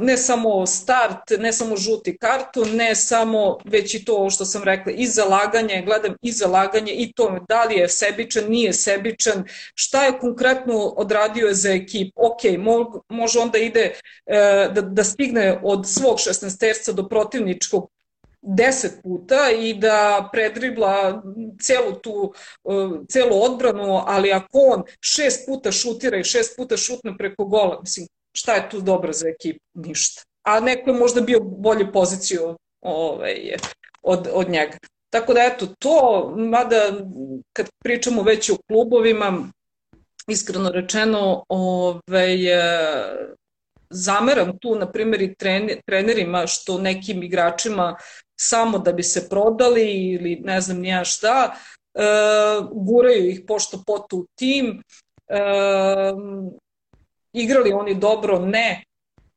ne 0.00 0.16
samo 0.16 0.66
start, 0.66 1.30
ne 1.38 1.52
samo 1.52 1.76
žuti 1.76 2.18
karton, 2.18 2.76
ne 2.76 2.94
samo 2.94 3.58
već 3.64 3.94
i 3.94 4.04
to 4.04 4.30
što 4.30 4.44
sam 4.44 4.62
rekla 4.62 4.92
i 4.92 5.06
zalaganje, 5.06 5.82
gledam 5.86 6.14
i 6.22 6.32
zalaganje 6.32 6.92
i 6.92 7.12
to 7.12 7.38
da 7.48 7.64
li 7.64 7.74
je 7.74 7.88
sebičan, 7.88 8.44
nije 8.48 8.72
sebičan, 8.72 9.44
šta 9.74 10.04
je 10.04 10.18
konkretno 10.18 10.78
odradio 10.78 11.54
za 11.54 11.70
ekip. 11.70 12.12
Ok, 12.16 12.40
može 13.08 13.38
onda 13.38 13.58
ide 13.58 13.92
e, 14.26 14.68
da, 14.74 14.80
da 14.80 15.04
stigne 15.04 15.60
od 15.62 15.88
svog 15.88 16.18
16 16.18 16.60
terca 16.60 16.92
do 16.92 17.08
protivničkog 17.08 17.90
deset 18.42 19.02
puta 19.02 19.50
i 19.58 19.74
da 19.74 20.28
predribla 20.32 21.22
celu 21.62 21.92
tu, 21.92 22.32
celu 23.08 23.42
odbranu, 23.42 24.02
ali 24.06 24.32
ako 24.32 24.58
on 24.58 24.82
šest 25.00 25.46
puta 25.46 25.72
šutira 25.72 26.18
i 26.18 26.24
šest 26.24 26.56
puta 26.56 26.76
šutne 26.76 27.16
preko 27.18 27.44
gola, 27.44 27.80
mislim, 27.80 28.06
šta 28.36 28.54
je 28.54 28.70
tu 28.70 28.80
dobro 28.80 29.12
za 29.12 29.28
ekipu? 29.28 29.64
Ništa. 29.74 30.22
A 30.42 30.60
neko 30.60 30.90
je 30.90 30.98
možda 30.98 31.20
bio 31.20 31.40
bolju 31.40 31.92
poziciju 31.92 32.56
ovaj, 32.80 33.56
od, 34.02 34.28
od 34.32 34.48
njega. 34.48 34.78
Tako 35.10 35.34
da 35.34 35.40
eto, 35.40 35.66
to, 35.78 36.32
mada 36.36 36.92
kad 37.52 37.68
pričamo 37.84 38.22
već 38.22 38.50
o 38.50 38.56
klubovima, 38.68 39.48
iskreno 40.28 40.70
rečeno, 40.70 41.44
ovaj, 41.48 42.36
zameram 43.90 44.58
tu, 44.58 44.74
na 44.74 44.92
primjer, 44.92 45.22
i 45.22 45.34
trenerima 45.86 46.46
što 46.46 46.78
nekim 46.78 47.22
igračima 47.22 47.96
samo 48.40 48.78
da 48.78 48.92
bi 48.92 49.02
se 49.02 49.28
prodali 49.28 50.12
ili 50.12 50.40
ne 50.44 50.60
znam 50.60 50.78
nija 50.78 51.04
šta, 51.04 51.54
e, 51.94 52.00
guraju 52.72 53.30
ih 53.30 53.40
pošto 53.46 53.82
potu 53.86 54.18
u 54.18 54.26
tim, 54.38 54.82
e, 55.28 55.40
igrali 57.42 57.72
oni 57.72 57.94
dobro, 57.94 58.38
ne, 58.38 58.84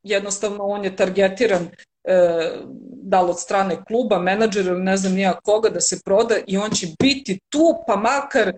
jednostavno 0.04 0.64
on 0.64 0.84
je 0.84 0.96
targetiran 0.96 1.68
e, 2.04 2.52
da 3.04 3.22
li 3.22 3.30
od 3.30 3.40
strane 3.40 3.84
kluba, 3.88 4.20
menadžera 4.20 4.72
ili 4.72 4.84
ne 4.84 4.98
znam 4.98 5.14
nija 5.14 5.40
koga 5.44 5.70
da 5.70 5.82
se 5.82 6.00
proda 6.06 6.36
i 6.48 6.58
on 6.58 6.72
će 6.72 6.88
biti 7.02 7.40
tu, 7.50 7.84
pa 7.88 7.96
makar 7.96 8.54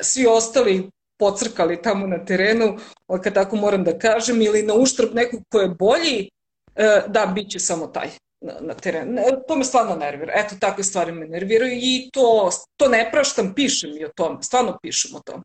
svi 0.00 0.26
ostali 0.26 0.90
pocrkali 1.18 1.82
tamo 1.82 2.06
na 2.06 2.24
terenu, 2.24 2.76
kad 3.22 3.34
tako 3.34 3.56
moram 3.56 3.84
da 3.84 3.98
kažem, 3.98 4.42
ili 4.42 4.62
na 4.62 4.74
uštrb 4.74 5.14
nekog 5.14 5.40
ko 5.52 5.60
je 5.60 5.68
bolji, 5.68 6.30
e, 6.76 7.02
da, 7.06 7.26
bit 7.26 7.50
će 7.50 7.58
samo 7.58 7.86
taj 7.86 8.08
na, 8.40 8.52
na 8.60 8.74
terenu. 8.74 9.22
To 9.48 9.56
me 9.56 9.64
stvarno 9.64 9.96
nervira. 9.96 10.32
Eto, 10.36 10.54
takve 10.60 10.84
stvari 10.84 11.12
me 11.12 11.26
nerviraju 11.26 11.72
i 11.72 12.10
to, 12.12 12.50
to 12.76 12.88
ne 12.88 13.08
praštam, 13.12 13.54
pišem 13.54 13.90
i 14.00 14.04
o 14.04 14.10
tome. 14.16 14.42
Stvarno 14.42 14.78
pišem 14.82 15.16
o 15.16 15.20
tome. 15.20 15.42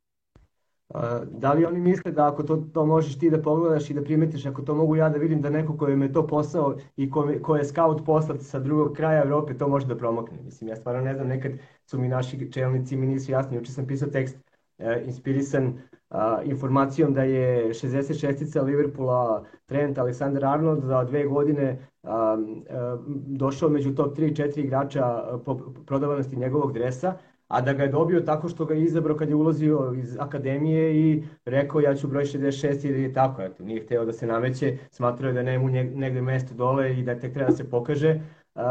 Da 1.31 1.53
li 1.53 1.65
oni 1.65 1.79
misle 1.79 2.11
da 2.11 2.27
ako 2.27 2.43
to, 2.43 2.55
to 2.73 2.85
možeš 2.85 3.19
ti 3.19 3.29
da 3.29 3.41
pogledaš 3.41 3.89
i 3.89 3.93
da 3.93 4.03
primetiš, 4.03 4.45
ako 4.45 4.61
to 4.61 4.75
mogu 4.75 4.95
ja 4.95 5.09
da 5.09 5.17
vidim 5.17 5.41
da 5.41 5.49
neko 5.49 5.77
kojem 5.77 6.01
je 6.01 6.13
to 6.13 6.27
posao 6.27 6.75
i 6.97 7.09
ko, 7.09 7.27
ko 7.41 7.55
je 7.55 7.65
scout 7.65 8.05
poslat 8.05 8.41
sa 8.41 8.59
drugog 8.59 8.93
kraja 8.93 9.23
Evrope, 9.23 9.57
to 9.57 9.67
može 9.67 9.87
da 9.87 9.97
promokne. 9.97 10.37
Mislim, 10.45 10.69
ja 10.69 10.75
stvarno 10.75 11.01
ne 11.01 11.13
znam, 11.13 11.27
nekad 11.27 11.51
su 11.85 11.99
mi 11.99 12.07
naši 12.07 12.51
čelnici 12.51 12.95
mi 12.95 13.07
nisu 13.07 13.31
jasni. 13.31 13.57
Juče 13.57 13.71
sam 13.71 13.87
pisao 13.87 14.09
tekst 14.09 14.37
e, 14.77 15.03
inspirisan 15.05 15.73
a, 16.09 16.41
informacijom 16.43 17.13
da 17.13 17.23
je 17.23 17.69
66-ica 17.69 18.63
Liverpoola 18.63 19.43
Trent 19.65 19.97
Alexander-Arnold 19.97 20.85
za 20.85 21.03
dve 21.03 21.25
godine 21.25 21.79
a, 22.03 22.37
a, 22.69 22.97
došao 23.27 23.69
među 23.69 23.95
top 23.95 24.17
3-4 24.17 24.59
igrača 24.59 25.23
po 25.45 25.55
prodavanosti 25.85 26.35
njegovog 26.35 26.73
dresa, 26.73 27.17
a 27.47 27.61
da 27.61 27.73
ga 27.73 27.83
je 27.83 27.89
dobio 27.89 28.21
tako 28.21 28.49
što 28.49 28.65
ga 28.65 28.73
je 28.73 28.83
izabrao 28.83 29.17
kad 29.17 29.29
je 29.29 29.35
ulazio 29.35 29.93
iz 29.97 30.17
akademije 30.19 30.95
i 30.95 31.23
rekao 31.45 31.81
ja 31.81 31.95
ću 31.95 32.07
broj 32.07 32.23
66 32.23 32.87
ili 32.87 33.13
tako, 33.13 33.41
eto, 33.41 33.63
nije 33.63 33.83
hteo 33.85 34.05
da 34.05 34.13
se 34.13 34.27
nameće, 34.27 34.77
smatrao 34.91 35.27
je 35.27 35.33
da 35.33 35.43
nema 35.43 35.69
negde 35.71 36.21
mesto 36.21 36.53
dole 36.53 36.99
i 36.99 37.03
da 37.03 37.19
tek 37.19 37.33
treba 37.33 37.49
da 37.49 37.57
se 37.57 37.69
pokaže, 37.69 38.21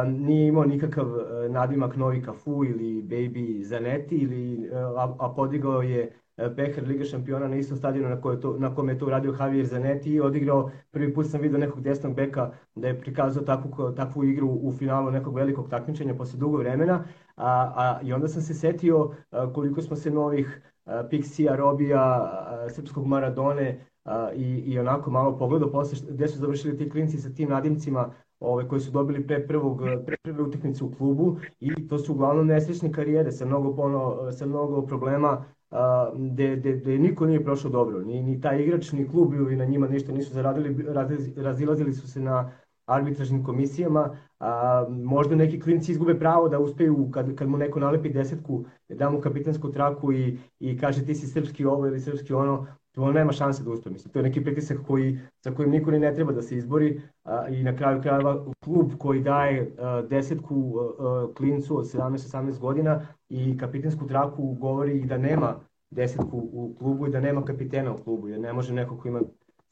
nije 0.07 0.49
imao 0.49 0.65
nikakav 0.65 1.07
e, 1.07 1.49
nadimak 1.49 1.97
Novi 1.97 2.23
Kafu 2.23 2.65
ili 2.65 3.03
Baby 3.03 3.63
Zanetti, 3.63 4.17
ili, 4.17 4.65
e, 4.65 4.77
a, 4.77 5.17
a 5.19 5.33
podigao 5.37 5.83
je 5.83 6.13
Beher 6.37 6.85
Liga 6.87 7.05
šampiona 7.05 7.49
na 7.49 7.57
istom 7.57 7.77
stadionu 7.77 8.09
na, 8.09 8.21
koje 8.21 8.41
to, 8.41 8.57
na 8.59 8.75
kome 8.75 8.93
je 8.93 8.99
to 8.99 9.07
uradio 9.07 9.37
Javier 9.41 9.67
Zanetti 9.67 10.11
i 10.11 10.21
odigrao, 10.21 10.71
prvi 10.91 11.15
put 11.15 11.27
sam 11.31 11.41
vidio 11.41 11.59
nekog 11.59 11.83
desnog 11.83 12.15
beka 12.15 12.51
da 12.75 12.89
je 12.89 13.01
prikazao 13.01 13.43
takvu, 13.43 13.93
takvu 13.93 14.25
igru 14.25 14.49
u 14.49 14.73
finalu 14.73 15.11
nekog 15.11 15.35
velikog 15.35 15.71
takmičenja 15.71 16.15
posle 16.15 16.39
dugo 16.39 16.57
vremena 16.57 17.05
a, 17.37 17.73
a, 17.77 18.01
i 18.03 18.13
onda 18.13 18.29
sam 18.29 18.43
se 18.43 18.55
setio 18.55 19.11
a, 19.31 19.53
koliko 19.53 19.83
smo 19.83 19.97
se 19.97 20.11
novih 20.11 20.61
Pixija, 20.87 21.57
Robija, 21.57 22.31
srpskog 22.69 23.07
Maradone 23.07 23.87
i, 24.35 24.63
i 24.67 24.79
onako 24.79 25.11
malo 25.11 25.39
pogledao 25.39 25.71
posle 25.71 25.99
gde 26.11 26.29
su 26.29 26.39
završili 26.39 26.77
ti 26.77 26.91
klinci 26.91 27.19
sa 27.19 27.31
tim 27.31 27.49
nadimcima 27.49 28.13
ove, 28.41 28.69
koji 28.69 28.81
su 28.81 28.91
dobili 28.91 29.27
pre, 29.27 29.47
prvog, 29.47 29.83
pre 30.07 30.17
prve 30.23 30.43
utakmice 30.43 30.85
u 30.85 30.91
klubu 30.91 31.37
i 31.61 31.89
to 31.89 31.99
su 31.99 32.13
uglavnom 32.13 32.47
nesrećne 32.47 32.93
karijere 32.93 33.33
sa 33.33 33.47
mnogo, 33.47 33.83
ono, 33.83 34.33
sa 34.33 34.47
mnogo 34.47 34.83
problema 34.83 35.45
gde, 36.15 36.57
gde, 36.57 36.73
gde 36.73 36.99
niko 36.99 37.27
nije 37.27 37.45
prošao 37.45 37.71
dobro, 37.71 38.01
ni, 38.01 38.23
ni 38.23 38.41
taj 38.41 38.63
igrač, 38.63 38.93
ni 38.93 39.09
klub 39.09 39.35
ili 39.35 39.57
na 39.57 39.65
njima 39.65 39.89
ništa 39.89 40.13
nisu 40.13 40.35
zaradili, 40.35 40.87
razilazili 41.37 41.93
su 41.93 42.11
se 42.11 42.21
na 42.21 42.53
arbitražnim 42.87 43.45
komisijama, 43.45 44.17
a, 44.41 44.87
možda 44.89 45.35
neki 45.35 45.61
klinci 45.61 45.93
izgube 45.93 46.19
pravo 46.19 46.49
da 46.49 46.59
uspeju 46.59 47.09
kad, 47.11 47.35
kad 47.35 47.49
mu 47.49 47.59
neko 47.59 47.81
nalepi 47.81 48.09
desetku, 48.09 48.65
da 48.89 49.11
mu 49.11 49.21
kapitansku 49.21 49.73
traku 49.73 50.13
i, 50.13 50.39
i 50.61 50.79
kaže 50.79 51.05
ti 51.05 51.15
si 51.15 51.27
srpski 51.27 51.65
ovo 51.65 51.87
ili 51.87 52.01
srpski 52.01 52.35
ono, 52.35 52.67
to 52.97 53.13
nema 53.13 53.33
šanse 53.33 53.63
da 53.63 53.71
uspe. 53.71 53.91
Mislim, 53.91 54.13
to 54.13 54.19
je 54.19 54.23
neki 54.23 54.45
pritisak 54.45 54.79
koji, 54.87 55.19
sa 55.45 55.51
kojim 55.51 55.71
niko 55.71 55.91
ni 55.91 55.99
ne 55.99 56.15
treba 56.15 56.33
da 56.33 56.43
se 56.43 56.57
izbori 56.57 57.01
a, 57.25 57.49
i 57.49 57.63
na 57.63 57.77
kraju 57.77 58.03
krajeva 58.03 58.45
klub 58.65 58.93
koji 58.99 59.21
daje 59.21 59.75
a, 59.79 60.03
desetku 60.03 60.75
a, 60.79 61.27
klincu 61.37 61.79
od 61.79 61.85
17-18 61.85 62.59
godina 62.59 63.07
i 63.29 63.59
kapitansku 63.59 64.07
traku 64.07 64.55
govori 64.55 65.05
da 65.05 65.19
nema 65.19 65.55
desetku 65.91 66.49
u 66.53 66.75
klubu 66.79 67.07
i 67.07 67.11
da 67.11 67.21
nema 67.21 67.45
kapitena 67.45 67.95
u 67.95 67.99
klubu, 67.99 68.29
jer 68.29 68.41
ne 68.41 68.53
može 68.53 68.75
neko 68.75 68.97
ko 68.99 69.09
ima 69.09 69.21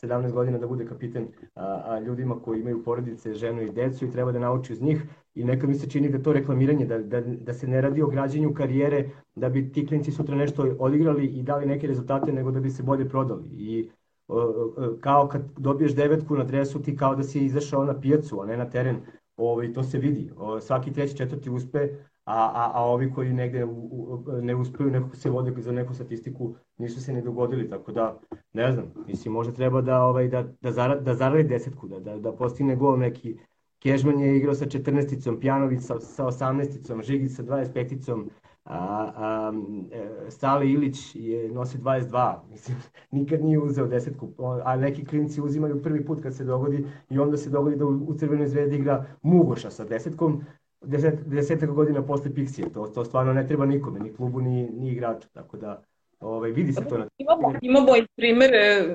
17 0.03 0.33
godina 0.33 0.59
da 0.59 0.67
bude 0.67 0.87
kapiten 0.87 1.29
a, 1.55 1.83
a 1.85 2.01
ljudima 2.01 2.41
koji 2.43 2.61
imaju 2.61 2.85
porodice, 2.85 3.35
ženu 3.35 3.63
i 3.63 3.71
decu 3.71 4.05
i 4.05 4.11
treba 4.11 4.33
da 4.33 4.39
nauči 4.39 4.73
uz 4.73 4.83
njih 4.83 5.03
i 5.35 5.45
neka 5.45 5.67
mi 5.67 5.75
se 5.75 5.91
čini 5.91 6.09
da 6.09 6.23
to 6.23 6.33
reklamiranje, 6.33 6.87
da, 6.87 6.99
da, 6.99 7.21
da 7.21 7.55
se 7.55 7.67
ne 7.67 7.81
radi 7.81 8.03
o 8.03 8.07
građenju 8.07 8.55
karijere, 8.55 9.11
da 9.35 9.49
bi 9.49 9.73
ti 9.73 9.87
klinci 9.87 10.13
sutra 10.13 10.37
nešto 10.37 10.77
odigrali 10.79 11.27
i 11.27 11.43
dali 11.43 11.67
neke 11.67 11.87
rezultate, 11.87 12.33
nego 12.33 12.51
da 12.51 12.61
bi 12.61 12.71
se 12.71 12.83
bolje 12.83 13.09
prodali. 13.09 13.49
I 13.49 13.91
o, 14.29 14.39
o, 14.39 14.97
kao 15.01 15.29
kad 15.29 15.43
dobiješ 15.59 15.95
devetku 15.95 16.37
na 16.37 16.45
dresu, 16.45 16.83
ti 16.83 16.97
kao 16.97 17.17
da 17.17 17.23
si 17.23 17.45
izašao 17.45 17.85
na 17.85 18.01
pijacu, 18.01 18.41
a 18.41 18.47
ne 18.47 18.57
na 18.57 18.71
teren. 18.71 18.97
Ovaj, 19.37 19.73
to 19.73 19.83
se 19.83 19.99
vidi. 19.99 20.31
O, 20.37 20.61
svaki 20.61 20.93
treći, 20.93 21.17
četvrti 21.17 21.51
uspe, 21.51 21.89
a, 22.25 22.35
a, 22.35 22.71
a 22.75 22.85
ovi 22.85 23.13
koji 23.13 23.33
negde 23.33 23.65
u, 23.65 23.71
u, 23.71 24.25
ne 24.43 24.55
uspeju, 24.55 24.91
nekako 24.91 25.17
se 25.17 25.31
vode 25.31 25.63
za 25.63 25.73
neku 25.73 25.95
statistiku, 25.95 26.55
nisu 26.79 27.01
se 27.01 27.13
ni 27.13 27.23
dogodili, 27.23 27.71
tako 27.71 27.93
da, 27.93 28.19
ne 28.53 28.73
znam, 28.73 28.93
mislim, 29.07 29.35
možda 29.35 29.53
treba 29.53 29.81
da, 29.81 30.03
ovaj, 30.03 30.29
da, 30.29 30.45
da, 30.61 30.73
zaradi, 30.73 31.05
da 31.05 31.15
zaradi 31.15 31.49
desetku, 31.49 31.89
da, 31.89 32.01
da, 32.01 32.17
da 32.19 32.33
postigne 32.33 32.77
gol 32.77 32.99
neki, 32.99 33.39
Kežman 33.79 34.21
je 34.21 34.37
igrao 34.37 34.55
sa 34.55 34.65
14-icom, 34.65 35.41
Pjanović 35.41 35.83
sa, 35.83 36.01
sa 36.01 36.25
18-icom, 36.25 37.03
Žigić 37.03 37.33
sa 37.33 37.43
25-icom, 37.43 38.31
a, 38.65 38.79
a, 39.17 39.53
e, 39.93 40.31
Stale 40.31 40.71
Ilić 40.71 41.15
je 41.15 41.49
nosi 41.53 41.79
22, 41.79 42.37
mislim, 42.51 42.77
nikad 43.11 43.45
nije 43.45 43.59
uzeo 43.59 43.87
desetku, 43.87 44.29
a 44.65 44.77
neki 44.77 45.05
klinci 45.05 45.43
uzimaju 45.43 45.83
prvi 45.83 46.05
put 46.05 46.23
kad 46.23 46.37
se 46.37 46.45
dogodi 46.45 46.87
i 47.11 47.19
onda 47.19 47.37
se 47.37 47.51
dogodi 47.51 47.77
da 47.77 47.85
u, 47.85 47.89
u 47.89 48.15
Crvenoj 48.15 48.47
zvezdi 48.47 48.77
igra 48.77 49.05
Mugoša 49.23 49.71
sa 49.71 49.85
desetkom, 49.85 50.45
deset, 50.87 51.15
desetak 51.27 51.71
godina 51.71 52.07
posle 52.07 52.31
Pixije. 52.35 52.73
To, 52.73 52.87
to 52.87 53.05
stvarno 53.05 53.33
ne 53.33 53.47
treba 53.47 53.67
nikome, 53.67 54.01
ni 54.01 54.15
klubu, 54.15 54.41
ni, 54.41 54.71
ni 54.71 54.91
igraču. 54.91 55.29
Tako 55.33 55.57
da, 55.57 55.83
ovaj, 56.21 56.51
vidi 56.51 56.73
se 56.73 56.85
to 56.89 56.99
na... 56.99 57.07
Imamo, 57.19 57.55
imamo 57.63 57.97
i 57.97 58.07
primere, 58.17 58.87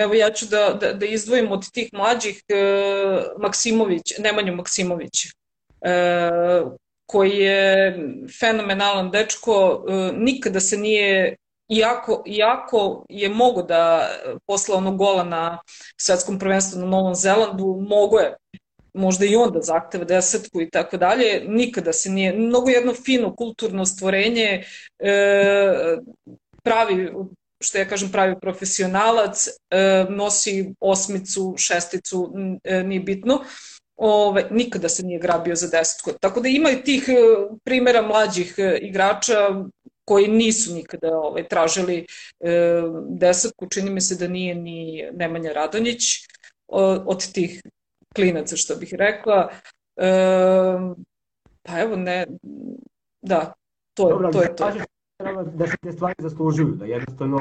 evo 0.00 0.14
ja 0.14 0.30
ću 0.30 0.46
da, 0.46 0.78
da, 0.80 0.92
da 0.92 1.06
izdvojim 1.06 1.52
od 1.52 1.70
tih 1.70 1.88
mlađih 1.92 2.42
e, 2.48 2.54
Maksimović, 3.38 4.18
Nemanju 4.18 4.56
Maksimović, 4.56 5.24
e, 5.26 5.30
koji 7.06 7.30
je 7.30 7.98
fenomenalan 8.40 9.10
dečko, 9.10 9.84
e, 9.88 10.12
nikada 10.16 10.60
se 10.60 10.76
nije 10.76 11.36
iako, 11.68 12.22
iako 12.26 13.04
je 13.08 13.28
mogo 13.28 13.62
da 13.62 14.08
posle 14.46 14.74
onog 14.74 14.96
gola 14.96 15.24
na 15.24 15.58
svetskom 15.96 16.38
prvenstvu 16.38 16.80
na 16.80 16.86
Novom 16.86 17.14
Zelandu, 17.14 17.86
mogo 17.88 18.18
je 18.18 18.36
možda 18.96 19.24
i 19.24 19.36
onda 19.36 19.60
zahteva 19.62 20.04
desetku 20.04 20.60
i 20.60 20.70
tako 20.70 20.96
dalje, 20.96 21.44
nikada 21.48 21.92
se 21.92 22.10
nije, 22.10 22.32
mnogo 22.32 22.70
jedno 22.70 22.94
fino 22.94 23.36
kulturno 23.36 23.86
stvorenje, 23.86 24.64
e, 24.98 25.96
pravi, 26.62 27.12
što 27.60 27.78
ja 27.78 27.88
kažem, 27.88 28.12
pravi 28.12 28.34
profesionalac, 28.40 29.48
e, 29.48 30.06
nosi 30.10 30.74
osmicu, 30.80 31.54
šesticu, 31.58 32.32
e, 32.64 32.82
nije 32.82 33.00
bitno, 33.00 33.40
Ove, 33.96 34.48
nikada 34.50 34.88
se 34.88 35.02
nije 35.02 35.18
grabio 35.18 35.54
za 35.56 35.68
desetku. 35.68 36.12
Tako 36.20 36.40
da 36.40 36.48
ima 36.48 36.70
i 36.70 36.82
tih 36.82 37.08
e, 37.08 37.14
primera 37.64 38.02
mlađih 38.02 38.54
e, 38.58 38.78
igrača 38.82 39.34
koji 40.04 40.28
nisu 40.28 40.74
nikada 40.74 41.18
ovaj, 41.18 41.48
tražili 41.48 42.06
e, 42.40 42.82
desetku, 43.08 43.68
čini 43.70 43.90
mi 43.90 44.00
se 44.00 44.14
da 44.16 44.28
nije 44.28 44.54
ni 44.54 45.08
Nemanja 45.12 45.52
Radonjić 45.52 46.02
od 46.68 47.32
tih 47.32 47.62
klinaca, 48.16 48.56
što 48.56 48.76
bih 48.76 48.94
rekla. 48.98 49.48
E, 49.96 50.10
pa 51.62 51.80
evo, 51.80 51.96
ne, 51.96 52.26
da, 53.22 53.52
to, 53.94 54.08
Dobro, 54.08 54.32
to 54.32 54.42
je 54.42 54.56
to. 54.56 54.70
Da 55.54 55.66
se 55.66 55.76
te 55.82 55.92
stvari 55.92 56.14
zaslužuju, 56.18 56.74
da 56.74 56.84
jednostavno 56.84 57.38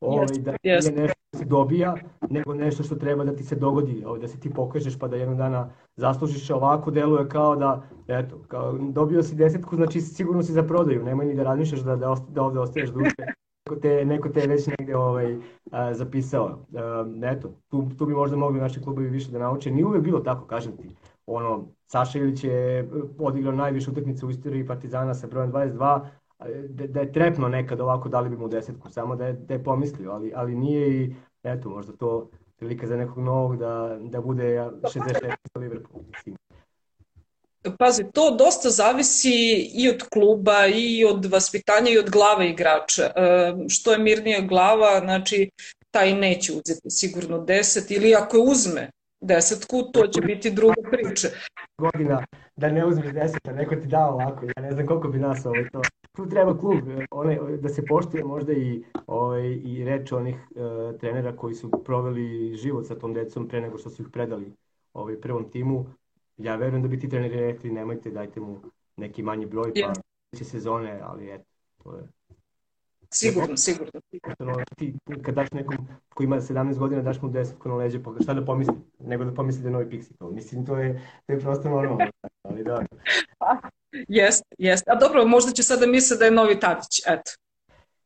ovaj, 0.00 0.26
da 0.26 0.52
yes. 0.52 0.86
je 0.86 0.92
nešto 0.92 1.18
se 1.38 1.44
dobija, 1.44 1.94
nego 2.30 2.54
nešto 2.54 2.82
što 2.82 2.94
treba 2.94 3.24
da 3.24 3.36
ti 3.36 3.44
se 3.44 3.56
dogodi, 3.56 4.04
ovaj, 4.06 4.20
da 4.20 4.28
se 4.28 4.40
ti 4.40 4.54
pokažeš 4.54 4.98
pa 4.98 5.08
da 5.08 5.16
jednog 5.16 5.38
dana 5.38 5.70
zaslužiš 5.96 6.50
ovako, 6.50 6.90
deluje 6.90 7.28
kao 7.28 7.56
da, 7.56 7.82
eto, 8.08 8.38
kao, 8.48 8.72
dobio 8.72 9.22
si 9.22 9.34
desetku, 9.34 9.76
znači 9.76 10.00
sigurno 10.00 10.42
si 10.42 10.52
za 10.52 10.62
prodaju, 10.62 11.04
nemoj 11.04 11.26
ni 11.26 11.34
da 11.34 11.42
razmišljaš 11.42 11.80
da, 11.80 11.96
da, 11.96 12.14
da 12.28 12.42
ovde 12.42 12.58
ostaješ 12.58 12.90
duše, 12.90 13.26
neko 13.68 13.80
te, 13.80 14.04
neko 14.04 14.28
te 14.28 14.46
već 14.46 14.66
negde 14.66 14.96
ovaj, 14.96 15.36
a, 15.70 15.94
zapisao. 15.94 16.58
A, 16.76 17.04
eto, 17.22 17.52
tu, 17.68 17.88
tu 17.98 18.06
bi 18.06 18.14
možda 18.14 18.36
mogli 18.36 18.60
naši 18.60 18.82
klubovi 18.82 19.08
više 19.08 19.30
da 19.30 19.38
nauče. 19.38 19.70
Nije 19.70 19.86
uvek 19.86 20.02
bilo 20.02 20.20
tako, 20.20 20.46
kažem 20.46 20.76
ti. 20.76 20.90
Ono, 21.26 21.68
Saša 21.86 22.18
Ilić 22.18 22.44
je 22.44 22.88
odigrao 23.18 23.54
najviše 23.54 23.90
utakmice 23.90 24.26
u 24.26 24.30
istoriji 24.30 24.66
Partizana 24.66 25.14
sa 25.14 25.26
brojem 25.26 25.52
22, 25.52 26.00
da, 26.68 26.86
da 26.86 27.00
je 27.00 27.12
trepno 27.12 27.48
nekad 27.48 27.80
ovako 27.80 28.08
dali 28.08 28.28
bi 28.28 28.36
mu 28.36 28.48
desetku, 28.48 28.88
samo 28.90 29.16
da 29.16 29.26
je, 29.26 29.32
da 29.32 29.54
je 29.54 29.64
pomislio, 29.64 30.10
ali, 30.10 30.32
ali 30.34 30.54
nije 30.54 31.02
i 31.02 31.14
eto, 31.42 31.70
možda 31.70 31.92
to 31.92 32.30
prilika 32.56 32.86
za 32.86 32.96
nekog 32.96 33.18
novog 33.18 33.56
da, 33.56 33.98
da 34.00 34.20
bude 34.20 34.70
66 34.82 35.34
za 35.54 35.60
Liverpool. 35.60 36.02
Pazi, 37.78 38.04
to 38.14 38.30
dosta 38.30 38.70
zavisi 38.70 39.32
i 39.74 39.88
od 39.88 40.02
kluba, 40.12 40.66
i 40.66 41.04
od 41.04 41.24
vaspitanja, 41.24 41.90
i 41.90 41.98
od 41.98 42.10
glave 42.10 42.48
igrača. 42.50 43.02
E, 43.02 43.54
što 43.68 43.92
je 43.92 43.98
mirnija 43.98 44.40
glava, 44.40 45.00
znači 45.00 45.50
taj 45.90 46.14
neće 46.14 46.52
uzeti 46.52 46.90
sigurno 46.90 47.38
10 47.38 47.96
ili 47.96 48.14
ako 48.14 48.38
uzme 48.38 48.90
desetku, 49.20 49.82
to 49.92 50.06
će 50.06 50.20
biti 50.20 50.50
druga 50.50 50.82
priča. 50.90 51.28
Godina 51.78 52.24
da 52.56 52.70
ne 52.70 52.86
uzmeš 52.86 53.12
deset, 53.12 53.48
a 53.48 53.52
neko 53.52 53.76
ti 53.76 53.86
da 53.86 54.06
ovako, 54.06 54.44
ja 54.44 54.62
ne 54.62 54.72
znam 54.72 54.86
koliko 54.86 55.08
bi 55.08 55.18
nas 55.18 55.46
ovo 55.46 55.56
to. 55.72 55.82
Tu 56.16 56.28
treba 56.28 56.58
klub, 56.58 56.78
onaj, 57.10 57.38
da 57.60 57.68
se 57.68 57.84
poštuje 57.84 58.24
možda 58.24 58.52
i, 58.52 58.84
ovaj, 59.06 59.60
i 59.64 59.84
reč 59.84 60.12
onih 60.12 60.36
uh, 60.50 60.98
trenera 61.00 61.36
koji 61.36 61.54
su 61.54 61.70
proveli 61.84 62.54
život 62.56 62.86
sa 62.86 62.94
tom 62.94 63.14
decom 63.14 63.48
pre 63.48 63.60
nego 63.60 63.78
što 63.78 63.90
su 63.90 64.02
ih 64.02 64.08
predali 64.12 64.52
ovaj, 64.92 65.20
prvom 65.20 65.50
timu. 65.50 65.86
Ja 66.38 66.56
verujem 66.56 66.82
da 66.82 66.88
bi 66.88 66.98
ti 66.98 67.08
treneri 67.08 67.40
rekli 67.40 67.70
nemojte, 67.70 68.10
dajte 68.10 68.40
mu 68.40 68.60
neki 68.96 69.22
manji 69.22 69.46
broj, 69.46 69.72
pa 69.74 69.92
će 70.36 70.44
sezone, 70.44 71.00
ali 71.02 71.30
eto, 71.30 71.44
to 71.82 71.96
je 71.96 72.02
Sigurno, 73.10 73.56
sigurno. 73.56 73.90
Ti 74.76 74.94
kad 75.22 75.34
daš 75.34 75.50
nekom 75.52 75.76
ko 76.14 76.22
ima 76.22 76.36
17 76.36 76.78
godina, 76.78 77.02
daš 77.02 77.22
mu 77.22 77.28
10 77.28 77.68
na 77.68 77.74
leđe, 77.74 78.02
pa 78.02 78.10
šta 78.22 78.34
da 78.34 78.44
pomisli? 78.44 78.74
Nego 78.98 79.24
da 79.24 79.34
pomisli 79.34 79.62
da 79.62 79.68
je 79.68 79.72
novi 79.72 79.86
Pixi. 79.86 80.34
Mislim, 80.34 80.66
to 80.66 80.76
je, 80.76 81.02
to 81.26 81.32
je 81.32 81.40
prosto 81.40 81.70
normalno. 81.70 82.10
Ali 82.42 82.64
da. 82.64 82.82
Jest, 84.08 84.44
jest. 84.58 84.88
A 84.88 84.94
dobro, 84.94 85.24
možda 85.24 85.52
će 85.52 85.62
sada 85.62 85.86
misle 85.86 86.16
da 86.16 86.24
je 86.24 86.30
novi 86.30 86.60
Tadić, 86.60 87.00
eto. 87.06 87.30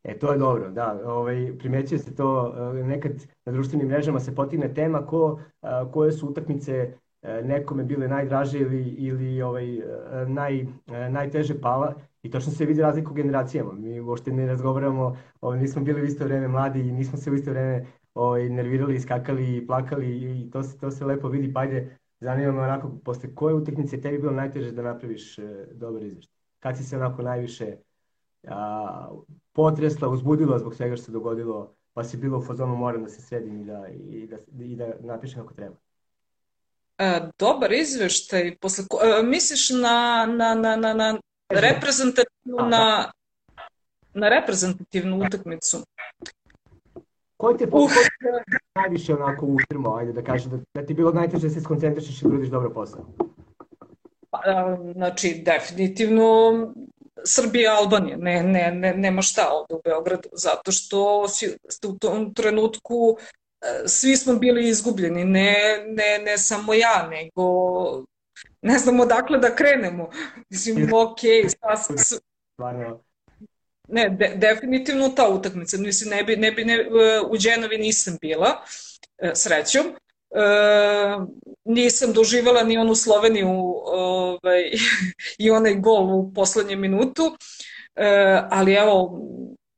E, 0.04 0.18
to 0.18 0.32
je 0.32 0.38
dobro, 0.38 0.70
da. 0.70 1.00
Ovaj, 1.04 1.58
primećuje 1.58 1.98
se 1.98 2.14
to, 2.14 2.54
e, 2.56 2.84
nekad 2.84 3.12
na 3.44 3.52
društvenim 3.52 3.88
mrežama 3.88 4.20
se 4.20 4.34
potigne 4.34 4.74
tema 4.74 5.06
ko, 5.06 5.40
e, 5.62 5.66
koje 5.92 6.12
su 6.12 6.28
utakmice 6.28 6.92
nekome 7.22 7.84
bile 7.84 8.08
najdraže 8.08 8.58
ili, 8.58 8.82
ili 8.82 9.42
ovaj, 9.42 9.78
naj, 10.26 10.66
najteže 11.10 11.60
pala 11.60 11.94
I 12.22 12.30
točno 12.30 12.52
se 12.52 12.64
vidi 12.64 12.80
razlika 12.80 13.10
u 13.10 13.14
generacijama. 13.14 13.72
Mi 13.72 14.00
uopšte 14.00 14.32
ne 14.32 14.46
razgovaramo, 14.46 15.16
ovaj, 15.40 15.58
nismo 15.58 15.82
bili 15.82 16.02
u 16.02 16.04
isto 16.04 16.24
vreme 16.24 16.48
mladi 16.48 16.80
i 16.80 16.92
nismo 16.92 17.18
se 17.18 17.30
u 17.30 17.34
isto 17.34 17.50
vreme 17.50 17.86
ovaj, 18.14 18.48
nervirali, 18.48 19.00
skakali 19.00 19.56
i 19.56 19.66
plakali 19.66 20.16
i 20.16 20.50
to 20.50 20.62
se, 20.62 20.78
to 20.78 20.90
se 20.90 21.04
lepo 21.04 21.28
vidi. 21.28 21.52
Pa 21.52 21.60
ajde, 21.60 21.96
zanima 22.20 22.52
me 22.52 22.60
onako, 22.60 22.90
posle 23.04 23.34
koje 23.34 23.54
utakmice 23.54 24.00
tebi 24.00 24.18
bilo 24.18 24.32
najteže 24.32 24.72
da 24.72 24.82
napraviš 24.82 25.38
e, 25.38 25.66
dobar 25.72 26.02
izveštaj? 26.02 26.34
Kad 26.60 26.76
si 26.76 26.84
se 26.84 26.96
onako 26.96 27.22
najviše 27.22 27.76
a, 28.48 29.08
potresla, 29.52 30.08
uzbudila 30.08 30.58
zbog 30.58 30.74
svega 30.74 30.96
što 30.96 31.04
se 31.04 31.12
dogodilo, 31.12 31.74
pa 31.92 32.04
si 32.04 32.16
bilo 32.16 32.38
u 32.38 32.42
fazonu 32.42 32.76
moram 32.76 33.02
da 33.02 33.08
se 33.08 33.22
sredim 33.22 33.60
i 33.60 33.64
da, 33.64 33.88
i 33.88 34.26
da, 34.26 34.36
i 34.64 34.76
da 34.76 34.92
napišem 35.00 35.42
kako 35.42 35.54
treba? 35.54 35.76
E, 37.02 37.20
dobar 37.38 37.72
izveštaj, 37.72 38.56
posle, 38.60 38.84
e, 38.84 39.22
misliš 39.22 39.70
na, 39.70 40.26
na, 40.26 40.54
na, 40.54 40.76
na, 40.76 40.94
na 40.94 41.18
reprezentativnu 41.48 42.68
na, 42.68 43.10
na 44.14 44.28
reprezentativnu 44.28 45.18
utakmicu. 45.26 45.82
Koji 47.36 47.58
ti 47.58 47.64
je 47.64 47.68
uh. 47.72 47.90
najviše 48.74 49.14
onako 49.14 49.46
utrmo, 49.46 49.96
ajde 49.96 50.12
da 50.12 50.22
kažem, 50.22 50.50
da, 50.50 50.58
da 50.74 50.86
ti 50.86 50.92
je 50.92 50.96
bilo 50.96 51.12
najteže 51.12 51.48
da 51.48 51.54
se 51.54 51.60
skoncentrišeš 51.60 52.22
i 52.22 52.24
da 52.24 52.28
uradiš 52.28 52.48
dobro 52.48 52.70
posao? 52.70 53.06
Pa, 54.30 54.40
znači, 54.92 55.42
definitivno 55.44 56.24
Srbija 57.24 57.76
Albanija, 57.80 58.16
ne, 58.16 58.42
ne, 58.42 58.72
ne, 58.72 58.94
nema 58.94 59.22
šta 59.22 59.48
ovde 59.52 59.74
u 59.74 59.80
Beogradu, 59.84 60.28
zato 60.32 60.72
što 60.72 61.28
si, 61.28 61.56
u 61.86 61.98
tom 61.98 62.34
trenutku 62.34 63.16
e, 63.18 63.41
svi 63.86 64.16
smo 64.16 64.34
bili 64.34 64.68
izgubljeni, 64.68 65.24
ne, 65.24 65.54
ne, 65.86 66.18
ne 66.24 66.38
samo 66.38 66.74
ja, 66.74 67.08
nego 67.10 68.04
ne 68.62 68.78
znam 68.78 69.00
odakle 69.00 69.38
da 69.38 69.54
krenemo. 69.54 70.10
Mislim, 70.50 70.90
ok, 70.92 71.18
sas, 71.60 72.20
Ne, 73.88 74.08
de, 74.08 74.32
definitivno 74.36 75.08
ta 75.08 75.28
utakmica. 75.28 75.76
Mislim, 75.78 76.10
ne 76.10 76.24
bi, 76.24 76.36
ne 76.36 76.52
bi, 76.52 76.64
ne, 76.64 76.78
u 77.28 77.36
Đenovi 77.36 77.78
nisam 77.78 78.16
bila, 78.20 78.64
e, 79.18 79.30
srećom. 79.34 79.86
E, 79.86 79.96
nisam 81.64 82.12
doživala 82.12 82.62
ni 82.62 82.78
onu 82.78 82.94
Sloveniju 82.94 83.48
ovaj, 83.84 84.70
i 85.38 85.50
onaj 85.50 85.74
gol 85.74 86.18
u 86.18 86.32
poslednjem 86.34 86.80
minutu, 86.80 87.36
e, 87.96 88.40
ali 88.50 88.74
evo, 88.74 89.20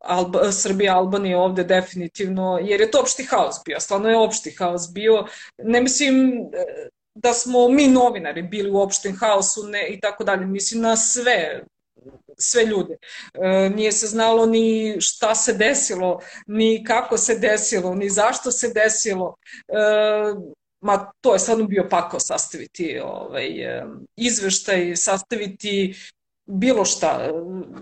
Alba, 0.07 0.53
Srbija, 0.53 0.97
Albanija 0.97 1.39
ovde 1.39 1.65
definitivno, 1.65 2.59
jer 2.63 2.81
je 2.81 2.91
to 2.91 3.01
opšti 3.01 3.25
haos 3.25 3.57
bio, 3.65 3.81
stvarno 3.81 4.09
je 4.09 4.17
opšti 4.17 4.51
haos 4.59 4.93
bio. 4.93 5.27
Ne 5.59 5.81
mislim, 5.81 6.33
da 7.15 7.33
smo 7.33 7.69
mi 7.69 7.89
novinari 7.89 8.43
bili 8.43 8.71
u 8.71 8.81
opštem 8.81 9.17
haosu 9.17 9.63
ne, 9.63 9.89
i 9.89 10.01
tako 10.01 10.25
dalje. 10.25 10.47
Mislim 10.47 10.81
na 10.81 10.97
sve, 10.97 11.65
sve 12.39 12.65
ljude. 12.65 12.97
E, 13.35 13.71
nije 13.71 13.93
se 13.93 14.07
znalo 14.07 14.47
ni 14.47 14.97
šta 15.01 15.35
se 15.35 15.53
desilo, 15.53 16.21
ni 16.47 16.85
kako 16.87 17.19
se 17.19 17.39
desilo, 17.39 17.95
ni 17.95 18.11
zašto 18.11 18.51
se 18.51 18.73
desilo. 18.75 19.37
E, 19.69 19.75
ma 20.81 21.13
to 21.21 21.33
je 21.33 21.39
stvarno 21.39 21.65
bio 21.65 21.87
pakao 21.91 22.21
sastaviti 22.21 23.01
ovaj, 23.05 23.47
e, 23.47 23.85
izveštaj, 24.17 24.97
sastaviti 24.97 25.95
bilo 26.47 26.85
šta, 26.85 27.31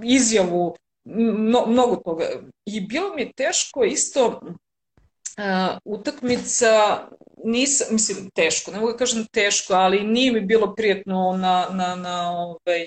izjavu, 0.03 0.77
mno, 1.05 1.67
mnogo 1.67 1.97
toga. 1.97 2.25
I 2.67 2.81
bilo 2.81 3.15
mi 3.15 3.23
je 3.23 3.33
teško 3.33 3.85
isto 3.85 4.27
uh, 4.27 5.79
utakmica 5.85 7.09
nisam, 7.45 7.87
mislim, 7.91 8.31
teško, 8.31 8.71
ne 8.71 8.79
mogu 8.79 8.93
da 8.93 8.99
kažem 8.99 9.27
teško, 9.27 9.75
ali 9.75 10.05
nije 10.05 10.33
mi 10.33 10.41
bilo 10.41 10.75
prijetno 10.75 11.37
na, 11.41 11.67
na, 11.73 11.95
na, 11.95 12.31
ovaj, 12.31 12.87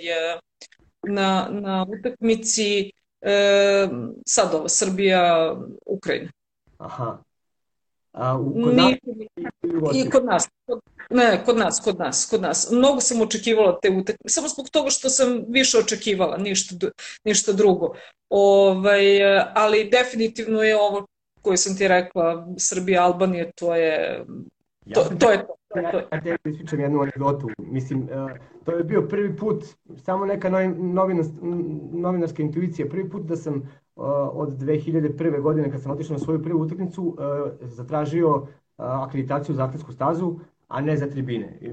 na, 1.08 1.48
na 1.52 1.86
utakmici 2.00 2.92
e, 3.22 3.88
sad 4.26 4.54
ovo, 4.54 4.70
Srbija, 4.70 5.56
Ukrajina. 5.86 6.32
Aha. 6.78 7.18
A 8.16 8.40
u, 8.40 8.54
kod 8.64 8.76
nas? 8.76 8.94
I 9.94 10.10
kod 10.10 10.26
nas. 10.26 10.50
Ne, 11.10 11.44
kod 11.46 11.58
nas, 11.58 11.82
kod 11.84 12.00
nas, 12.00 12.28
kod 12.30 12.42
nas. 12.42 12.72
Mnogo 12.72 13.02
sam 13.02 13.22
očekivala 13.22 13.80
te 13.82 13.90
utakmice, 13.90 14.30
samo 14.30 14.48
zbog 14.48 14.70
toga 14.70 14.90
što 14.90 15.10
sam 15.10 15.44
više 15.48 15.78
očekivala, 15.78 16.38
ništa, 16.38 16.76
ništa 17.24 17.54
drugo. 17.54 17.94
Ovaj, 18.30 19.06
ali 19.56 19.90
definitivno 19.90 20.62
je 20.62 20.78
ovo 20.78 21.06
koje 21.42 21.58
sam 21.58 21.78
ti 21.78 21.88
rekla, 21.88 22.48
Srbija, 22.58 23.04
Albanija, 23.04 23.52
to 23.56 23.76
je 23.76 24.26
to, 24.94 25.02
ja, 25.02 25.18
to 25.20 25.32
je 25.32 25.46
to. 25.48 25.56
Ja, 25.76 26.08
ja 26.12 26.22
te 26.22 26.50
ispričam 26.50 26.80
jednu 26.80 27.02
anegdotu. 27.02 27.50
Mislim, 27.58 28.02
uh, 28.02 28.32
to 28.66 28.72
je 28.72 28.84
bio 28.84 29.02
prvi 29.02 29.38
put, 29.38 29.64
samo 30.06 30.26
neka 30.26 30.50
novinarska 31.92 32.44
intuicija, 32.44 32.88
prvi 32.90 33.10
put 33.10 33.24
da 33.24 33.36
sam 33.36 33.56
uh, 33.56 33.68
od 33.96 34.50
2001. 34.50 35.42
godine, 35.42 35.72
kad 35.72 35.82
sam 35.82 35.92
otišao 35.92 36.14
na 36.14 36.20
svoju 36.20 36.44
prvu 36.44 36.62
utakmicu, 36.62 37.04
uh, 37.04 37.16
zatražio 37.62 38.36
uh, 38.36 38.48
akreditaciju 38.78 39.56
za 39.56 39.64
atletsku 39.64 39.92
stazu, 39.92 40.40
a 40.68 40.82
ne 40.82 40.98
za 40.98 41.08
tribine. 41.08 41.60
E, 41.62 41.72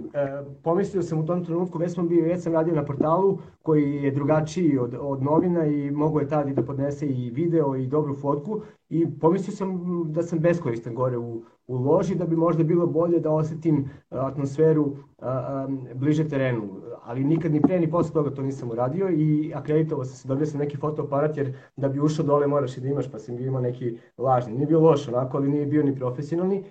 pomislio 0.62 1.02
sam 1.02 1.18
u 1.18 1.26
tom 1.26 1.44
trenutku, 1.44 1.78
već 1.78 1.94
sam 1.94 2.08
bio, 2.08 2.24
već 2.24 2.42
sam 2.42 2.52
radio 2.52 2.74
na 2.74 2.84
portalu 2.84 3.38
koji 3.62 3.94
je 3.94 4.10
drugačiji 4.10 4.78
od, 4.78 4.96
od 5.00 5.22
novina 5.22 5.66
i 5.66 5.90
mogu 5.90 6.20
je 6.20 6.28
tada 6.28 6.52
da 6.52 6.62
podnese 6.62 7.06
i 7.06 7.30
video 7.30 7.76
i 7.76 7.86
dobru 7.86 8.14
fotku 8.14 8.60
i 8.88 9.06
pomislio 9.20 9.56
sam 9.56 10.02
da 10.12 10.22
sam 10.22 10.38
beskoristan 10.38 10.94
gore 10.94 11.18
u, 11.18 11.42
u 11.66 11.76
loži, 11.76 12.14
da 12.14 12.26
bi 12.26 12.36
možda 12.36 12.64
bilo 12.64 12.86
bolje 12.86 13.20
da 13.20 13.30
osetim 13.30 13.90
atmosferu 14.10 14.96
a, 15.18 15.28
a, 15.28 15.68
bliže 15.94 16.28
terenu, 16.28 16.68
ali 17.02 17.24
nikad 17.24 17.52
ni 17.52 17.60
pre 17.62 17.80
ni 17.80 17.90
posle 17.90 18.12
toga 18.12 18.30
to 18.30 18.42
nisam 18.42 18.70
uradio 18.70 19.10
i 19.10 19.52
akreditovao 19.54 20.04
sam 20.04 20.16
se, 20.16 20.28
dobio 20.28 20.46
sam 20.46 20.60
neki 20.60 20.76
fotoaparat 20.76 21.36
jer 21.36 21.56
da 21.76 21.88
bi 21.88 22.00
ušao 22.00 22.26
dole 22.26 22.46
moraš 22.46 22.76
i 22.76 22.80
da 22.80 22.88
imaš, 22.88 23.10
pa 23.10 23.18
sam 23.18 23.38
imao 23.38 23.60
neki 23.60 23.98
lažni. 24.18 24.54
Nije 24.54 24.66
bio 24.66 24.80
loš 24.80 25.08
onako, 25.08 25.36
ali 25.36 25.48
nije 25.48 25.66
bio 25.66 25.82
ni 25.82 25.96
profesionalni 25.96 26.64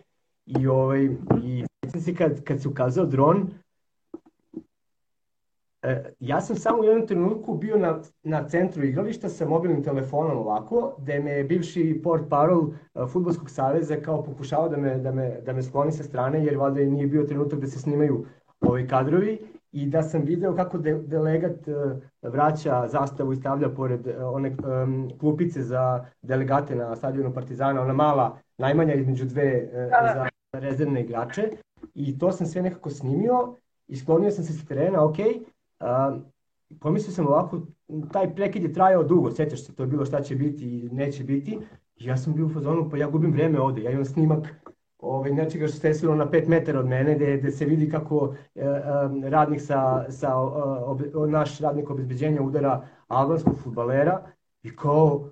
i, 0.45 0.67
ovaj, 0.67 1.09
i 1.43 1.63
se 1.89 2.15
kad, 2.15 2.43
kad 2.43 2.61
se 2.61 2.67
ukazao 2.67 3.05
dron, 3.05 3.49
E, 5.83 6.13
ja 6.19 6.41
sam 6.41 6.55
samo 6.55 6.79
u 6.79 6.83
jednom 6.83 7.07
trenutku 7.07 7.53
bio 7.53 7.77
na, 7.77 7.99
na 8.23 8.47
centru 8.47 8.83
igrališta 8.83 9.29
sa 9.29 9.45
mobilnim 9.45 9.83
telefonom 9.83 10.37
ovako, 10.37 10.95
gde 10.97 11.19
me 11.19 11.31
je 11.31 11.43
bivši 11.43 12.01
port 12.03 12.29
parol 12.29 12.67
e, 12.69 13.05
Futbolskog 13.07 13.49
saveza 13.49 13.95
kao 13.95 14.23
pokušao 14.23 14.69
da 14.69 14.77
me, 14.77 14.97
da, 14.97 15.11
me, 15.11 15.41
da 15.45 15.53
me 15.53 15.63
skloni 15.63 15.91
sa 15.91 16.03
strane, 16.03 16.45
jer 16.45 16.57
valjda 16.57 16.81
nije 16.81 17.07
bio 17.07 17.23
trenutak 17.23 17.59
da 17.59 17.67
se 17.67 17.79
snimaju 17.79 18.25
ovi 18.61 18.87
kadrovi 18.87 19.39
i 19.71 19.85
da 19.85 20.03
sam 20.03 20.21
video 20.21 20.55
kako 20.55 20.77
de, 20.77 20.93
delegat 20.93 21.67
uh, 21.67 22.31
vraća 22.31 22.87
zastavu 22.87 23.33
i 23.33 23.35
stavlja 23.35 23.69
pored 23.69 24.07
uh, 24.07 24.13
one 24.19 24.49
um, 24.83 25.09
klupice 25.19 25.61
za 25.61 26.05
delegate 26.21 26.75
na 26.75 26.95
stadionu 26.95 27.33
Partizana, 27.33 27.81
ona 27.81 27.93
mala, 27.93 28.37
najmanja 28.57 28.93
između 28.93 29.25
dve 29.25 29.69
uh, 29.73 30.15
za 30.15 30.27
rezervne 30.53 31.01
igrače 31.01 31.49
i 31.93 32.17
to 32.17 32.31
sam 32.31 32.47
sve 32.47 32.61
nekako 32.61 32.89
snimio 32.89 33.55
i 33.87 33.95
sklonio 33.95 34.31
sam 34.31 34.43
se 34.43 34.53
sa 34.53 34.65
terena, 34.65 35.05
ok, 35.05 35.17
uh, 35.19 36.21
pomislio 36.79 37.13
sam 37.13 37.27
ovako, 37.27 37.61
taj 38.11 38.35
prekid 38.35 38.63
je 38.63 38.73
trajao 38.73 39.03
dugo, 39.03 39.31
sećaš 39.31 39.65
se, 39.65 39.75
to 39.75 39.83
je 39.83 39.87
bilo 39.87 40.05
šta 40.05 40.21
će 40.21 40.35
biti 40.35 40.79
i 40.79 40.89
neće 40.89 41.23
biti, 41.23 41.59
ja 41.95 42.17
sam 42.17 42.33
bio 42.33 42.45
u 42.45 42.49
fazonu, 42.49 42.89
pa 42.89 42.97
ja 42.97 43.09
gubim 43.09 43.31
vreme 43.31 43.59
ovde, 43.59 43.83
ja 43.83 43.91
imam 43.91 44.05
snimak 44.05 44.47
ovaj, 45.01 45.31
nečega 45.31 45.67
što 45.67 45.77
se 45.77 45.87
desilo 45.87 46.15
na 46.15 46.29
5 46.29 46.47
metara 46.47 46.79
od 46.79 46.87
mene, 46.87 47.15
gde, 47.15 47.37
gde 47.37 47.51
se 47.51 47.65
vidi 47.65 47.89
kako 47.89 48.35
e, 48.55 48.61
e, 48.61 49.29
radnik 49.29 49.61
sa, 49.61 50.11
sa 50.11 50.37
ob, 50.37 51.01
naš 51.27 51.59
radnik 51.59 51.89
obezbeđenja 51.89 52.41
udara 52.41 52.87
albanskog 53.07 53.59
futbalera 53.63 54.25
i 54.63 54.75
kao 54.75 55.29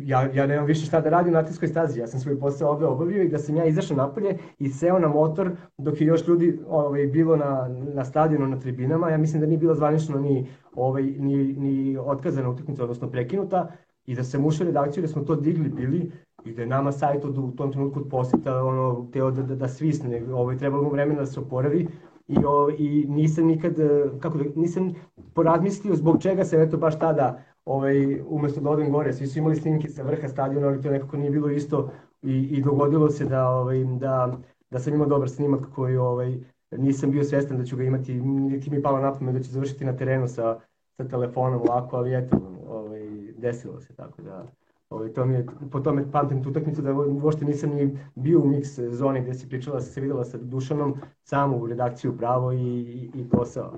ja, 0.00 0.30
ja 0.34 0.46
nemam 0.46 0.66
više 0.66 0.86
šta 0.86 1.00
da 1.00 1.10
radim 1.10 1.32
na 1.32 1.38
atletiskoj 1.38 1.68
stazi, 1.68 2.00
ja 2.00 2.06
sam 2.06 2.20
svoj 2.20 2.40
posao 2.40 2.70
ovde 2.70 2.86
obavio 2.86 3.22
i 3.22 3.28
da 3.28 3.38
sam 3.38 3.56
ja 3.56 3.64
izašao 3.64 3.96
napolje 3.96 4.38
i 4.58 4.68
seo 4.68 4.98
na 4.98 5.08
motor 5.08 5.50
dok 5.78 6.00
je 6.00 6.06
još 6.06 6.26
ljudi 6.28 6.58
ovaj, 6.68 7.06
bilo 7.06 7.36
na, 7.36 7.68
na 7.94 8.04
stadionu, 8.04 8.46
na 8.46 8.58
tribinama, 8.58 9.10
ja 9.10 9.18
mislim 9.18 9.40
da 9.40 9.46
nije 9.46 9.58
bilo 9.58 9.74
zvanično 9.74 10.20
ni, 10.20 10.46
ovaj, 10.74 11.02
ni, 11.02 11.36
ni 11.36 11.98
otkazana 11.98 12.50
utakmica, 12.50 12.82
odnosno 12.82 13.10
prekinuta, 13.10 13.68
i 14.06 14.14
da 14.14 14.24
sam 14.24 14.44
ušao 14.44 14.66
redakciju 14.66 15.02
da 15.02 15.08
smo 15.08 15.22
to 15.22 15.36
digli 15.36 15.68
bili 15.68 16.12
i 16.44 16.54
da 16.54 16.62
je 16.62 16.68
nama 16.68 16.92
sajt 16.92 17.24
od, 17.24 17.38
u 17.38 17.50
tom 17.50 17.72
trenutku 17.72 18.00
od 18.00 18.08
poseta 18.10 18.64
ono, 18.64 19.08
teo 19.12 19.30
da, 19.30 19.42
da, 19.42 19.54
da 19.54 19.68
svisne, 19.68 20.22
ovaj, 20.32 20.58
trebalo 20.58 20.82
mu 20.82 20.90
vremena 20.90 21.20
da 21.20 21.26
se 21.26 21.40
oporavi 21.40 21.88
i, 22.28 22.36
o, 22.46 22.70
i 22.78 23.06
nisam 23.08 23.46
nikad, 23.46 23.76
kako 24.20 24.38
da, 24.38 24.44
nisam 24.56 24.94
porazmislio 25.34 25.94
zbog 25.94 26.22
čega 26.22 26.44
se 26.44 26.62
eto 26.62 26.76
baš 26.76 26.98
tada 26.98 27.42
ovaj, 27.64 28.20
umesto 28.26 28.60
da 28.60 28.70
odem 28.70 28.92
gore, 28.92 29.12
svi 29.12 29.26
su 29.26 29.38
imali 29.38 29.56
snimke 29.56 29.88
sa 29.88 30.02
vrha 30.02 30.28
stadiona, 30.28 30.66
ali 30.66 30.82
to 30.82 30.90
nekako 30.90 31.16
nije 31.16 31.30
bilo 31.30 31.50
isto 31.50 31.90
i, 32.22 32.38
i 32.38 32.62
dogodilo 32.62 33.10
se 33.10 33.24
da, 33.24 33.48
ovaj, 33.48 33.84
da, 33.84 34.38
da 34.70 34.78
sam 34.78 34.94
imao 34.94 35.06
dobar 35.06 35.30
snimak 35.30 35.60
koji 35.74 35.96
ovaj, 35.96 36.34
nisam 36.70 37.10
bio 37.10 37.24
svestan 37.24 37.58
da 37.58 37.64
ću 37.64 37.76
ga 37.76 37.84
imati, 37.84 38.14
niti 38.20 38.70
mi 38.70 38.82
palo 38.82 39.00
na 39.00 39.32
da 39.32 39.40
ću 39.40 39.50
završiti 39.50 39.84
na 39.84 39.96
terenu 39.96 40.28
sa, 40.28 40.60
sa 40.96 41.08
telefonom 41.08 41.60
ovako, 41.60 41.96
ali 41.96 42.14
eto, 42.14 42.36
ovaj, 42.68 43.08
desilo 43.38 43.80
se 43.80 43.94
tako 43.94 44.22
da 44.22 44.46
Ovaj, 44.92 45.12
to 45.12 45.26
mi 45.26 45.34
je, 45.34 45.46
po 45.70 45.80
tome 45.80 46.10
pamtim 46.12 46.42
tu 46.42 46.50
utakmicu 46.50 46.82
da 46.82 46.92
uopšte 46.92 47.44
nisam 47.44 47.70
ni 47.70 47.98
bio 48.14 48.40
u 48.40 48.46
mix 48.46 48.90
zoni 48.90 49.20
gde 49.20 49.34
si 49.34 49.48
pričala, 49.48 49.80
se 49.80 50.00
videla 50.00 50.24
sa 50.24 50.38
Dušanom, 50.38 50.94
samo 51.22 51.56
u 51.56 51.66
redakciju 51.66 52.16
pravo 52.16 52.52
i, 52.52 52.58
i, 52.58 53.10
i 53.14 53.28
posao. 53.30 53.72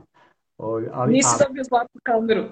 Ovaj, 0.58 0.88
ali, 0.92 1.12
Nisi 1.12 1.44
dobio 1.46 1.64
zlatnu 1.64 2.00
kameru. 2.02 2.42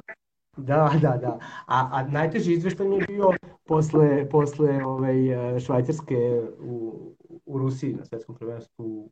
Da, 0.57 0.91
da, 1.03 1.17
da. 1.17 1.39
A, 1.67 1.89
a 1.93 2.09
najteži 2.09 2.53
izveštaj 2.53 2.89
mi 2.89 2.97
je 2.97 3.05
bio 3.09 3.31
posle, 3.65 4.29
posle 4.29 4.85
ovaj, 4.85 5.15
Švajcarske 5.61 6.43
u, 6.61 7.03
u 7.47 7.59
Rusiji 7.59 7.95
na 7.95 8.05
svetskom 8.05 8.35
prvenstvu. 8.35 9.11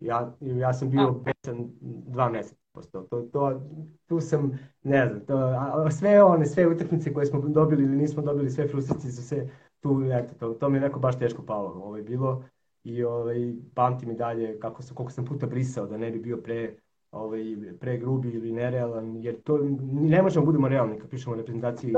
Ja, 0.00 0.34
ja 0.40 0.72
sam 0.72 0.90
bio 0.90 1.12
besan 1.12 1.70
dva 1.80 2.28
meseca. 2.28 2.64
To, 2.90 3.00
to, 3.02 3.22
to, 3.22 3.60
tu 4.06 4.20
sam, 4.20 4.58
ne 4.82 5.06
znam, 5.06 5.20
to, 5.20 5.36
a, 5.36 5.90
sve 5.90 6.22
one, 6.22 6.46
sve 6.46 6.66
utakmice 6.66 7.14
koje 7.14 7.26
smo 7.26 7.40
dobili 7.40 7.82
ili 7.82 7.96
nismo 7.96 8.22
dobili, 8.22 8.50
sve 8.50 8.68
frustrici 8.68 9.12
su 9.12 9.22
se 9.22 9.48
tu, 9.80 10.02
eto, 10.12 10.34
to, 10.34 10.54
to 10.54 10.68
mi 10.68 10.76
je 10.76 10.80
neko 10.80 11.00
baš 11.00 11.18
teško 11.18 11.42
palo, 11.42 11.68
ovaj, 11.68 12.02
bilo 12.02 12.44
i 12.84 13.04
ovaj, 13.04 13.54
pamtim 13.74 14.10
i 14.10 14.14
dalje 14.14 14.60
kako 14.60 14.82
sam, 14.82 14.96
koliko 14.96 15.12
sam 15.12 15.24
puta 15.24 15.46
brisao 15.46 15.86
da 15.86 15.96
ne 15.96 16.10
bi 16.10 16.18
bio 16.18 16.36
pre, 16.36 16.76
ovaj, 17.14 17.56
pre 17.80 17.98
grubi 17.98 18.30
ili 18.30 18.52
nerealan, 18.52 19.16
jer 19.16 19.40
to 19.42 19.58
ne 19.92 20.22
možemo 20.22 20.44
da 20.44 20.46
budemo 20.46 20.68
realni 20.68 20.98
kad 20.98 21.10
pišemo 21.10 21.36
reprezentaciji 21.36 21.94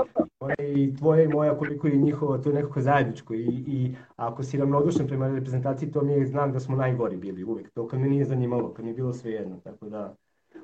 i 0.58 0.96
tvoje 0.96 1.24
i 1.24 1.28
moja 1.28 1.58
koliko 1.58 1.86
je 1.86 1.96
njihovo, 1.96 2.38
to 2.38 2.48
je 2.48 2.54
nekako 2.54 2.80
zajedničko 2.80 3.34
i, 3.34 3.64
i 3.66 3.94
ako 4.16 4.42
si 4.42 4.58
ravnodušan 4.58 5.06
prema 5.06 5.28
reprezentaciji, 5.28 5.92
to 5.92 6.02
mi 6.02 6.12
je 6.12 6.26
znam 6.26 6.52
da 6.52 6.60
smo 6.60 6.76
najgori 6.76 7.16
bili 7.16 7.44
uvek, 7.44 7.70
to 7.70 7.88
kad 7.88 8.00
me 8.00 8.08
nije 8.08 8.24
zanimalo, 8.24 8.74
kad 8.74 8.84
mi 8.84 8.90
je 8.90 8.94
bilo 8.94 9.12
sve 9.12 9.32
jedno, 9.32 9.60
tako 9.64 9.88
da 9.88 10.14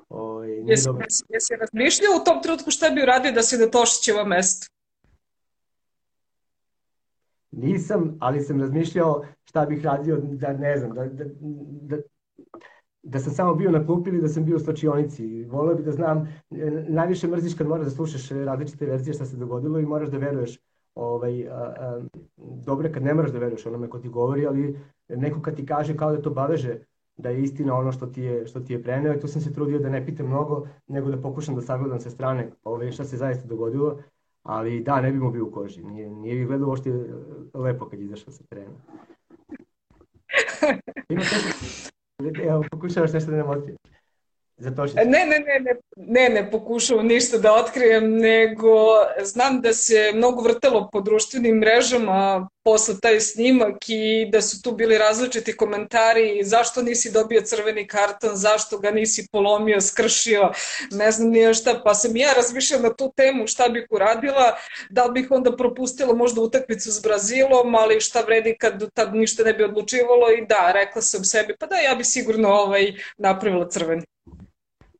Ovaj, 0.09 0.51
jesi, 0.65 0.85
dobro. 0.85 1.05
jesi 1.29 1.53
razmišljao 1.59 2.11
u 2.21 2.23
tom 2.25 2.41
trenutku 2.41 2.71
šta 2.71 2.89
bi 2.89 3.01
uradio 3.01 3.31
da 3.31 3.41
si 3.41 3.57
na 3.57 3.67
Tošićeva 3.71 4.23
mesto? 4.23 4.67
Nisam, 7.51 8.17
ali 8.19 8.41
sam 8.41 8.61
razmišljao 8.61 9.25
šta 9.45 9.65
bih 9.65 9.85
radio 9.85 10.17
da 10.17 10.53
ne 10.53 10.77
znam, 10.77 10.93
da, 10.93 11.05
da, 11.05 11.25
da, 11.81 11.97
da 13.03 13.19
sam 13.19 13.33
samo 13.33 13.55
bio 13.55 13.71
na 13.71 13.85
klupi 13.85 14.09
ili 14.09 14.21
da 14.21 14.27
sam 14.27 14.45
bio 14.45 14.55
u 14.55 14.59
stočionici. 14.59 15.43
Volio 15.43 15.75
bih 15.75 15.85
da 15.85 15.91
znam, 15.91 16.27
najviše 16.87 17.27
mrziš 17.27 17.53
kad 17.53 17.67
moraš 17.67 17.85
da 17.85 17.91
slušaš 17.91 18.29
različite 18.29 18.85
verzije 18.85 19.13
šta 19.13 19.25
se 19.25 19.37
dogodilo 19.37 19.79
i 19.79 19.85
moraš 19.85 20.09
da 20.09 20.17
veruješ 20.17 20.59
ovaj, 20.95 21.47
a, 21.47 21.53
a, 21.53 22.01
dobro 22.37 22.89
kad 22.93 23.03
ne 23.03 23.13
moraš 23.13 23.31
da 23.31 23.39
veruješ 23.39 23.65
onome 23.65 23.89
ko 23.89 23.99
ti 23.99 24.09
govori, 24.09 24.47
ali 24.47 24.79
neko 25.09 25.41
kad 25.41 25.55
ti 25.55 25.65
kaže 25.65 25.97
kao 25.97 26.11
da 26.11 26.21
to 26.21 26.29
baveže 26.29 26.79
da 27.17 27.29
je 27.29 27.41
istina 27.41 27.75
ono 27.75 27.91
što 27.91 28.05
ti 28.07 28.21
je, 28.21 28.47
što 28.47 28.59
ti 28.59 28.73
je 28.73 28.83
preneo 28.83 29.13
i 29.13 29.19
tu 29.19 29.27
sam 29.27 29.41
se 29.41 29.53
trudio 29.53 29.79
da 29.79 29.89
ne 29.89 30.05
pitam 30.05 30.27
mnogo, 30.27 30.67
nego 30.87 31.09
da 31.09 31.21
pokušam 31.21 31.55
da 31.55 31.61
sagledam 31.61 31.99
sa 31.99 32.09
strane 32.09 32.51
ove, 32.63 32.91
šta 32.91 33.03
se 33.03 33.17
zaista 33.17 33.47
dogodilo, 33.47 33.99
ali 34.43 34.83
da, 34.83 35.01
ne 35.01 35.11
bi 35.11 35.19
mu 35.19 35.31
bio 35.31 35.45
u 35.45 35.51
koži. 35.51 35.83
Nije, 35.83 36.09
nije 36.09 36.35
bi 36.35 36.45
gledao 36.45 36.69
ošte 36.71 36.91
lepo 37.53 37.85
kad 37.85 37.99
izašao 37.99 38.33
sa 38.33 38.43
terena. 38.43 38.75
Ima 41.09 41.21
Evo, 42.43 42.63
pokušavaš 42.71 43.13
nešto 43.13 43.31
da 43.31 43.37
otkriješ. 44.69 44.91
Zatošić. 44.91 44.95
Ne, 44.95 45.25
ne, 45.25 45.39
ne, 45.39 45.59
ne, 45.59 45.75
ne, 45.95 46.29
ne 46.29 46.51
pokušavam 46.51 47.07
ništa 47.07 47.37
da 47.37 47.53
otkrijem, 47.53 48.17
nego 48.17 48.75
znam 49.23 49.61
da 49.61 49.73
se 49.73 50.11
mnogo 50.13 50.41
vrtelo 50.41 50.89
po 50.91 51.01
društvenim 51.01 51.57
mrežama 51.57 52.49
posle 52.63 52.95
taj 53.01 53.19
snimak 53.19 53.75
i 53.87 54.29
da 54.31 54.41
su 54.41 54.61
tu 54.61 54.71
bili 54.71 54.97
različiti 54.97 55.57
komentari 55.57 56.43
zašto 56.43 56.81
nisi 56.81 57.11
dobio 57.11 57.41
crveni 57.41 57.87
karton, 57.87 58.35
zašto 58.35 58.77
ga 58.77 58.91
nisi 58.91 59.27
polomio, 59.31 59.81
skršio, 59.81 60.51
ne 60.91 61.11
znam 61.11 61.29
nije 61.29 61.53
šta, 61.53 61.81
pa 61.83 61.93
sam 61.93 62.17
ja 62.17 62.33
razmišljala 62.33 62.83
na 62.83 62.93
tu 62.93 63.13
temu 63.15 63.47
šta 63.47 63.69
bih 63.69 63.87
uradila, 63.89 64.57
da 64.89 65.07
bih 65.07 65.27
onda 65.31 65.55
propustila 65.55 66.13
možda 66.13 66.41
utakmicu 66.41 66.91
s 66.91 67.01
Brazilom, 67.01 67.75
ali 67.75 68.01
šta 68.01 68.21
vredi 68.21 68.55
kad 68.59 68.91
tad 68.93 69.15
ništa 69.15 69.43
ne 69.43 69.53
bi 69.53 69.63
odlučivalo 69.63 70.31
i 70.31 70.45
da, 70.45 70.71
rekla 70.71 71.01
sam 71.01 71.23
sebi, 71.23 71.55
pa 71.59 71.65
da, 71.65 71.75
ja 71.75 71.95
bi 71.95 72.03
sigurno 72.03 72.49
ovaj, 72.49 72.93
napravila 73.17 73.69
crveni. 73.69 74.03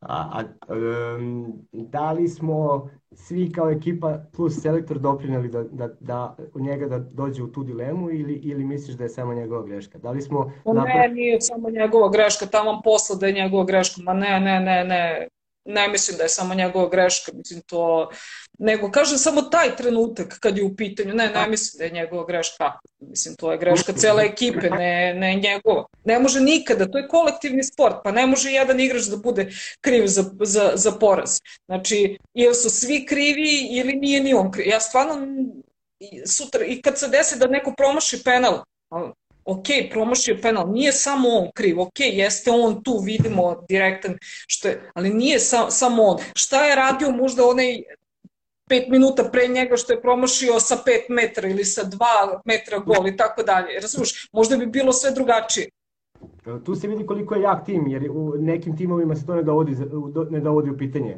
A, 0.10 0.42
a 0.42 0.74
um, 0.74 1.54
da 1.72 2.12
li 2.12 2.28
smo 2.28 2.90
svi 3.12 3.52
kao 3.52 3.72
ekipa 3.72 4.20
plus 4.36 4.62
selektor 4.62 5.00
doprinali 5.00 5.50
da, 5.50 5.64
da, 5.64 5.90
da 6.00 6.36
u 6.54 6.60
njega 6.60 6.88
da 6.88 7.00
dođe 7.00 7.44
u 7.44 7.48
tu 7.48 7.64
dilemu 7.64 8.12
ili, 8.12 8.34
ili 8.34 8.64
misliš 8.64 8.98
da 8.98 9.04
je 9.04 9.10
samo 9.10 9.34
njegova 9.34 9.64
greška? 9.64 9.98
Da 9.98 10.12
li 10.12 10.22
smo... 10.22 10.52
Ne, 10.66 11.10
nije 11.14 11.42
samo 11.42 11.70
njegova 11.70 12.10
greška, 12.10 12.46
tamo 12.46 12.82
posla 12.84 13.16
da 13.16 13.28
je 13.28 13.34
njegova 13.34 13.64
greška, 13.64 14.02
ma 14.02 14.14
ne, 14.14 14.40
ne, 14.40 14.60
ne, 14.60 14.84
ne, 14.84 15.28
ne 15.66 15.88
mislim 15.88 16.18
da 16.18 16.24
je 16.24 16.30
samo 16.30 16.54
njegova 16.54 16.90
greška, 16.90 17.32
mislim 17.36 17.62
to, 17.62 18.10
nego 18.60 18.92
kažem 18.92 19.18
samo 19.18 19.42
taj 19.42 19.76
trenutak 19.76 20.40
kad 20.40 20.58
je 20.58 20.64
u 20.64 20.76
pitanju, 20.76 21.14
ne, 21.14 21.30
ne 21.30 21.48
mislim 21.48 21.78
da 21.80 21.84
je 21.84 22.02
njegova 22.02 22.26
greška, 22.26 22.72
mislim 23.00 23.36
to 23.36 23.52
je 23.52 23.58
greška 23.58 23.94
cele 23.94 24.24
ekipe, 24.24 24.70
ne, 24.70 25.14
ne 25.14 25.36
njegova. 25.36 25.86
Ne 26.06 26.20
može 26.20 26.42
nikada, 26.42 26.92
to 26.92 26.98
je 26.98 27.08
kolektivni 27.08 27.64
sport, 27.64 27.96
pa 28.04 28.12
ne 28.12 28.28
može 28.28 28.52
jedan 28.52 28.80
igrač 28.80 29.04
da 29.04 29.18
bude 29.18 29.52
kriv 29.82 30.08
za, 30.08 30.24
za, 30.42 30.72
za 30.76 30.92
poraz. 30.92 31.40
Znači, 31.66 32.18
ili 32.34 32.56
su 32.56 32.70
svi 32.70 33.06
krivi 33.06 33.68
ili 33.72 33.94
nije 33.94 34.22
ni 34.22 34.34
on 34.34 34.52
kriv. 34.52 34.68
Ja 34.68 34.80
stvarno 34.80 35.28
sutra, 36.26 36.66
i 36.66 36.82
kad 36.82 37.00
se 37.00 37.08
desi 37.08 37.40
da 37.40 37.48
neko 37.48 37.74
promaši 37.78 38.24
penal, 38.24 38.64
ok, 39.46 39.68
promašio 39.92 40.38
penal, 40.42 40.72
nije 40.72 40.92
samo 40.92 41.30
on 41.30 41.48
kriv, 41.54 41.82
ok, 41.82 42.00
jeste 42.00 42.52
on 42.52 42.84
tu, 42.84 43.00
vidimo 43.06 43.66
direktan, 43.70 44.18
što 44.48 44.68
je, 44.68 44.92
ali 44.94 45.14
nije 45.14 45.40
sa, 45.40 45.70
samo 45.70 46.04
on. 46.04 46.18
Šta 46.36 46.66
je 46.66 46.76
radio 46.76 47.12
možda 47.12 47.46
onaj 47.46 47.84
pet 48.70 48.88
minuta 48.90 49.24
pre 49.32 49.48
njega 49.48 49.78
što 49.78 49.94
je 49.94 50.02
promašio 50.02 50.60
sa 50.60 50.78
pet 50.86 51.10
metra 51.10 51.50
ili 51.50 51.66
sa 51.66 51.84
dva 51.84 52.42
metra 52.46 52.80
gol 52.80 53.08
i 53.08 53.18
tako 53.18 53.44
dalje. 53.44 53.80
Razumiješ, 53.82 54.30
možda 54.34 54.58
bi 54.58 54.66
bilo 54.66 54.94
sve 54.94 55.12
drugačije. 55.12 55.70
Tu 56.66 56.76
se 56.76 56.88
vidi 56.88 57.06
koliko 57.06 57.36
je 57.36 57.42
jak 57.42 57.66
tim, 57.66 57.88
jer 57.88 58.12
u 58.12 58.34
nekim 58.38 58.78
timovima 58.78 59.16
se 59.16 59.26
to 59.26 59.36
ne 59.36 59.44
dovodi, 59.44 59.76
ne 60.30 60.40
dovodi 60.40 60.70
u 60.70 60.78
pitanje. 60.78 61.18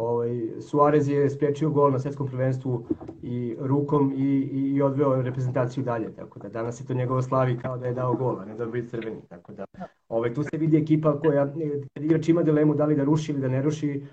Ovaj, 0.00 0.30
Suarez 0.60 1.08
je 1.08 1.30
sprečio 1.30 1.70
gol 1.70 1.90
na 1.92 1.98
svetskom 1.98 2.26
prvenstvu 2.26 2.86
i 3.22 3.56
rukom 3.58 4.12
i, 4.16 4.48
i 4.52 4.82
odveo 4.82 5.22
reprezentaciju 5.22 5.84
dalje, 5.84 6.14
tako 6.16 6.38
da 6.38 6.48
danas 6.48 6.80
je 6.80 6.86
to 6.86 6.94
njegovo 6.94 7.22
slavi 7.22 7.58
kao 7.58 7.78
da 7.78 7.86
je 7.86 7.94
dao 7.94 8.14
gol, 8.14 8.38
a 8.40 8.44
ne 8.44 8.54
da 8.54 8.66
bi 8.66 8.88
crveni, 8.88 9.20
tako 9.28 9.52
da 9.52 9.64
Ovaj, 10.08 10.34
tu 10.34 10.42
se 10.42 10.56
vidi 10.56 10.76
ekipa 10.76 11.20
koja, 11.20 11.46
kad 11.94 12.04
igrač 12.04 12.28
ima 12.28 12.42
dilemu 12.42 12.74
da 12.74 12.84
li 12.84 12.96
da 12.96 13.04
ruši 13.04 13.32
ili 13.32 13.40
da 13.40 13.48
ne 13.48 13.62
ruši, 13.62 14.06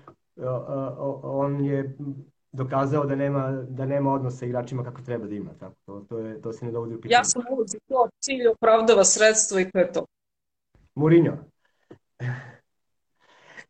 on 1.22 1.64
je 1.64 1.96
dokazao 2.52 3.06
da 3.06 3.16
nema, 3.16 3.64
da 3.68 3.86
nema 3.86 4.12
odnos 4.12 4.38
sa 4.38 4.46
igračima 4.46 4.84
kako 4.84 5.02
treba 5.02 5.26
da 5.26 5.34
ima. 5.34 5.50
Tako, 5.60 5.74
to, 5.86 6.00
to, 6.08 6.18
je, 6.18 6.42
to 6.42 6.52
se 6.52 6.64
ne 6.64 6.72
dovodi 6.72 6.94
u 6.94 7.00
pitanje. 7.00 7.12
Ja 7.12 7.24
sam 7.24 7.42
uvijek 7.50 7.68
za 7.68 7.78
to 7.88 8.08
cilj 8.20 8.48
opravdava 8.48 9.04
sredstvo 9.04 9.58
i 9.58 9.70
to 9.70 9.78
je 9.78 9.92
to. 9.92 10.04
Mourinho. 10.94 11.36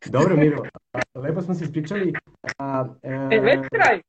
Dobro, 0.05 0.35
Miro, 0.35 0.63
lepo 1.15 1.41
smo 1.41 1.53
se 1.53 1.63
ispričali. 1.63 2.13
A, 2.57 2.85
e, 3.03 3.13
e, 3.31 3.39
već 3.39 3.67
kraj. 3.71 4.01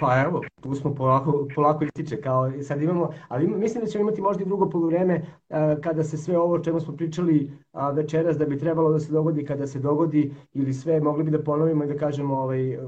Pa 0.00 0.22
evo, 0.26 0.40
tu 0.60 0.74
smo 0.74 0.94
polako, 0.94 1.48
polako 1.54 1.84
ističe, 1.84 2.20
kao 2.20 2.52
sad 2.62 2.82
imamo, 2.82 3.12
ali 3.28 3.46
mislim 3.46 3.84
da 3.84 3.90
ćemo 3.90 4.02
imati 4.02 4.20
možda 4.20 4.42
i 4.42 4.46
drugo 4.46 4.70
poluvreme 4.70 5.22
a, 5.50 5.76
kada 5.82 6.04
se 6.04 6.16
sve 6.16 6.38
ovo 6.38 6.54
o 6.54 6.58
čemu 6.58 6.80
smo 6.80 6.96
pričali 6.96 7.52
a, 7.72 7.90
večeras 7.90 8.38
da 8.38 8.44
bi 8.44 8.58
trebalo 8.58 8.92
da 8.92 9.00
se 9.00 9.12
dogodi 9.12 9.44
kada 9.44 9.66
se 9.66 9.78
dogodi 9.78 10.34
ili 10.52 10.74
sve 10.74 11.00
mogli 11.00 11.24
bi 11.24 11.30
da 11.30 11.42
ponovimo 11.42 11.84
i 11.84 11.86
da 11.86 11.96
kažemo 11.96 12.38
ovaj, 12.38 12.78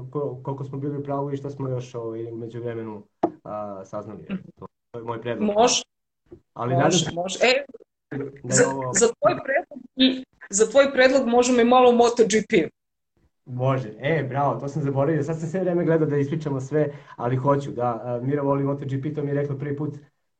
koliko 0.43 0.63
smo 0.63 0.77
bili 0.77 0.97
u 0.97 1.03
pravu 1.03 1.31
i 1.31 1.37
šta 1.37 1.49
smo 1.49 1.69
još 1.69 1.95
ovaj, 1.95 2.31
među 2.31 2.61
vremenu 2.61 3.03
a, 3.43 3.85
saznali. 3.85 4.25
To, 4.55 4.67
je 4.97 5.03
moj 5.03 5.21
predlog. 5.21 5.49
Može. 5.55 5.83
Ali 6.53 6.75
može, 6.75 7.11
može. 7.13 7.39
E, 7.41 7.65
da 8.43 8.53
za, 8.55 8.63
ovo... 8.69 8.91
za, 8.93 9.07
tvoj 9.07 9.35
predlog 9.43 9.79
i 9.95 10.23
za 10.49 10.65
tvoj 10.65 10.91
predlog 10.93 11.27
možemo 11.27 11.61
i 11.61 11.65
malo 11.65 11.91
MotoGP. 11.91 12.71
Može, 13.45 13.89
e, 13.99 14.25
bravo, 14.29 14.59
to 14.59 14.67
sam 14.67 14.81
zaboravio, 14.81 15.23
sad 15.23 15.39
sam 15.39 15.49
sve 15.49 15.59
vreme 15.59 15.85
gledao 15.85 16.07
da 16.07 16.17
ispričamo 16.17 16.61
sve, 16.61 16.91
ali 17.15 17.35
hoću, 17.35 17.71
da, 17.71 18.19
Mira 18.23 18.41
voli 18.41 18.63
MotoGP, 18.63 19.15
to 19.15 19.23
mi 19.23 19.29
je 19.29 19.35
rekla 19.35 19.57
prvi 19.57 19.77
put, 19.77 19.93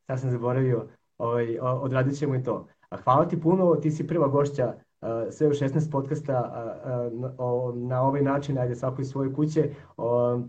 sad 0.08 0.20
sam 0.20 0.32
zaboravio, 0.32 0.88
ovaj, 1.18 1.58
odradit 1.60 2.18
ćemo 2.20 2.36
i 2.36 2.44
to. 2.44 2.68
A 2.90 2.98
hvala 2.98 3.28
ti 3.28 3.42
puno, 3.42 3.76
ti 3.76 3.92
si 3.92 4.08
prva 4.08 4.28
gošća 4.28 4.74
sve 5.30 5.48
u 5.48 5.52
16 5.52 5.92
podcasta 5.92 6.52
na 7.76 8.02
ovaj 8.02 8.22
način, 8.22 8.58
ajde 8.58 8.76
svako 8.76 9.02
iz 9.02 9.10
svoje 9.10 9.34
kuće, 9.34 9.70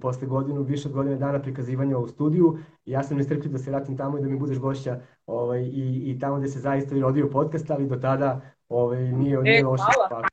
posle 0.01 0.27
godinu, 0.27 0.63
više 0.63 0.89
od 0.89 0.95
godine 0.95 1.17
dana 1.17 1.43
prikazivanja 1.43 1.99
u 1.99 2.09
studiju. 2.09 2.59
Ja 2.85 3.03
sam 3.03 3.17
nestrpljiv 3.17 3.53
da 3.53 3.59
se 3.59 3.71
vratim 3.71 3.97
tamo 3.97 4.19
i 4.19 4.23
da 4.23 4.29
mi 4.29 4.39
budeš 4.39 4.59
gošća 4.59 5.01
ovaj, 5.27 5.63
i, 5.63 6.03
i 6.11 6.19
tamo 6.19 6.37
gde 6.39 6.49
se 6.49 6.61
zaista 6.61 6.97
i 6.97 7.01
rodio 7.01 7.31
podcast, 7.31 7.71
ali 7.71 7.87
do 7.87 7.97
tada 7.97 8.41
ovaj, 8.69 8.99
nije, 8.99 9.43
nije 9.43 9.59
e. 9.59 9.63
Hvala. 9.63 10.29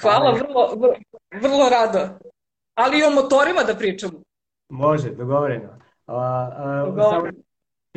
Hvala, 0.00 0.32
vrlo, 0.32 0.74
vrlo, 0.76 0.94
vrlo 1.42 1.68
rado. 1.68 2.18
Ali 2.74 2.98
i 2.98 3.02
o 3.02 3.10
motorima 3.10 3.62
da 3.66 3.74
pričamo. 3.74 4.12
Može, 4.68 5.10
dogovoreno. 5.10 5.68
A, 6.06 6.16
a, 6.56 6.84
dogovoreno. 6.86 7.38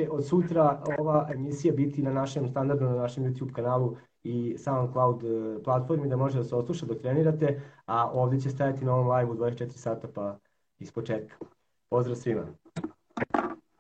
Od 0.10 0.28
sutra 0.28 0.84
ova 1.00 1.30
emisija 1.34 1.74
biti 1.74 2.04
na 2.04 2.12
našem 2.12 2.48
standardno, 2.48 2.90
na 2.90 2.96
našem 2.96 3.24
YouTube 3.24 3.54
kanalu 3.54 3.98
i 4.24 4.58
SoundCloud 4.58 5.24
e, 5.24 5.64
platformi 5.64 6.10
da 6.10 6.18
može 6.18 6.38
da 6.38 6.44
se 6.44 6.56
osluša 6.56 6.86
dok 6.86 7.02
trenirate, 7.02 7.62
a 7.86 8.10
ovdje 8.12 8.40
će 8.40 8.50
stajati 8.50 8.86
na 8.86 8.96
ovom 8.96 9.12
live 9.12 9.32
u 9.32 9.36
24 9.36 9.70
sata 9.70 10.08
pa 10.14 10.38
iz 10.80 10.92
početka. 10.92 11.36
Pozdrav 11.90 12.16
svima. 12.16 12.46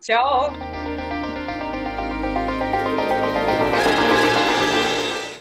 Ćao! 0.05 1.14